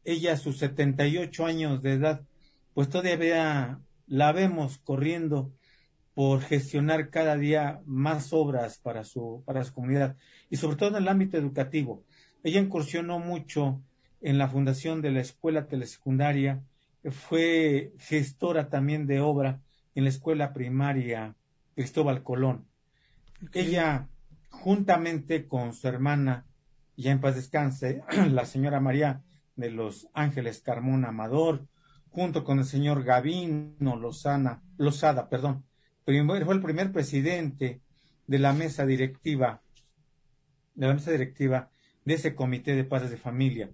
Ella 0.03 0.33
a 0.33 0.37
sus 0.37 0.57
78 0.57 1.45
años 1.45 1.83
de 1.83 1.93
edad, 1.93 2.25
pues 2.73 2.89
todavía 2.89 3.79
la 4.07 4.31
vemos 4.31 4.79
corriendo 4.79 5.53
por 6.15 6.41
gestionar 6.41 7.11
cada 7.11 7.37
día 7.37 7.79
más 7.85 8.33
obras 8.33 8.79
para 8.79 9.03
su, 9.03 9.43
para 9.45 9.63
su 9.63 9.71
comunidad 9.71 10.17
y 10.49 10.55
sobre 10.55 10.77
todo 10.77 10.89
en 10.89 10.95
el 10.95 11.07
ámbito 11.07 11.37
educativo. 11.37 12.03
Ella 12.41 12.59
incursionó 12.59 13.19
mucho 13.19 13.83
en 14.19 14.39
la 14.39 14.47
fundación 14.47 15.03
de 15.03 15.11
la 15.11 15.21
escuela 15.21 15.67
telesecundaria, 15.67 16.63
fue 17.11 17.93
gestora 17.99 18.69
también 18.69 19.05
de 19.05 19.19
obra 19.19 19.61
en 19.93 20.05
la 20.05 20.09
escuela 20.09 20.53
primaria 20.53 21.35
Cristóbal 21.75 22.23
Colón. 22.23 22.66
Ella, 23.53 24.09
juntamente 24.49 25.47
con 25.47 25.73
su 25.73 25.87
hermana, 25.87 26.45
ya 26.95 27.11
en 27.11 27.21
paz 27.21 27.35
descanse, 27.35 28.01
la 28.29 28.45
señora 28.45 28.79
María 28.79 29.23
de 29.55 29.71
los 29.71 30.07
Ángeles 30.13 30.61
Carmona 30.61 31.09
Amador, 31.09 31.67
junto 32.09 32.43
con 32.43 32.59
el 32.59 32.65
señor 32.65 33.03
Gavino 33.03 33.95
Lozana, 33.95 34.63
Lozada, 34.77 35.29
perdón, 35.29 35.65
fue 36.03 36.15
el 36.17 36.61
primer 36.61 36.91
presidente 36.91 37.81
de 38.27 38.39
la 38.39 38.53
mesa 38.53 38.85
directiva, 38.85 39.61
de 40.73 40.87
la 40.87 40.93
mesa 40.93 41.11
directiva 41.11 41.69
de 42.05 42.13
ese 42.13 42.33
comité 42.33 42.75
de 42.75 42.85
padres 42.85 43.11
de 43.11 43.17
familia. 43.17 43.69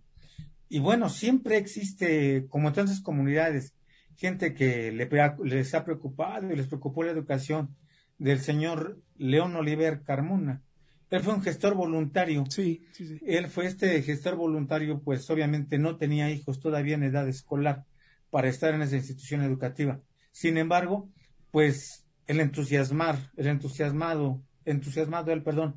Y 0.67 0.79
bueno, 0.79 1.09
siempre 1.09 1.57
existe, 1.57 2.47
como 2.49 2.69
en 2.69 2.73
tantas 2.73 3.01
comunidades, 3.01 3.75
gente 4.15 4.55
que 4.55 4.91
le, 4.91 5.07
les 5.43 5.73
ha 5.75 5.85
preocupado 5.85 6.51
y 6.51 6.55
les 6.55 6.67
preocupó 6.67 7.03
la 7.03 7.11
educación 7.11 7.75
del 8.17 8.39
señor 8.39 8.99
León 9.17 9.55
Oliver 9.55 10.03
Carmona. 10.03 10.61
Él 11.09 11.21
fue 11.21 11.35
un 11.35 11.43
gestor 11.43 11.75
voluntario. 11.75 12.43
Sí, 12.49 12.85
sí, 12.91 13.05
sí. 13.05 13.19
Él 13.25 13.47
fue 13.47 13.67
este 13.67 14.01
gestor 14.01 14.35
voluntario, 14.35 14.99
pues 15.01 15.29
obviamente 15.29 15.77
no 15.77 15.97
tenía 15.97 16.31
hijos 16.31 16.59
todavía 16.59 16.95
en 16.95 17.03
edad 17.03 17.27
escolar 17.27 17.85
para 18.31 18.49
estar 18.49 18.73
en 18.73 18.81
esa 18.81 18.95
institución 18.95 19.43
educativa. 19.43 20.01
Sin 20.31 20.57
embargo, 20.57 21.11
pues 21.51 22.07
el 22.25 22.39
entusiasmar, 22.39 23.31
el 23.37 23.45
entusiasmado, 23.45 24.41
entusiasmado 24.65 25.31
él, 25.31 25.43
perdón, 25.43 25.75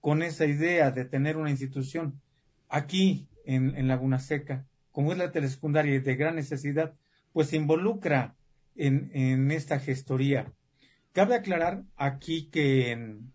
con 0.00 0.22
esa 0.22 0.44
idea 0.44 0.90
de 0.90 1.06
tener 1.06 1.38
una 1.38 1.48
institución 1.48 2.20
aquí 2.68 3.26
en, 3.46 3.74
en 3.76 3.88
Laguna 3.88 4.18
Seca, 4.18 4.66
como 4.92 5.12
es 5.12 5.18
la 5.18 5.32
telesecundaria 5.32 5.94
y 5.94 6.00
de 6.00 6.16
gran 6.16 6.36
necesidad, 6.36 6.94
pues 7.32 7.48
se 7.48 7.56
involucra 7.56 8.36
en, 8.76 9.10
en 9.14 9.50
esta 9.50 9.78
gestoría 9.78 10.52
Cabe 11.14 11.36
aclarar 11.36 11.84
aquí 11.94 12.48
que 12.50 12.90
en, 12.90 13.32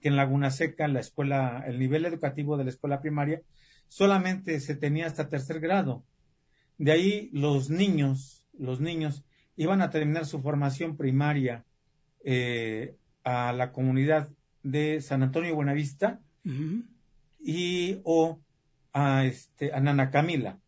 que 0.00 0.06
en 0.06 0.14
Laguna 0.14 0.52
Seca, 0.52 0.86
la 0.86 1.00
escuela, 1.00 1.64
el 1.66 1.80
nivel 1.80 2.06
educativo 2.06 2.56
de 2.56 2.62
la 2.62 2.70
escuela 2.70 3.00
primaria, 3.00 3.42
solamente 3.88 4.60
se 4.60 4.76
tenía 4.76 5.06
hasta 5.06 5.28
tercer 5.28 5.58
grado. 5.58 6.04
De 6.78 6.92
ahí 6.92 7.28
los 7.32 7.70
niños, 7.70 8.46
los 8.56 8.80
niños 8.80 9.24
iban 9.56 9.82
a 9.82 9.90
terminar 9.90 10.26
su 10.26 10.40
formación 10.40 10.96
primaria 10.96 11.64
eh, 12.24 12.94
a 13.24 13.52
la 13.52 13.72
comunidad 13.72 14.28
de 14.62 15.00
San 15.00 15.24
Antonio 15.24 15.56
Buenavista 15.56 16.20
uh 16.44 16.48
-huh. 16.48 16.86
y 17.40 18.00
o 18.04 18.40
a, 18.92 19.24
este, 19.24 19.72
a 19.72 19.80
Nana 19.80 20.12
Camila. 20.12 20.60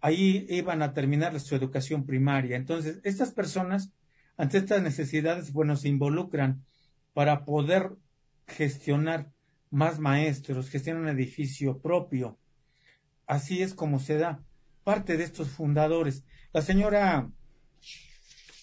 Ahí 0.00 0.44
iban 0.48 0.82
a 0.82 0.92
terminar 0.92 1.38
su 1.38 1.54
educación 1.54 2.04
primaria. 2.04 2.56
Entonces, 2.56 2.98
estas 3.04 3.30
personas 3.30 3.92
ante 4.40 4.56
estas 4.56 4.82
necesidades, 4.82 5.52
bueno, 5.52 5.76
se 5.76 5.90
involucran 5.90 6.64
para 7.12 7.44
poder 7.44 7.90
gestionar 8.46 9.30
más 9.68 9.98
maestros, 9.98 10.70
gestionar 10.70 11.02
un 11.02 11.08
edificio 11.10 11.78
propio. 11.82 12.38
Así 13.26 13.60
es 13.60 13.74
como 13.74 13.98
se 13.98 14.16
da. 14.16 14.42
Parte 14.82 15.18
de 15.18 15.24
estos 15.24 15.50
fundadores. 15.50 16.24
La 16.54 16.62
señora, 16.62 17.30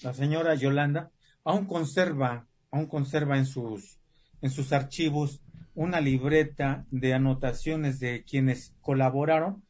la 0.01 0.15
señora 0.15 0.55
Yolanda 0.55 1.11
aún 1.43 1.67
conserva, 1.67 2.47
aún 2.71 2.87
conserva 2.87 3.37
en 3.37 3.45
sus, 3.45 3.99
en 4.41 4.49
sus 4.49 4.73
archivos 4.73 5.43
una 5.75 6.01
libreta 6.01 6.87
de 6.89 7.13
anotaciones 7.13 7.99
de 7.99 8.23
quienes 8.23 8.73
colaboraron, 8.81 9.63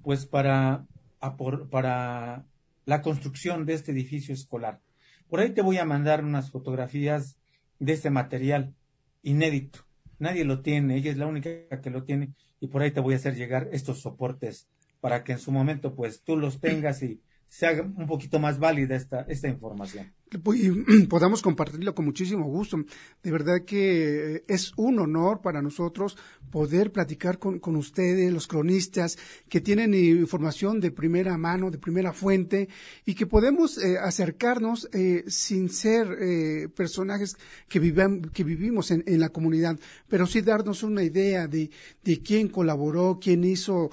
pues 0.00 0.24
para, 0.24 0.86
para 1.70 2.46
la 2.86 3.02
construcción 3.02 3.66
de 3.66 3.74
este 3.74 3.92
edificio 3.92 4.32
escolar. 4.32 4.80
Por 5.30 5.38
ahí 5.38 5.50
te 5.50 5.62
voy 5.62 5.78
a 5.78 5.84
mandar 5.84 6.24
unas 6.24 6.50
fotografías 6.50 7.36
de 7.78 7.92
este 7.92 8.10
material 8.10 8.74
inédito. 9.22 9.86
Nadie 10.18 10.44
lo 10.44 10.60
tiene, 10.60 10.96
ella 10.96 11.12
es 11.12 11.18
la 11.18 11.28
única 11.28 11.50
que 11.80 11.90
lo 11.90 12.02
tiene 12.02 12.34
y 12.58 12.66
por 12.66 12.82
ahí 12.82 12.90
te 12.90 12.98
voy 12.98 13.14
a 13.14 13.18
hacer 13.18 13.36
llegar 13.36 13.68
estos 13.70 14.00
soportes 14.00 14.68
para 15.00 15.22
que 15.22 15.30
en 15.30 15.38
su 15.38 15.52
momento 15.52 15.94
pues 15.94 16.24
tú 16.24 16.36
los 16.36 16.60
tengas 16.60 17.04
y 17.04 17.22
se 17.46 17.68
haga 17.68 17.82
un 17.82 18.08
poquito 18.08 18.40
más 18.40 18.58
válida 18.58 18.96
esta, 18.96 19.20
esta 19.28 19.46
información. 19.46 20.12
Y 20.32 20.70
podamos 21.08 21.42
compartirlo 21.42 21.94
con 21.94 22.04
muchísimo 22.04 22.44
gusto. 22.44 22.78
De 23.22 23.30
verdad 23.30 23.62
que 23.64 24.44
es 24.46 24.72
un 24.76 24.98
honor 25.00 25.40
para 25.40 25.60
nosotros 25.60 26.16
poder 26.50 26.92
platicar 26.92 27.38
con, 27.38 27.58
con 27.58 27.76
ustedes, 27.76 28.32
los 28.32 28.46
cronistas, 28.46 29.18
que 29.48 29.60
tienen 29.60 29.94
información 29.94 30.80
de 30.80 30.90
primera 30.90 31.36
mano, 31.38 31.70
de 31.70 31.78
primera 31.78 32.12
fuente, 32.12 32.68
y 33.04 33.14
que 33.14 33.26
podemos 33.26 33.78
eh, 33.78 33.98
acercarnos 33.98 34.88
eh, 34.92 35.24
sin 35.28 35.68
ser 35.68 36.16
eh, 36.20 36.68
personajes 36.74 37.36
que, 37.68 37.78
vivan, 37.78 38.22
que 38.22 38.44
vivimos 38.44 38.90
en, 38.90 39.04
en, 39.06 39.20
la 39.20 39.28
comunidad, 39.28 39.78
pero 40.08 40.26
sí 40.26 40.40
darnos 40.40 40.82
una 40.82 41.02
idea 41.02 41.46
de, 41.46 41.70
de 42.02 42.20
quién 42.20 42.48
colaboró, 42.48 43.18
quién 43.20 43.44
hizo 43.44 43.90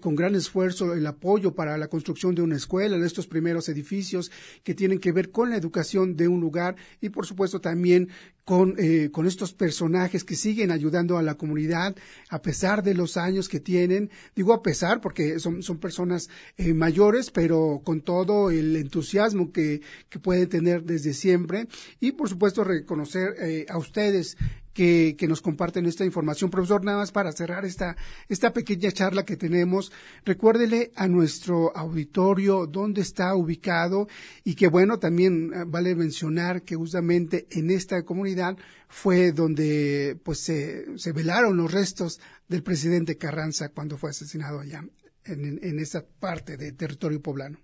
con 0.00 0.14
gran 0.14 0.34
esfuerzo 0.34 0.94
el 0.94 1.06
apoyo 1.06 1.54
para 1.54 1.76
la 1.78 1.88
construcción 1.88 2.34
de 2.34 2.42
una 2.42 2.56
escuela 2.56 2.96
en 2.96 3.04
estos 3.04 3.26
primeros 3.26 3.68
edificios 3.68 4.30
que 4.62 4.74
tienen 4.74 4.98
que 4.98 5.12
ver 5.12 5.30
con 5.30 5.51
la 5.52 5.58
educación 5.58 6.16
de 6.16 6.28
un 6.28 6.40
lugar 6.40 6.76
y 7.00 7.10
por 7.10 7.26
supuesto 7.26 7.60
también 7.60 8.08
con, 8.44 8.74
eh, 8.78 9.10
con 9.12 9.26
estos 9.26 9.52
personajes 9.52 10.24
que 10.24 10.34
siguen 10.34 10.70
ayudando 10.72 11.16
a 11.16 11.22
la 11.22 11.36
comunidad 11.36 11.94
a 12.28 12.42
pesar 12.42 12.82
de 12.82 12.94
los 12.94 13.16
años 13.16 13.48
que 13.48 13.60
tienen. 13.60 14.10
Digo 14.34 14.52
a 14.52 14.62
pesar 14.62 15.00
porque 15.00 15.38
son, 15.38 15.62
son 15.62 15.78
personas 15.78 16.28
eh, 16.56 16.74
mayores, 16.74 17.30
pero 17.30 17.80
con 17.84 18.00
todo 18.00 18.50
el 18.50 18.74
entusiasmo 18.76 19.52
que, 19.52 19.80
que 20.08 20.18
pueden 20.18 20.48
tener 20.48 20.82
desde 20.84 21.14
siempre. 21.14 21.68
Y 22.00 22.12
por 22.12 22.28
supuesto 22.28 22.64
reconocer 22.64 23.34
eh, 23.38 23.66
a 23.68 23.78
ustedes 23.78 24.36
que, 24.72 25.16
que, 25.18 25.28
nos 25.28 25.40
comparten 25.40 25.86
esta 25.86 26.04
información. 26.04 26.50
Profesor, 26.50 26.84
nada 26.84 26.98
más 26.98 27.12
para 27.12 27.32
cerrar 27.32 27.64
esta, 27.64 27.96
esta 28.28 28.52
pequeña 28.52 28.90
charla 28.90 29.24
que 29.24 29.36
tenemos, 29.36 29.92
recuérdele 30.24 30.92
a 30.96 31.08
nuestro 31.08 31.76
auditorio 31.76 32.66
dónde 32.66 33.02
está 33.02 33.34
ubicado 33.34 34.08
y 34.44 34.54
que 34.54 34.68
bueno, 34.68 34.98
también 34.98 35.52
eh, 35.54 35.64
vale 35.66 35.94
mencionar 35.94 36.62
que 36.62 36.76
justamente 36.76 37.46
en 37.50 37.70
esta 37.70 38.02
comunidad 38.04 38.56
fue 38.88 39.32
donde 39.32 40.18
pues 40.24 40.40
se, 40.40 40.98
se 40.98 41.12
velaron 41.12 41.56
los 41.56 41.72
restos 41.72 42.20
del 42.48 42.62
presidente 42.62 43.16
Carranza 43.16 43.70
cuando 43.70 43.96
fue 43.96 44.10
asesinado 44.10 44.60
allá 44.60 44.84
en, 45.24 45.60
en 45.62 45.78
esa 45.78 46.04
parte 46.06 46.56
de 46.56 46.72
territorio 46.72 47.20
poblano. 47.20 47.58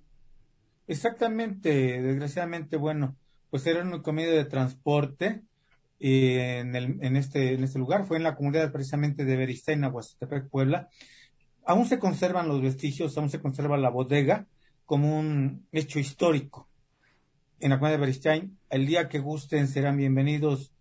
Exactamente, 0.86 2.00
desgraciadamente, 2.00 2.78
bueno, 2.78 3.16
pues 3.50 3.66
era 3.66 3.82
un 3.82 4.02
medio 4.14 4.32
de 4.32 4.44
transporte 4.46 5.42
en, 6.00 6.74
el, 6.76 6.98
en, 7.02 7.16
este, 7.16 7.54
en 7.54 7.64
este 7.64 7.78
lugar, 7.78 8.06
fue 8.06 8.16
en 8.16 8.22
la 8.22 8.36
comunidad 8.36 8.72
precisamente 8.72 9.24
de 9.24 9.36
Beristain, 9.36 9.84
Aguastepec, 9.84 10.48
Puebla. 10.48 10.88
Aún 11.64 11.86
se 11.86 11.98
conservan 11.98 12.48
los 12.48 12.62
vestigios, 12.62 13.16
aún 13.18 13.30
se 13.30 13.40
conserva 13.40 13.76
la 13.76 13.90
bodega 13.90 14.46
como 14.84 15.18
un 15.18 15.66
hecho 15.72 15.98
histórico. 15.98 16.68
En 17.60 17.70
la 17.70 17.78
comunidad 17.78 17.98
de 17.98 18.06
Beristain, 18.06 18.58
el 18.70 18.86
día 18.86 19.08
que 19.08 19.18
gusten 19.18 19.68
serán 19.68 19.96
bienvenidos 19.96 20.72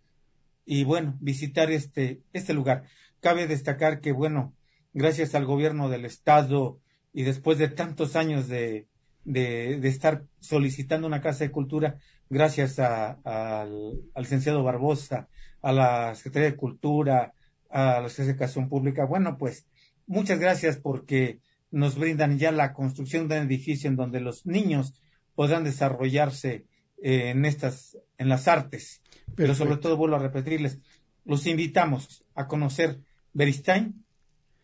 y 0.66 0.84
bueno, 0.84 1.18
visitar 1.20 1.72
este, 1.72 2.22
este 2.34 2.54
lugar. 2.54 2.84
Cabe 3.20 3.48
destacar 3.48 4.00
que 4.00 4.12
bueno, 4.12 4.54
gracias 4.94 5.34
al 5.34 5.46
gobierno 5.46 5.90
del 5.90 6.06
estado 6.06 6.80
y 7.12 7.24
después 7.24 7.58
de 7.58 7.70
tantos 7.70 8.16
años 8.16 8.48
de 8.48 8.88
estar 9.26 10.24
solicitando 10.40 11.08
una 11.08 11.22
casa 11.22 11.44
de 11.44 11.52
cultura, 11.52 12.00
gracias 12.30 12.80
al, 12.80 14.02
licenciado 14.16 14.64
Barbosa, 14.64 15.28
a 15.62 15.72
la 15.72 16.16
Secretaría 16.16 16.52
de 16.52 16.58
Cultura, 16.58 17.34
a 17.70 18.02
la 18.02 18.10
Secretaría 18.10 18.26
de 18.26 18.32
Educación 18.32 18.70
Pública. 18.70 19.06
Bueno, 19.06 19.38
pues 19.38 19.68
muchas 20.06 20.40
gracias 20.40 20.78
porque 20.78 21.40
nos 21.72 21.98
brindan 21.98 22.38
ya 22.40 22.52
la 22.52 22.74
construcción 22.74 23.28
de 23.28 23.40
un 23.40 23.48
edificio 23.48 23.90
en 23.90 23.96
donde 23.96 24.22
los 24.22 24.46
niños 24.46 25.02
podrán 25.36 25.64
desarrollarse 25.64 26.66
eh, 27.02 27.30
en 27.30 27.46
estas, 27.46 27.98
en 28.18 28.30
las 28.30 28.48
artes. 28.48 29.02
Pero 29.36 29.54
sobre 29.54 29.78
todo 29.78 29.98
vuelvo 29.98 30.16
a 30.16 30.20
repetirles, 30.20 30.80
los 31.26 31.46
invitamos 31.46 32.24
a 32.34 32.48
conocer 32.48 33.00
Beristain, 33.34 34.04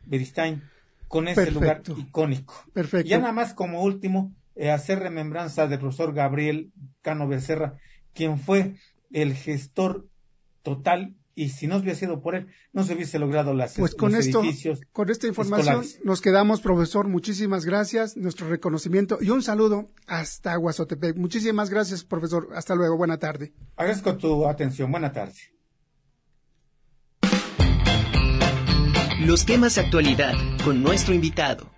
Beristain 0.05 0.63
con 1.07 1.27
ese 1.27 1.51
lugar 1.51 1.83
icónico. 1.97 2.65
Perfecto. 2.73 3.07
Ya 3.07 3.19
nada 3.19 3.33
más 3.33 3.53
como 3.53 3.83
último, 3.83 4.33
eh, 4.55 4.71
hacer 4.71 4.99
remembranza 4.99 5.67
del 5.67 5.79
profesor 5.79 6.13
Gabriel 6.13 6.71
Cano 7.01 7.27
Becerra, 7.27 7.77
quien 8.13 8.39
fue 8.39 8.75
el 9.11 9.33
gestor 9.33 10.07
total 10.61 11.15
y 11.35 11.49
si 11.49 11.67
no 11.67 11.77
hubiera 11.77 11.95
sido 11.95 12.21
por 12.21 12.35
él, 12.35 12.47
no 12.73 12.83
se 12.83 12.93
hubiese 12.93 13.17
logrado 13.17 13.53
las 13.53 13.75
Pues 13.75 13.95
con 13.95 14.15
esto, 14.15 14.41
con 14.91 15.09
esta 15.09 15.27
información 15.27 15.83
nos 16.03 16.21
quedamos, 16.21 16.61
profesor. 16.61 17.07
Muchísimas 17.07 17.65
gracias, 17.65 18.15
nuestro 18.17 18.47
reconocimiento 18.47 19.17
y 19.19 19.29
un 19.29 19.41
saludo 19.41 19.89
hasta 20.05 20.55
Guasotepec. 20.55 21.17
Muchísimas 21.17 21.69
gracias, 21.69 22.03
profesor. 22.03 22.49
Hasta 22.53 22.75
luego. 22.75 22.97
Buena 22.97 23.17
tarde. 23.17 23.53
Agradezco 23.75 24.15
tu 24.17 24.47
atención. 24.47 24.91
Buena 24.91 25.11
tarde. 25.11 25.33
Los 29.21 29.45
temas 29.45 29.75
de 29.75 29.81
actualidad 29.81 30.33
con 30.63 30.83
nuestro 30.83 31.13
invitado. 31.13 31.72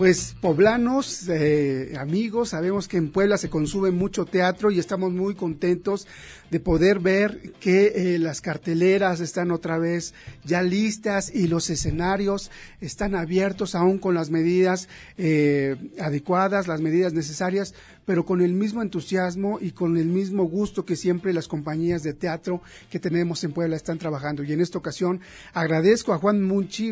Pues 0.00 0.34
poblanos, 0.40 1.28
eh, 1.28 1.92
amigos, 1.98 2.48
sabemos 2.48 2.88
que 2.88 2.96
en 2.96 3.10
Puebla 3.10 3.36
se 3.36 3.50
consume 3.50 3.90
mucho 3.90 4.24
teatro 4.24 4.70
y 4.70 4.78
estamos 4.78 5.12
muy 5.12 5.34
contentos 5.34 6.06
de 6.50 6.58
poder 6.58 7.00
ver 7.00 7.52
que 7.60 8.14
eh, 8.14 8.18
las 8.18 8.40
carteleras 8.40 9.20
están 9.20 9.50
otra 9.50 9.76
vez 9.76 10.14
ya 10.42 10.62
listas 10.62 11.30
y 11.34 11.48
los 11.48 11.68
escenarios 11.68 12.50
están 12.80 13.14
abiertos 13.14 13.74
aún 13.74 13.98
con 13.98 14.14
las 14.14 14.30
medidas 14.30 14.88
eh, 15.18 15.76
adecuadas, 16.00 16.66
las 16.66 16.80
medidas 16.80 17.12
necesarias, 17.12 17.74
pero 18.06 18.24
con 18.24 18.40
el 18.40 18.54
mismo 18.54 18.80
entusiasmo 18.80 19.58
y 19.60 19.72
con 19.72 19.98
el 19.98 20.06
mismo 20.06 20.44
gusto 20.44 20.86
que 20.86 20.96
siempre 20.96 21.34
las 21.34 21.46
compañías 21.46 22.02
de 22.02 22.14
teatro 22.14 22.62
que 22.88 23.00
tenemos 23.00 23.44
en 23.44 23.52
Puebla 23.52 23.76
están 23.76 23.98
trabajando. 23.98 24.44
Y 24.44 24.52
en 24.54 24.62
esta 24.62 24.78
ocasión 24.78 25.20
agradezco 25.52 26.14
a 26.14 26.18
Juan 26.18 26.42
Munchi, 26.42 26.90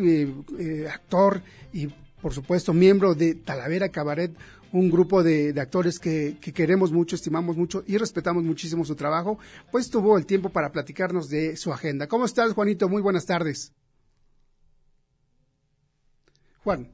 actor 0.87 1.41
y 1.73 1.89
por 2.21 2.33
supuesto, 2.33 2.73
miembro 2.73 3.15
de 3.15 3.35
Talavera 3.35 3.89
Cabaret, 3.89 4.31
un 4.71 4.89
grupo 4.89 5.23
de, 5.23 5.53
actores 5.59 5.99
que, 5.99 6.37
queremos 6.39 6.91
mucho, 6.91 7.15
estimamos 7.15 7.57
mucho 7.57 7.83
y 7.87 7.97
respetamos 7.97 8.43
muchísimo 8.43 8.85
su 8.85 8.95
trabajo, 8.95 9.39
pues 9.71 9.89
tuvo 9.89 10.17
el 10.17 10.25
tiempo 10.25 10.49
para 10.49 10.71
platicarnos 10.71 11.29
de 11.29 11.57
su 11.57 11.73
agenda. 11.73 12.07
¿Cómo 12.07 12.25
estás, 12.25 12.53
Juanito? 12.53 12.89
Muy 12.89 13.01
buenas 13.01 13.25
tardes. 13.25 13.73
Juan. 16.63 16.91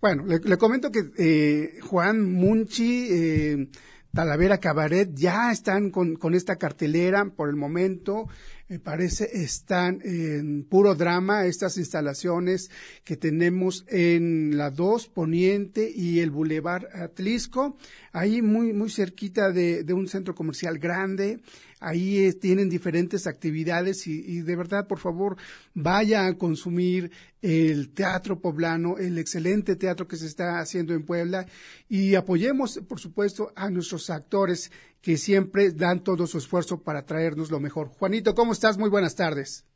Bueno, 0.00 0.24
le, 0.26 0.58
comento 0.58 0.90
que 0.90 1.12
eh, 1.16 1.80
Juan 1.80 2.30
Munchi, 2.30 3.08
eh, 3.10 3.68
Talavera 4.14 4.58
Cabaret 4.58 5.10
ya 5.14 5.50
están 5.50 5.90
con, 5.90 6.14
con 6.14 6.34
esta 6.34 6.56
cartelera 6.56 7.24
por 7.24 7.48
el 7.48 7.56
momento 7.56 8.28
me 8.66 8.78
parece, 8.78 9.28
están 9.42 10.00
en 10.04 10.64
puro 10.64 10.94
drama 10.94 11.44
estas 11.44 11.76
instalaciones 11.76 12.70
que 13.04 13.16
tenemos 13.16 13.84
en 13.88 14.56
la 14.56 14.70
2 14.70 15.08
Poniente 15.08 15.92
y 15.94 16.20
el 16.20 16.30
Boulevard 16.30 16.86
Atlisco, 16.94 17.76
ahí 18.12 18.40
muy, 18.40 18.72
muy 18.72 18.88
cerquita 18.88 19.52
de, 19.52 19.84
de 19.84 19.92
un 19.92 20.08
centro 20.08 20.34
comercial 20.34 20.78
grande. 20.78 21.40
Ahí 21.86 22.32
tienen 22.40 22.70
diferentes 22.70 23.26
actividades 23.26 24.06
y, 24.06 24.24
y, 24.26 24.40
de 24.40 24.56
verdad, 24.56 24.86
por 24.86 24.98
favor, 24.98 25.36
vaya 25.74 26.26
a 26.26 26.34
consumir 26.38 27.12
el 27.42 27.92
teatro 27.92 28.40
poblano, 28.40 28.96
el 28.96 29.18
excelente 29.18 29.76
teatro 29.76 30.08
que 30.08 30.16
se 30.16 30.26
está 30.26 30.60
haciendo 30.60 30.94
en 30.94 31.04
Puebla 31.04 31.44
y 31.88 32.14
apoyemos, 32.14 32.80
por 32.88 33.00
supuesto, 33.00 33.52
a 33.54 33.68
nuestros 33.68 34.08
actores 34.08 34.72
que 35.02 35.18
siempre 35.18 35.72
dan 35.72 36.02
todo 36.02 36.26
su 36.26 36.38
esfuerzo 36.38 36.82
para 36.82 37.04
traernos 37.04 37.50
lo 37.50 37.60
mejor. 37.60 37.88
Juanito, 37.88 38.34
¿cómo 38.34 38.52
estás? 38.52 38.78
Muy 38.78 38.88
buenas 38.88 39.14
tardes. 39.14 39.66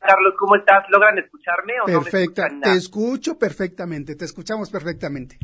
Carlos, 0.00 0.34
¿cómo 0.38 0.56
estás? 0.56 0.84
¿Logran 0.88 1.18
escucharme 1.18 1.74
o 1.82 1.84
Perfecta, 1.84 2.48
no 2.48 2.60
te 2.62 2.72
escucho 2.72 3.38
perfectamente, 3.38 4.14
te 4.14 4.24
escuchamos 4.24 4.70
perfectamente. 4.70 5.38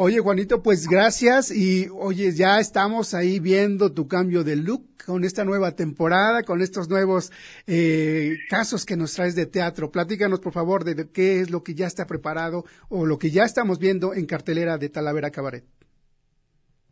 Oye, 0.00 0.20
Juanito, 0.20 0.62
pues 0.62 0.86
gracias 0.86 1.50
y 1.50 1.88
oye, 1.92 2.30
ya 2.30 2.60
estamos 2.60 3.14
ahí 3.14 3.40
viendo 3.40 3.92
tu 3.92 4.06
cambio 4.06 4.44
de 4.44 4.54
look 4.54 4.84
con 5.04 5.24
esta 5.24 5.44
nueva 5.44 5.74
temporada, 5.74 6.44
con 6.44 6.60
estos 6.60 6.88
nuevos 6.88 7.32
eh, 7.66 8.36
casos 8.48 8.86
que 8.86 8.96
nos 8.96 9.14
traes 9.14 9.34
de 9.34 9.46
teatro. 9.46 9.90
Platícanos, 9.90 10.38
por 10.38 10.52
favor, 10.52 10.84
de 10.84 11.10
qué 11.10 11.40
es 11.40 11.50
lo 11.50 11.64
que 11.64 11.74
ya 11.74 11.88
está 11.88 12.06
preparado 12.06 12.62
o 12.88 13.06
lo 13.06 13.18
que 13.18 13.30
ya 13.30 13.42
estamos 13.42 13.80
viendo 13.80 14.14
en 14.14 14.26
cartelera 14.26 14.78
de 14.78 14.88
Talavera 14.88 15.32
Cabaret. 15.32 15.64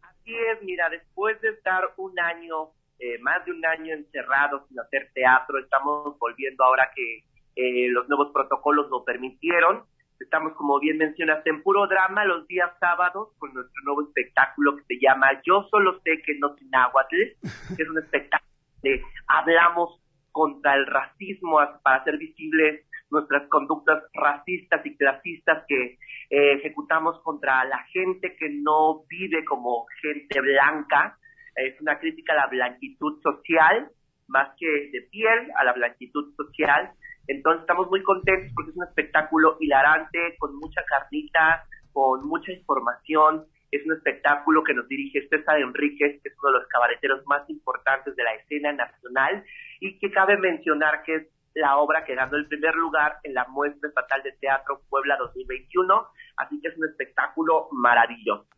Así 0.03 0.35
es, 0.35 0.61
mira, 0.65 0.91
después 0.91 1.41
de 1.43 1.51
estar 1.51 1.85
un 1.99 2.19
año, 2.19 2.73
eh, 2.99 3.21
más 3.21 3.45
de 3.45 3.53
un 3.53 3.65
año 3.67 3.95
encerrados 3.95 4.67
sin 4.69 4.81
hacer 4.81 5.13
teatro, 5.15 5.61
estamos 5.61 6.19
volviendo 6.19 6.65
ahora 6.65 6.91
que 6.93 7.23
eh, 7.55 7.89
los 7.89 8.09
nuevos 8.09 8.33
protocolos 8.33 8.91
lo 8.91 9.05
permitieron 9.05 9.85
Estamos, 10.21 10.55
como 10.55 10.81
bien 10.81 10.99
mencionaste, 10.99 11.51
en 11.51 11.63
puro 11.63 11.87
drama 11.87 12.25
los 12.25 12.47
días 12.47 12.71
sábados 12.81 13.29
con 13.39 13.53
nuestro 13.53 13.83
nuevo 13.85 14.03
espectáculo 14.03 14.77
que 14.77 14.85
se 14.85 15.01
llama 15.01 15.41
Yo 15.45 15.67
solo 15.71 16.01
sé 16.05 16.23
que 16.25 16.39
no 16.39 16.55
sin 16.57 16.71
náhuatl, 16.71 17.17
que 17.77 17.83
es 17.83 17.89
un 17.89 17.99
espectáculo 17.99 18.51
donde 18.83 19.03
hablamos 19.27 20.01
contra 20.33 20.75
el 20.75 20.87
racismo 20.87 21.59
para 21.83 21.97
hacer 22.01 22.19
visibles 22.19 22.87
nuestras 23.11 23.49
conductas 23.49 24.03
racistas 24.13 24.85
y 24.85 24.97
clasistas 24.97 25.65
que 25.69 25.99
eh, 26.31 26.53
ejecutamos 26.55 27.21
contra 27.23 27.65
la 27.65 27.85
gente 27.93 28.37
que 28.37 28.51
no 28.51 29.05
vive 29.09 29.45
como 29.45 29.87
gente 30.03 30.41
blanca. 30.41 31.19
Es 31.55 31.81
una 31.81 31.99
crítica 31.99 32.33
a 32.33 32.37
la 32.37 32.47
blanquitud 32.49 33.21
social, 33.23 33.91
más 34.29 34.51
que 34.59 34.91
de 34.93 35.09
piel, 35.11 35.51
a 35.57 35.65
la 35.65 35.73
blanquitud 35.73 36.35
social. 36.37 36.91
Entonces 37.29 37.63
estamos 37.63 37.89
muy 37.89 38.03
contentos 38.03 38.53
porque 38.55 38.71
es 38.71 38.77
un 38.77 38.85
espectáculo 38.85 39.57
hilarante, 39.61 40.37
con 40.39 40.57
mucha 40.57 40.83
carnita, 40.85 41.65
con 41.93 42.27
mucha 42.27 42.53
información. 42.53 43.47
Es 43.71 43.85
un 43.85 43.95
espectáculo 43.95 44.63
que 44.63 44.75
nos 44.75 44.87
dirige 44.89 45.27
César 45.29 45.59
Enríquez, 45.59 46.23
que 46.23 46.29
es 46.29 46.35
uno 46.43 46.53
de 46.53 46.59
los 46.61 46.69
cabareteros 46.69 47.27
más 47.27 47.49
importantes 47.51 48.15
de 48.15 48.23
la 48.23 48.35
escena 48.35 48.73
nacional 48.73 49.45
y 49.81 49.99
que 49.99 50.11
cabe 50.11 50.37
mencionar 50.39 51.03
que 51.03 51.17
es 51.17 51.27
la 51.55 51.79
obra 51.79 52.05
que 52.05 52.15
ganó 52.15 52.37
el 52.37 52.47
primer 52.47 52.75
lugar 52.75 53.17
en 53.25 53.35
la 53.35 53.47
muestra 53.49 53.89
estatal 53.89 54.23
de 54.23 54.33
teatro 54.33 54.83
Puebla 54.91 55.17
2021, 55.17 56.07
así 56.37 56.61
que 56.61 56.69
es 56.69 56.77
un 56.77 56.85
espectáculo 56.85 57.69
maravilloso. 57.73 58.56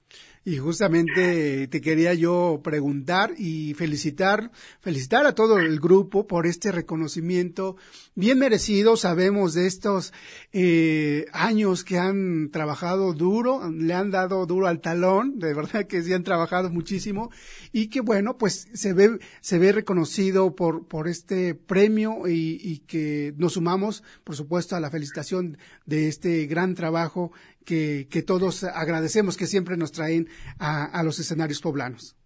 Y 0.48 0.56
justamente 0.56 1.68
te 1.68 1.80
quería 1.82 2.14
yo 2.14 2.62
preguntar 2.64 3.34
y 3.36 3.74
felicitar, 3.74 4.50
felicitar 4.80 5.26
a 5.26 5.34
todo 5.34 5.58
el 5.58 5.78
grupo 5.78 6.26
por 6.26 6.46
este 6.46 6.72
reconocimiento 6.72 7.76
bien 8.14 8.38
merecido. 8.38 8.96
Sabemos 8.96 9.52
de 9.52 9.66
estos 9.66 10.14
eh, 10.54 11.26
años 11.34 11.84
que 11.84 11.98
han 11.98 12.48
trabajado 12.50 13.12
duro, 13.12 13.70
le 13.70 13.92
han 13.92 14.10
dado 14.10 14.46
duro 14.46 14.68
al 14.68 14.80
talón, 14.80 15.38
de 15.38 15.52
verdad 15.52 15.86
que 15.86 16.02
sí 16.02 16.14
han 16.14 16.24
trabajado 16.24 16.70
muchísimo 16.70 17.30
y 17.70 17.88
que 17.88 18.00
bueno, 18.00 18.38
pues 18.38 18.68
se 18.72 18.94
ve, 18.94 19.18
se 19.42 19.58
ve 19.58 19.72
reconocido 19.72 20.56
por, 20.56 20.86
por 20.88 21.08
este 21.08 21.54
premio 21.54 22.26
y, 22.26 22.58
y 22.62 22.78
que 22.86 23.34
nos 23.36 23.52
sumamos, 23.52 24.02
por 24.24 24.34
supuesto, 24.34 24.76
a 24.76 24.80
la 24.80 24.90
felicitación 24.90 25.58
de 25.84 26.08
este 26.08 26.46
gran 26.46 26.74
trabajo 26.74 27.32
que, 27.68 28.08
que 28.08 28.22
todos 28.22 28.64
agradecemos 28.64 29.36
que 29.36 29.46
siempre 29.46 29.76
nos 29.76 29.92
traen 29.98 30.26
a, 30.58 30.86
a 30.86 31.02
los 31.02 31.18
escenarios 31.18 31.60
poblanos. 31.60 32.16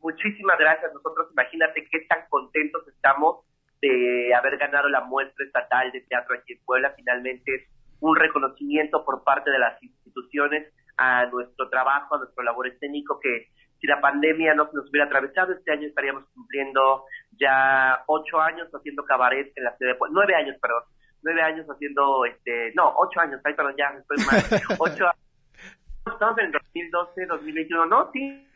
Muchísimas 0.00 0.58
gracias. 0.58 0.92
Nosotros 0.94 1.28
imagínate 1.32 1.86
qué 1.90 2.00
tan 2.08 2.26
contentos 2.28 2.86
estamos 2.88 3.44
de 3.80 4.34
haber 4.34 4.56
ganado 4.56 4.88
la 4.88 5.02
muestra 5.02 5.44
estatal 5.44 5.90
de 5.92 6.00
teatro 6.02 6.36
aquí 6.36 6.54
en 6.54 6.64
Puebla. 6.64 6.94
Finalmente 6.96 7.54
es 7.54 7.68
un 8.00 8.16
reconocimiento 8.16 9.04
por 9.04 9.22
parte 9.24 9.50
de 9.50 9.58
las 9.58 9.80
instituciones 9.82 10.72
a 10.96 11.26
nuestro 11.26 11.68
trabajo, 11.68 12.14
a 12.14 12.18
nuestro 12.18 12.42
labor 12.42 12.68
escénico, 12.68 13.18
que 13.20 13.48
si 13.80 13.86
la 13.86 14.00
pandemia 14.00 14.54
no 14.54 14.68
nos 14.72 14.88
hubiera 14.90 15.06
atravesado, 15.06 15.52
este 15.52 15.72
año 15.72 15.88
estaríamos 15.88 16.24
cumpliendo 16.34 17.04
ya 17.32 18.04
ocho 18.06 18.40
años 18.40 18.68
haciendo 18.72 19.04
cabaret 19.04 19.52
en 19.56 19.64
la 19.64 19.76
ciudad 19.76 19.92
de 19.92 19.98
Puebla, 19.98 20.14
nueve 20.14 20.34
años, 20.36 20.56
perdón, 20.60 20.82
nueve 21.22 21.42
años 21.42 21.66
haciendo, 21.66 22.24
este, 22.24 22.72
no, 22.74 22.94
ocho 22.96 23.20
años, 23.20 23.40
ay, 23.44 23.54
perdón, 23.54 23.74
ya 23.76 23.92
estoy 23.98 24.18
mal, 24.24 24.60
ocho 24.78 25.06
años. 25.06 25.31
Estamos 26.06 26.38
en 26.38 26.46
el 26.46 26.52
2012, 26.52 27.26
2021, 27.26 27.86
¿no? 27.86 28.10
Sí. 28.12 28.48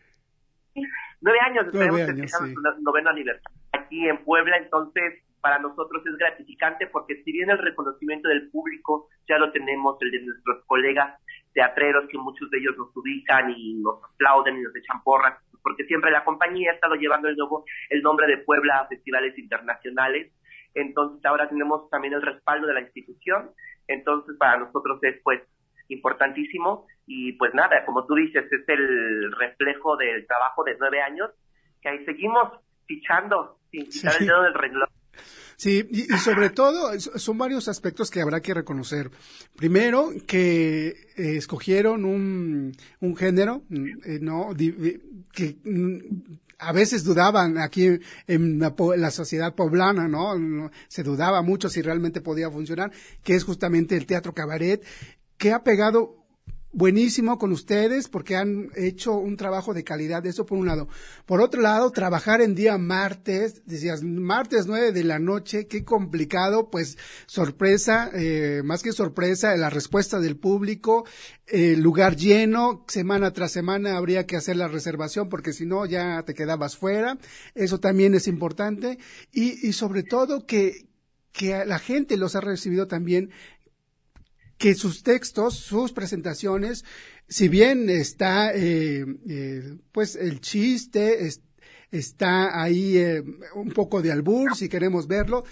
Nueve 1.20 1.38
años, 1.40 1.66
estaremos 1.66 2.00
festejando 2.02 2.48
sí. 2.48 2.54
su 2.54 2.82
noveno 2.82 3.10
aniversario 3.10 3.56
aquí 3.72 4.08
en 4.08 4.18
Puebla, 4.24 4.56
entonces 4.56 5.22
para 5.40 5.58
nosotros 5.58 6.04
es 6.06 6.16
gratificante 6.18 6.86
porque 6.88 7.22
si 7.22 7.32
bien 7.32 7.50
el 7.50 7.58
reconocimiento 7.58 8.28
del 8.28 8.50
público 8.50 9.08
ya 9.28 9.38
lo 9.38 9.52
tenemos, 9.52 9.96
el 10.00 10.10
de 10.10 10.22
nuestros 10.22 10.64
colegas 10.66 11.20
teatreros, 11.52 12.08
que 12.10 12.18
muchos 12.18 12.50
de 12.50 12.58
ellos 12.58 12.76
nos 12.76 12.94
ubican 12.96 13.50
y 13.56 13.74
nos 13.74 14.02
aplauden 14.02 14.58
y 14.58 14.62
nos 14.62 14.74
echan 14.74 15.02
porras, 15.04 15.38
porque 15.62 15.84
siempre 15.84 16.10
la 16.10 16.24
compañía 16.24 16.72
ha 16.72 16.74
estado 16.74 16.96
llevando 16.96 17.28
el, 17.28 17.36
nuevo, 17.36 17.64
el 17.90 18.02
nombre 18.02 18.26
de 18.26 18.38
Puebla 18.38 18.80
a 18.80 18.88
festivales 18.88 19.38
internacionales, 19.38 20.32
entonces 20.74 21.24
ahora 21.24 21.48
tenemos 21.48 21.88
también 21.90 22.14
el 22.14 22.22
respaldo 22.22 22.66
de 22.66 22.74
la 22.74 22.80
institución, 22.80 23.50
entonces 23.88 24.36
para 24.36 24.58
nosotros 24.58 24.98
es 25.02 25.20
pues 25.22 25.42
importantísimo 25.88 26.86
y 27.06 27.32
pues 27.34 27.54
nada, 27.54 27.84
como 27.86 28.04
tú 28.06 28.14
dices, 28.14 28.44
es 28.50 28.68
el 28.68 29.32
reflejo 29.38 29.96
del 29.96 30.26
trabajo 30.26 30.64
de 30.64 30.76
nueve 30.78 31.00
años 31.00 31.30
que 31.80 31.88
ahí 31.88 32.04
seguimos 32.04 32.52
fichando 32.86 33.58
sin 33.70 33.86
quitar 33.88 34.12
Sí. 34.14 34.18
el 34.22 34.26
dedo 34.26 34.42
del 34.42 34.54
renglón. 34.54 34.88
Sí, 35.58 35.86
y, 35.90 36.12
y 36.12 36.18
sobre 36.18 36.50
todo 36.50 36.90
son 37.00 37.38
varios 37.38 37.68
aspectos 37.68 38.10
que 38.10 38.20
habrá 38.20 38.40
que 38.42 38.52
reconocer. 38.52 39.10
Primero, 39.56 40.10
que 40.26 40.88
eh, 41.16 41.36
escogieron 41.36 42.04
un, 42.04 42.72
un 43.00 43.16
género, 43.16 43.62
mm, 43.70 43.86
eh, 44.04 44.18
no, 44.20 44.52
Di- 44.54 45.00
que 45.32 45.56
mm, 45.64 45.98
a 46.58 46.72
veces 46.72 47.04
dudaban 47.04 47.56
aquí 47.56 47.86
en 48.26 48.58
la, 48.58 48.74
en 48.78 49.00
la 49.00 49.10
sociedad 49.10 49.54
poblana. 49.54 50.08
No, 50.08 50.70
Se 50.88 51.02
dudaba 51.02 51.40
mucho 51.40 51.70
si 51.70 51.80
realmente 51.80 52.20
podía 52.20 52.50
funcionar, 52.50 52.90
que 53.24 53.34
es 53.34 53.44
justamente 53.44 53.96
el 53.96 54.04
teatro 54.04 54.34
cabaret, 54.34 54.84
que 55.38 55.52
ha 55.52 55.62
pegado 55.64 56.25
buenísimo 56.76 57.38
con 57.38 57.52
ustedes 57.52 58.06
porque 58.06 58.36
han 58.36 58.68
hecho 58.76 59.14
un 59.14 59.38
trabajo 59.38 59.72
de 59.72 59.82
calidad, 59.82 60.24
eso 60.26 60.44
por 60.44 60.58
un 60.58 60.66
lado. 60.66 60.88
Por 61.24 61.40
otro 61.40 61.62
lado, 61.62 61.90
trabajar 61.90 62.42
en 62.42 62.54
día 62.54 62.76
martes, 62.76 63.62
decías, 63.64 64.02
martes 64.02 64.66
nueve 64.66 64.92
de 64.92 65.02
la 65.02 65.18
noche, 65.18 65.66
qué 65.66 65.84
complicado, 65.84 66.68
pues 66.70 66.98
sorpresa, 67.24 68.10
eh, 68.12 68.60
más 68.62 68.82
que 68.82 68.92
sorpresa, 68.92 69.56
la 69.56 69.70
respuesta 69.70 70.20
del 70.20 70.36
público, 70.36 71.06
eh, 71.46 71.76
lugar 71.76 72.14
lleno, 72.14 72.84
semana 72.88 73.32
tras 73.32 73.52
semana 73.52 73.96
habría 73.96 74.26
que 74.26 74.36
hacer 74.36 74.56
la 74.56 74.68
reservación 74.68 75.30
porque 75.30 75.54
si 75.54 75.64
no 75.64 75.86
ya 75.86 76.22
te 76.24 76.34
quedabas 76.34 76.76
fuera, 76.76 77.16
eso 77.54 77.80
también 77.80 78.14
es 78.14 78.28
importante 78.28 78.98
y, 79.32 79.66
y 79.66 79.72
sobre 79.72 80.02
todo 80.02 80.44
que, 80.44 80.86
que 81.32 81.64
la 81.64 81.78
gente 81.78 82.18
los 82.18 82.36
ha 82.36 82.42
recibido 82.42 82.86
también 82.86 83.30
que 84.58 84.74
sus 84.74 85.02
textos, 85.02 85.54
sus 85.54 85.92
presentaciones, 85.92 86.84
si 87.28 87.48
bien 87.48 87.90
está, 87.90 88.54
eh, 88.54 89.04
eh, 89.28 89.76
pues 89.92 90.16
el 90.16 90.40
chiste, 90.40 91.26
es- 91.26 91.40
está 91.90 92.60
ahí 92.62 92.96
eh, 92.98 93.22
un 93.54 93.68
poco 93.70 94.02
de 94.02 94.12
albur, 94.12 94.56
si 94.56 94.68
queremos 94.68 95.06
verlo, 95.06 95.44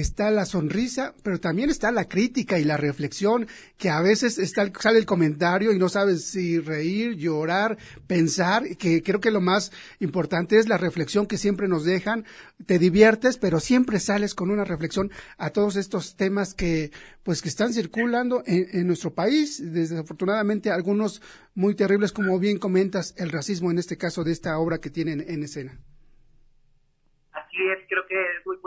está 0.00 0.30
la 0.30 0.44
sonrisa, 0.44 1.14
pero 1.22 1.40
también 1.40 1.70
está 1.70 1.90
la 1.90 2.08
crítica 2.08 2.58
y 2.58 2.64
la 2.64 2.76
reflexión, 2.76 3.46
que 3.78 3.90
a 3.90 4.00
veces 4.00 4.38
está, 4.38 4.70
sale 4.78 4.98
el 4.98 5.06
comentario 5.06 5.72
y 5.72 5.78
no 5.78 5.88
sabes 5.88 6.26
si 6.26 6.58
reír, 6.58 7.16
llorar, 7.16 7.78
pensar, 8.06 8.76
que 8.76 9.02
creo 9.02 9.20
que 9.20 9.30
lo 9.30 9.40
más 9.40 9.72
importante 10.00 10.58
es 10.58 10.68
la 10.68 10.78
reflexión 10.78 11.26
que 11.26 11.38
siempre 11.38 11.68
nos 11.68 11.84
dejan, 11.84 12.24
te 12.66 12.78
diviertes, 12.78 13.38
pero 13.38 13.60
siempre 13.60 13.98
sales 13.98 14.34
con 14.34 14.50
una 14.50 14.64
reflexión 14.64 15.10
a 15.38 15.50
todos 15.50 15.76
estos 15.76 16.16
temas 16.16 16.54
que, 16.54 16.90
pues, 17.22 17.42
que 17.42 17.48
están 17.48 17.72
circulando 17.72 18.42
en, 18.46 18.68
en 18.72 18.86
nuestro 18.86 19.14
país, 19.14 19.72
desafortunadamente 19.72 20.70
algunos 20.70 21.22
muy 21.54 21.74
terribles, 21.74 22.12
como 22.12 22.38
bien 22.38 22.58
comentas, 22.58 23.14
el 23.16 23.30
racismo 23.30 23.70
en 23.70 23.78
este 23.78 23.96
caso 23.96 24.24
de 24.24 24.32
esta 24.32 24.58
obra 24.58 24.78
que 24.78 24.90
tienen 24.90 25.24
en 25.26 25.42
escena. 25.42 25.78
Así 27.32 27.56
es, 27.68 27.86
creo 27.88 28.06
que 28.08 28.16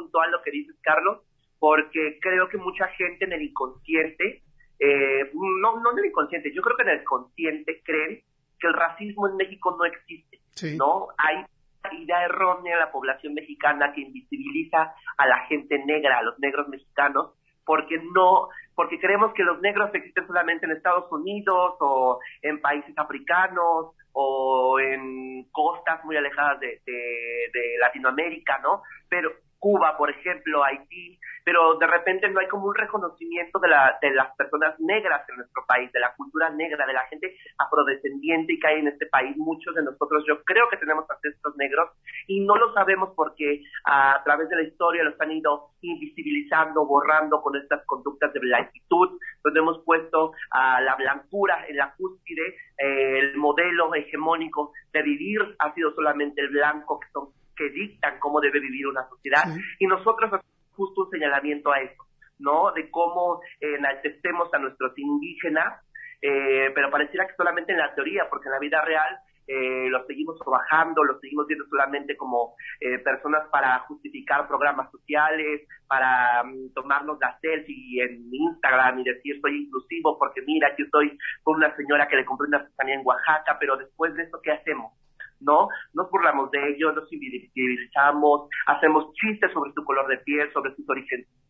puntual 0.10 0.32
lo 0.32 0.42
que 0.42 0.52
dices, 0.52 0.76
Carlos, 0.82 1.20
porque 1.60 2.20
creo 2.22 2.48
que 2.50 2.58
mucha 2.58 2.88
gente 2.90 3.26
en 3.26 3.34
el 3.34 3.42
inconsciente, 3.42 4.44
eh, 4.80 5.32
no, 5.34 5.80
no 5.80 5.92
en 5.92 6.00
el 6.00 6.06
inconsciente, 6.06 6.52
yo 6.54 6.62
creo 6.62 6.78
que 6.78 6.84
en 6.84 6.90
el 6.90 7.04
consciente 7.04 7.82
creen 7.84 8.22
que 8.60 8.68
el 8.68 8.74
racismo 8.74 9.28
en 9.28 9.38
México 9.38 9.76
no 9.78 9.86
existe, 9.86 10.40
¿no? 10.76 11.08
Hay 11.18 11.38
una 11.38 12.00
idea 12.00 12.26
errónea 12.26 12.74
en 12.74 12.80
la 12.80 12.92
población 12.92 13.34
mexicana 13.34 13.94
que 13.94 14.02
invisibiliza 14.02 14.94
a 15.18 15.28
la 15.28 15.46
gente 15.48 15.80
negra, 15.86 16.20
a 16.20 16.24
los 16.24 16.38
negros 16.40 16.68
mexicanos, 16.68 17.34
porque 17.66 18.02
no, 18.14 18.50
porque 18.76 19.00
creemos 19.00 19.34
que 19.34 19.44
los 19.44 19.62
negros 19.62 19.92
existen 19.94 20.28
solamente 20.28 20.66
en 20.66 20.74
Estados 20.74 21.10
Unidos 21.12 21.76
o 21.80 22.20
en 22.42 22.60
países 22.62 22.98
africanos 22.98 23.92
o 24.12 24.80
en 24.80 25.46
costas 25.52 26.04
muy 26.04 26.18
alejadas 26.18 26.60
de, 26.60 26.82
de, 26.86 27.50
de 27.54 27.78
Latinoamérica, 27.80 28.60
¿no? 28.60 28.82
Pero 29.08 29.32
Cuba, 29.60 29.98
por 29.98 30.10
ejemplo, 30.10 30.64
Haití, 30.64 31.20
pero 31.44 31.76
de 31.78 31.88
repente 31.88 32.30
no 32.30 32.40
hay 32.40 32.48
como 32.48 32.68
un 32.68 32.76
reconocimiento 32.76 33.60
de, 33.60 33.68
la, 33.68 33.98
de 34.02 34.12
las 34.12 34.36
personas 34.36 34.80
negras 34.80 35.28
en 35.30 35.38
nuestro 35.38 35.66
país, 35.68 35.92
de 35.92 36.00
la 36.00 36.14
cultura 36.16 36.50
negra, 36.50 36.86
de 36.86 36.94
la 36.94 37.06
gente 37.08 37.36
afrodescendiente 37.58 38.58
que 38.60 38.68
hay 38.68 38.80
en 38.80 38.88
este 38.88 39.08
país. 39.08 39.36
Muchos 39.38 39.76
de 39.76 39.84
nosotros, 39.84 40.24
yo 40.28 40.44
creo 40.44 40.70
que 40.70 40.78
tenemos 40.78 41.10
ancestros 41.10 41.56
negros 41.58 41.90
y 42.28 42.42
no 42.46 42.56
lo 42.56 42.74
sabemos 42.74 43.14
porque 43.16 43.64
a 43.86 44.22
través 44.24 44.50
de 44.50 44.56
la 44.58 44.64
historia 44.64 45.04
los 45.04 45.20
han 45.20 45.32
ido 45.32 45.72
invisibilizando, 45.82 46.86
borrando 46.86 47.42
con 47.42 47.56
estas 47.56 47.86
conductas 47.86 48.32
de 48.34 48.40
blanquitud, 48.40 49.20
donde 49.44 49.60
hemos 49.60 49.84
puesto 49.84 50.34
a 50.52 50.82
la 50.82 50.96
blancura 50.96 51.66
en 51.68 51.78
la 51.78 51.94
cúspide, 51.96 52.56
eh, 52.78 53.20
el 53.20 53.38
modelo 53.38 53.94
hegemónico 53.94 54.72
de 54.94 55.02
vivir 55.02 55.56
ha 55.60 55.74
sido 55.74 55.94
solamente 55.94 56.42
el 56.42 56.50
blanco 56.50 57.00
que 57.00 57.08
son 57.12 57.39
que 57.60 57.70
dictan 57.70 58.18
cómo 58.20 58.40
debe 58.40 58.62
vivir 58.62 58.88
una 58.88 59.08
sociedad 59.10 59.44
y 59.80 59.86
nosotros 59.86 60.32
hacemos 60.32 60.74
justo 60.76 61.04
un 61.04 61.10
señalamiento 61.10 61.72
a 61.72 61.82
eso, 61.82 62.08
¿no? 62.40 62.72
De 62.72 62.90
cómo 62.90 63.42
eh, 63.60 63.76
enaltecemos 63.76 64.48
a 64.54 64.60
nuestros 64.60 64.98
indígenas, 64.98 65.84
eh, 66.22 66.72
pero 66.74 66.90
pareciera 66.90 67.28
que 67.28 67.36
solamente 67.36 67.74
en 67.74 67.80
la 67.80 67.94
teoría, 67.94 68.30
porque 68.30 68.48
en 68.48 68.54
la 68.54 68.60
vida 68.60 68.82
real 68.82 69.20
eh, 69.52 69.90
los 69.90 70.06
seguimos 70.06 70.38
trabajando, 70.38 71.04
los 71.04 71.20
seguimos 71.20 71.48
viendo 71.48 71.66
solamente 71.66 72.16
como 72.16 72.54
eh, 72.80 73.00
personas 73.00 73.48
para 73.52 73.80
justificar 73.80 74.48
programas 74.48 74.92
sociales, 74.92 75.68
para 75.88 76.44
um, 76.44 76.72
tomarnos 76.74 77.18
la 77.20 77.36
selfie 77.42 78.04
en 78.04 78.30
Instagram 78.32 79.00
y 79.00 79.06
decir 79.06 79.42
soy 79.42 79.64
inclusivo 79.64 80.20
porque 80.20 80.44
mira, 80.44 80.70
yo 80.78 80.86
estoy 80.86 81.18
con 81.42 81.56
una 81.56 81.76
señora 81.76 82.08
que 82.08 82.18
le 82.18 82.26
compré 82.26 82.48
una 82.48 82.70
en 82.88 83.02
Oaxaca, 83.04 83.58
pero 83.60 83.76
después 83.76 84.14
de 84.14 84.24
eso, 84.24 84.40
¿qué 84.44 84.52
hacemos? 84.52 84.94
¿No? 85.42 85.70
Nos 85.94 86.10
burlamos 86.10 86.52
de 86.52 86.70
ellos, 86.70 86.96
nos 86.96 87.12
invisibilizamos, 87.12 88.50
hacemos 88.68 89.14
chistes 89.14 89.52
sobre 89.52 89.72
su 89.74 89.84
color 89.84 90.08
de 90.08 90.18
piel, 90.18 90.52
sobre 90.54 90.76
sus 90.76 90.86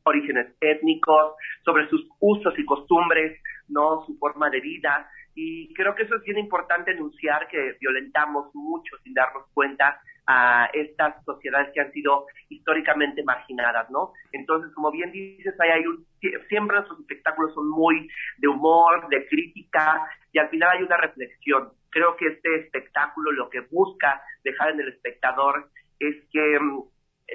orígenes 0.04 0.56
étnicos, 0.62 1.34
sobre 1.64 1.88
sus 1.90 2.08
usos 2.20 2.54
y 2.58 2.66
costumbres, 2.66 3.40
¿no? 3.68 4.06
Su 4.06 4.18
forma 4.18 4.50
de 4.50 4.62
vida. 4.62 5.10
Y 5.42 5.74
creo 5.74 5.96
que 5.96 6.04
eso 6.04 6.18
es 6.18 6.24
bien 6.24 6.38
importante 6.38 6.92
enunciar 6.92 7.48
que 7.48 7.78
violentamos 7.80 8.54
mucho 8.54 8.98
sin 9.06 9.14
darnos 9.14 9.46
cuenta 9.54 10.02
a 10.28 10.70
estas 10.74 11.24
sociedades 11.24 11.72
que 11.74 11.80
han 11.80 11.94
sido 11.94 12.28
históricamente 12.50 13.24
marginadas, 13.24 13.90
¿no? 13.90 14.12
Entonces, 14.34 14.70
como 14.74 14.92
bien 14.92 15.14
dices, 15.14 15.58
hay 15.62 15.86
un, 15.88 16.06
siempre 16.50 16.76
nuestros 16.76 17.00
espectáculos 17.00 17.54
son 17.54 17.70
muy 17.70 18.10
de 18.38 18.50
humor, 18.50 19.08
de 19.08 19.30
crítica, 19.30 20.06
y 20.34 20.40
al 20.40 20.50
final 20.50 20.72
hay 20.72 20.84
una 20.84 20.98
reflexión. 20.98 21.70
Creo 21.90 22.18
que 22.18 22.28
este 22.28 22.56
espectáculo 22.58 23.32
lo 23.32 23.50
que 23.50 23.62
busca 23.62 24.22
dejar 24.44 24.72
en 24.72 24.82
el 24.82 24.90
espectador 24.90 25.70
es 26.00 26.18
que, 26.34 26.60
mm, 26.60 26.84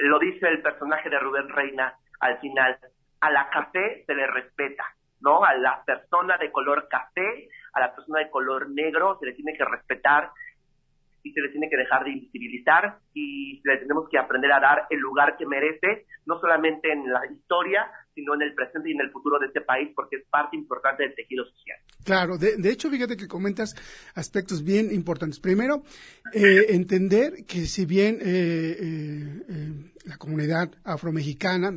lo 0.03 0.19
dice 0.19 0.47
el 0.47 0.61
personaje 0.61 1.09
de 1.09 1.19
Rubén 1.21 1.49
Reina 1.49 1.95
al 2.21 2.39
final, 2.41 2.79
a 3.21 3.31
la 3.31 3.49
café 3.49 4.05
se 4.07 4.15
le 4.15 4.27
respeta, 4.27 4.85
¿no? 5.23 5.43
A 5.43 5.55
la 5.55 5.83
persona 5.87 6.37
de 6.37 6.53
color 6.53 6.87
café, 6.89 7.49
a 7.75 7.81
la 7.81 7.95
persona 7.95 8.21
de 8.21 8.31
color 8.31 8.71
negro 8.71 9.19
se 9.21 9.27
le 9.27 9.33
tiene 9.33 9.55
que 9.57 9.65
respetar 9.65 10.31
y 11.25 11.33
se 11.33 11.41
le 11.41 11.49
tiene 11.49 11.71
que 11.71 11.77
dejar 11.77 12.05
de 12.05 12.11
invisibilizar 12.11 12.99
y 13.15 13.61
le 13.65 13.79
tenemos 13.79 14.09
que 14.11 14.19
aprender 14.19 14.53
a 14.53 14.61
dar 14.61 14.87
el 14.91 15.01
lugar 15.01 15.37
que 15.39 15.47
merece, 15.47 16.07
no 16.27 16.39
solamente 16.39 16.93
en 16.93 17.11
la 17.11 17.23
historia, 17.33 17.91
sino 18.15 18.35
en 18.35 18.43
el 18.43 18.55
presente 18.55 18.91
y 18.91 18.93
en 18.93 19.01
el 19.01 19.11
futuro 19.11 19.39
de 19.39 19.47
este 19.47 19.63
país, 19.63 19.91
porque 19.97 20.17
es 20.17 20.25
parte 20.29 20.55
importante 20.55 21.03
del 21.03 21.15
tejido 21.15 21.47
social. 21.47 21.79
Claro, 22.05 22.37
de, 22.37 22.57
de 22.59 22.71
hecho, 22.71 22.91
fíjate 22.91 23.17
que 23.17 23.27
comentas 23.27 23.75
aspectos 24.15 24.63
bien 24.63 24.93
importantes. 24.93 25.41
Primero, 25.41 25.83
eh, 26.35 26.67
entender 26.69 27.47
que 27.49 27.65
si 27.65 27.87
bien 27.87 28.19
eh, 28.21 28.77
eh, 28.79 29.43
eh 29.49 29.94
la 30.05 30.17
comunidad 30.19 30.71
afromexicana 30.85 31.73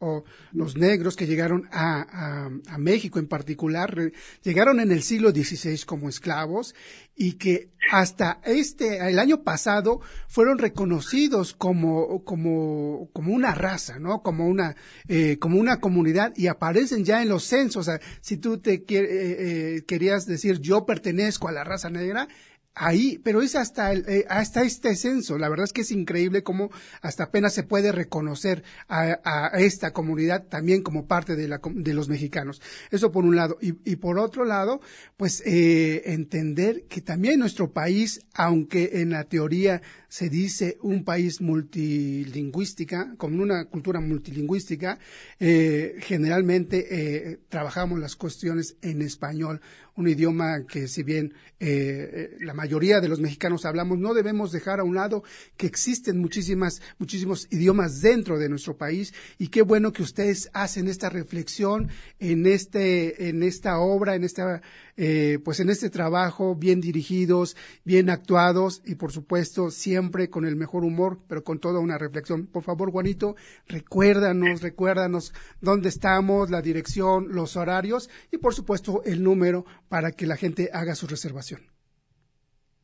o 0.00 0.24
los 0.52 0.76
negros 0.76 1.16
que 1.16 1.26
llegaron 1.26 1.68
a, 1.70 2.48
a, 2.68 2.78
México 2.78 3.18
en 3.18 3.28
particular, 3.28 4.12
llegaron 4.42 4.80
en 4.80 4.90
el 4.92 5.02
siglo 5.02 5.30
XVI 5.30 5.78
como 5.84 6.08
esclavos 6.08 6.74
y 7.14 7.34
que 7.34 7.70
hasta 7.90 8.40
este, 8.44 9.08
el 9.08 9.18
año 9.18 9.42
pasado, 9.42 10.00
fueron 10.28 10.58
reconocidos 10.58 11.54
como, 11.54 12.24
como, 12.24 13.10
como 13.12 13.34
una 13.34 13.54
raza, 13.54 13.98
¿no? 13.98 14.22
Como 14.22 14.46
una, 14.46 14.76
eh, 15.08 15.38
como 15.38 15.58
una 15.58 15.80
comunidad 15.80 16.32
y 16.36 16.46
aparecen 16.46 17.04
ya 17.04 17.22
en 17.22 17.28
los 17.28 17.44
censos. 17.44 17.90
Si 18.20 18.36
tú 18.36 18.58
te 18.58 18.74
eh, 18.74 18.84
eh, 18.88 19.84
querías 19.86 20.26
decir 20.26 20.60
yo 20.60 20.86
pertenezco 20.86 21.48
a 21.48 21.52
la 21.52 21.64
raza 21.64 21.90
negra, 21.90 22.28
ahí, 22.74 23.20
pero 23.22 23.42
es 23.42 23.56
hasta, 23.56 23.92
el, 23.92 24.04
eh, 24.08 24.24
hasta 24.28 24.62
este 24.62 24.94
censo. 24.96 25.38
La 25.38 25.48
verdad 25.48 25.64
es 25.64 25.72
que 25.72 25.82
es 25.82 25.90
increíble 25.90 26.42
cómo 26.42 26.70
hasta 27.02 27.24
apenas 27.24 27.52
se 27.52 27.62
puede 27.62 27.92
reconocer 27.92 28.62
a, 28.88 29.18
a 29.24 29.58
esta 29.60 29.92
comunidad 29.92 30.46
también 30.46 30.82
como 30.82 31.06
parte 31.06 31.36
de, 31.36 31.48
la, 31.48 31.60
de 31.62 31.94
los 31.94 32.08
mexicanos. 32.08 32.62
Eso 32.90 33.12
por 33.12 33.24
un 33.24 33.36
lado. 33.36 33.58
Y, 33.60 33.74
y 33.84 33.96
por 33.96 34.18
otro 34.18 34.44
lado, 34.44 34.80
pues 35.16 35.42
eh, 35.44 36.02
entender 36.12 36.84
que 36.88 37.00
también 37.00 37.40
nuestro 37.40 37.72
país, 37.72 38.20
aunque 38.34 38.90
en 38.94 39.10
la 39.10 39.24
teoría 39.24 39.82
se 40.08 40.28
dice 40.28 40.76
un 40.82 41.04
país 41.04 41.40
multilingüística, 41.40 43.14
con 43.16 43.40
una 43.40 43.66
cultura 43.66 44.00
multilingüística, 44.00 44.98
eh, 45.38 45.96
generalmente 46.00 46.86
eh, 46.90 47.38
trabajamos 47.48 47.98
las 48.00 48.16
cuestiones 48.16 48.76
en 48.82 49.02
español, 49.02 49.60
un 49.96 50.08
idioma 50.08 50.66
que 50.66 50.88
si 50.88 51.02
bien 51.02 51.34
eh, 51.58 52.36
la 52.40 52.54
mayoría 52.54 53.00
de 53.00 53.08
los 53.08 53.20
mexicanos 53.20 53.64
hablamos, 53.64 53.98
no 53.98 54.14
debemos 54.14 54.52
dejar 54.52 54.80
a 54.80 54.84
un 54.84 54.94
lado 54.94 55.22
que 55.56 55.66
existen 55.66 56.18
muchísimas, 56.18 56.80
muchísimos 56.98 57.46
idiomas 57.50 58.00
dentro 58.00 58.38
de 58.38 58.48
nuestro 58.48 58.76
país. 58.76 59.12
Y 59.38 59.48
qué 59.48 59.62
bueno 59.62 59.92
que 59.92 60.02
ustedes 60.02 60.50
hacen 60.52 60.88
esta 60.88 61.10
reflexión 61.10 61.90
en 62.18 62.46
este, 62.46 63.28
en 63.28 63.42
esta 63.42 63.78
obra, 63.78 64.14
en 64.14 64.24
esta, 64.24 64.62
eh, 65.02 65.38
pues 65.42 65.60
en 65.60 65.70
este 65.70 65.88
trabajo, 65.88 66.54
bien 66.54 66.82
dirigidos, 66.82 67.56
bien 67.86 68.10
actuados 68.10 68.82
y 68.84 68.96
por 68.96 69.12
supuesto 69.12 69.70
siempre 69.70 70.28
con 70.28 70.44
el 70.44 70.56
mejor 70.56 70.84
humor, 70.84 71.20
pero 71.26 71.42
con 71.42 71.58
toda 71.58 71.80
una 71.80 71.96
reflexión. 71.96 72.46
Por 72.46 72.62
favor, 72.62 72.90
Juanito, 72.90 73.34
recuérdanos, 73.66 74.60
recuérdanos 74.60 75.32
dónde 75.62 75.88
estamos, 75.88 76.50
la 76.50 76.60
dirección, 76.60 77.28
los 77.30 77.56
horarios 77.56 78.10
y 78.30 78.36
por 78.36 78.52
supuesto 78.52 79.00
el 79.06 79.22
número 79.22 79.64
para 79.88 80.12
que 80.12 80.26
la 80.26 80.36
gente 80.36 80.68
haga 80.70 80.94
su 80.94 81.06
reservación. 81.06 81.62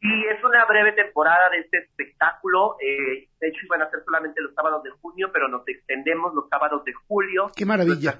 Sí, 0.00 0.08
es 0.34 0.42
una 0.42 0.64
breve 0.64 0.92
temporada 0.92 1.50
de 1.50 1.58
este 1.58 1.78
espectáculo. 1.78 2.76
Eh, 2.80 3.28
de 3.40 3.48
hecho, 3.48 3.58
iban 3.66 3.82
a 3.82 3.90
ser 3.90 4.00
solamente 4.04 4.40
los 4.40 4.54
sábados 4.54 4.82
de 4.84 4.90
junio, 5.02 5.28
pero 5.34 5.48
nos 5.48 5.68
extendemos 5.68 6.32
los 6.34 6.48
sábados 6.48 6.82
de 6.84 6.94
julio. 6.94 7.50
¡Qué 7.54 7.66
maravilla! 7.66 8.18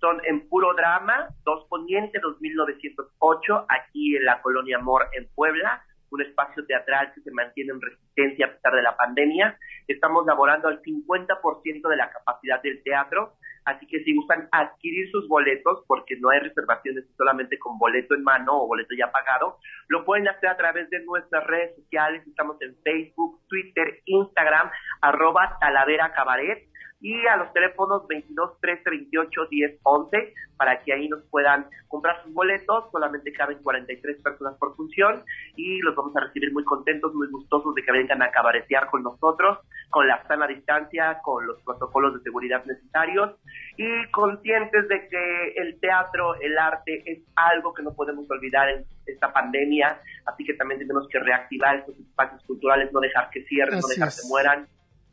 Son 0.00 0.20
en 0.24 0.48
puro 0.48 0.74
drama, 0.74 1.28
Dos 1.44 1.66
Poniente 1.68 2.18
2908, 2.20 3.66
aquí 3.68 4.16
en 4.16 4.24
la 4.24 4.40
Colonia 4.42 4.78
Amor 4.78 5.06
en 5.12 5.28
Puebla, 5.34 5.82
un 6.10 6.22
espacio 6.22 6.64
teatral 6.66 7.12
que 7.14 7.20
se 7.20 7.30
mantiene 7.32 7.72
en 7.72 7.80
resistencia 7.80 8.46
a 8.46 8.52
pesar 8.52 8.74
de 8.74 8.82
la 8.82 8.96
pandemia. 8.96 9.58
Estamos 9.86 10.24
laborando 10.26 10.68
al 10.68 10.80
50% 10.82 11.88
de 11.88 11.96
la 11.96 12.10
capacidad 12.10 12.62
del 12.62 12.82
teatro, 12.82 13.34
así 13.64 13.86
que 13.86 14.02
si 14.04 14.14
gustan 14.14 14.48
adquirir 14.52 15.10
sus 15.10 15.28
boletos, 15.28 15.84
porque 15.86 16.16
no 16.18 16.30
hay 16.30 16.40
reservaciones 16.40 17.04
solamente 17.16 17.58
con 17.58 17.78
boleto 17.78 18.14
en 18.14 18.22
mano 18.22 18.62
o 18.62 18.66
boleto 18.66 18.94
ya 18.96 19.12
pagado, 19.12 19.58
lo 19.88 20.04
pueden 20.04 20.28
hacer 20.28 20.48
a 20.48 20.56
través 20.56 20.88
de 20.90 21.04
nuestras 21.04 21.46
redes 21.46 21.76
sociales. 21.76 22.26
Estamos 22.26 22.56
en 22.62 22.76
Facebook, 22.82 23.40
Twitter, 23.48 24.00
Instagram, 24.06 24.70
arroba 25.02 25.58
Talavera 25.60 26.12
Cabaret 26.12 26.68
y 27.00 27.26
a 27.26 27.36
los 27.36 27.52
teléfonos 27.52 28.06
22 28.08 28.60
13 28.60 28.90
28 28.90 29.46
10 29.50 29.80
11 29.82 30.34
para 30.56 30.82
que 30.82 30.92
ahí 30.92 31.08
nos 31.08 31.22
puedan 31.30 31.66
comprar 31.86 32.22
sus 32.24 32.34
boletos. 32.34 32.90
Solamente 32.90 33.32
caben 33.32 33.62
43 33.62 34.22
personas 34.22 34.56
por 34.58 34.74
función 34.74 35.22
y 35.56 35.78
los 35.80 35.94
vamos 35.94 36.14
a 36.16 36.20
recibir 36.20 36.52
muy 36.52 36.64
contentos, 36.64 37.14
muy 37.14 37.28
gustosos 37.28 37.74
de 37.74 37.82
que 37.82 37.92
vengan 37.92 38.22
a 38.22 38.30
cabaretear 38.30 38.90
con 38.90 39.04
nosotros, 39.04 39.58
con 39.90 40.08
la 40.08 40.26
sana 40.26 40.48
distancia, 40.48 41.20
con 41.22 41.46
los 41.46 41.62
protocolos 41.62 42.14
de 42.14 42.20
seguridad 42.22 42.64
necesarios 42.64 43.36
y 43.76 44.10
conscientes 44.10 44.88
de 44.88 45.08
que 45.08 45.52
el 45.56 45.78
teatro, 45.80 46.34
el 46.40 46.58
arte 46.58 47.02
es 47.06 47.20
algo 47.36 47.72
que 47.72 47.82
no 47.82 47.94
podemos 47.94 48.28
olvidar 48.28 48.68
en 48.70 48.84
esta 49.06 49.32
pandemia, 49.32 50.00
así 50.26 50.44
que 50.44 50.54
también 50.54 50.80
tenemos 50.80 51.06
que 51.08 51.20
reactivar 51.20 51.76
estos 51.76 51.98
espacios 51.98 52.42
culturales, 52.44 52.92
no 52.92 53.00
dejar 53.00 53.30
que 53.30 53.44
cierren, 53.44 53.80
no 53.80 53.86
dejar 53.86 54.08
es. 54.08 54.20
que 54.20 54.28
mueran 54.28 54.68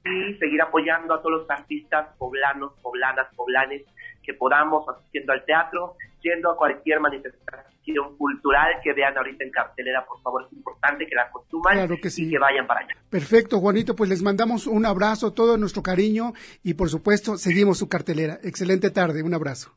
y 0.05 0.33
seguir 0.37 0.61
apoyando 0.61 1.13
a 1.13 1.21
todos 1.21 1.41
los 1.41 1.49
artistas 1.49 2.07
poblanos, 2.17 2.73
poblanas, 2.81 3.27
poblanes 3.35 3.83
que 4.23 4.33
podamos 4.33 4.87
asistiendo 4.89 5.33
al 5.33 5.43
teatro, 5.45 5.95
yendo 6.21 6.51
a 6.51 6.57
cualquier 6.57 6.99
manifestación 6.99 8.17
cultural 8.17 8.67
que 8.83 8.93
vean 8.93 9.15
ahorita 9.15 9.43
en 9.43 9.51
cartelera, 9.51 10.03
por 10.05 10.19
favor, 10.21 10.45
es 10.47 10.53
importante 10.53 11.05
que 11.05 11.13
la 11.15 11.29
consuman 11.29 11.73
Claro 11.75 11.95
que 12.01 12.09
sí. 12.09 12.25
y 12.27 12.31
que 12.31 12.39
vayan 12.39 12.65
para 12.65 12.79
allá. 12.81 12.95
Perfecto, 13.09 13.59
Juanito, 13.59 13.95
pues 13.95 14.09
les 14.09 14.23
mandamos 14.23 14.65
un 14.65 14.85
abrazo, 14.85 15.33
todo 15.33 15.57
nuestro 15.57 15.83
cariño 15.83 16.33
y 16.63 16.73
por 16.73 16.89
supuesto 16.89 17.37
seguimos 17.37 17.77
su 17.77 17.87
cartelera. 17.87 18.39
Excelente 18.43 18.89
tarde, 18.89 19.21
un 19.21 19.33
abrazo. 19.35 19.71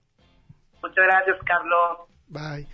Muchas 0.82 1.04
gracias, 1.04 1.36
Carlos. 1.44 2.08
Bye. 2.28 2.66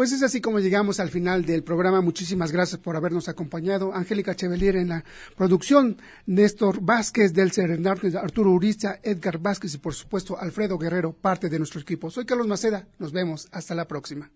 Pues 0.00 0.12
es 0.12 0.22
así 0.22 0.40
como 0.40 0.60
llegamos 0.60 0.98
al 0.98 1.10
final 1.10 1.44
del 1.44 1.62
programa. 1.62 2.00
Muchísimas 2.00 2.52
gracias 2.52 2.80
por 2.80 2.96
habernos 2.96 3.28
acompañado. 3.28 3.94
Angélica 3.94 4.34
Chevalier 4.34 4.76
en 4.76 4.88
la 4.88 5.04
producción, 5.36 5.98
Néstor 6.24 6.80
Vázquez 6.80 7.34
del 7.34 7.52
Hernández, 7.54 8.14
Arturo 8.14 8.50
Uriza, 8.50 8.98
Edgar 9.02 9.36
Vázquez 9.36 9.74
y 9.74 9.76
por 9.76 9.92
supuesto 9.92 10.38
Alfredo 10.40 10.78
Guerrero, 10.78 11.12
parte 11.12 11.50
de 11.50 11.58
nuestro 11.58 11.82
equipo. 11.82 12.10
Soy 12.10 12.24
Carlos 12.24 12.46
Maceda. 12.46 12.88
Nos 12.98 13.12
vemos. 13.12 13.46
Hasta 13.52 13.74
la 13.74 13.86
próxima. 13.86 14.30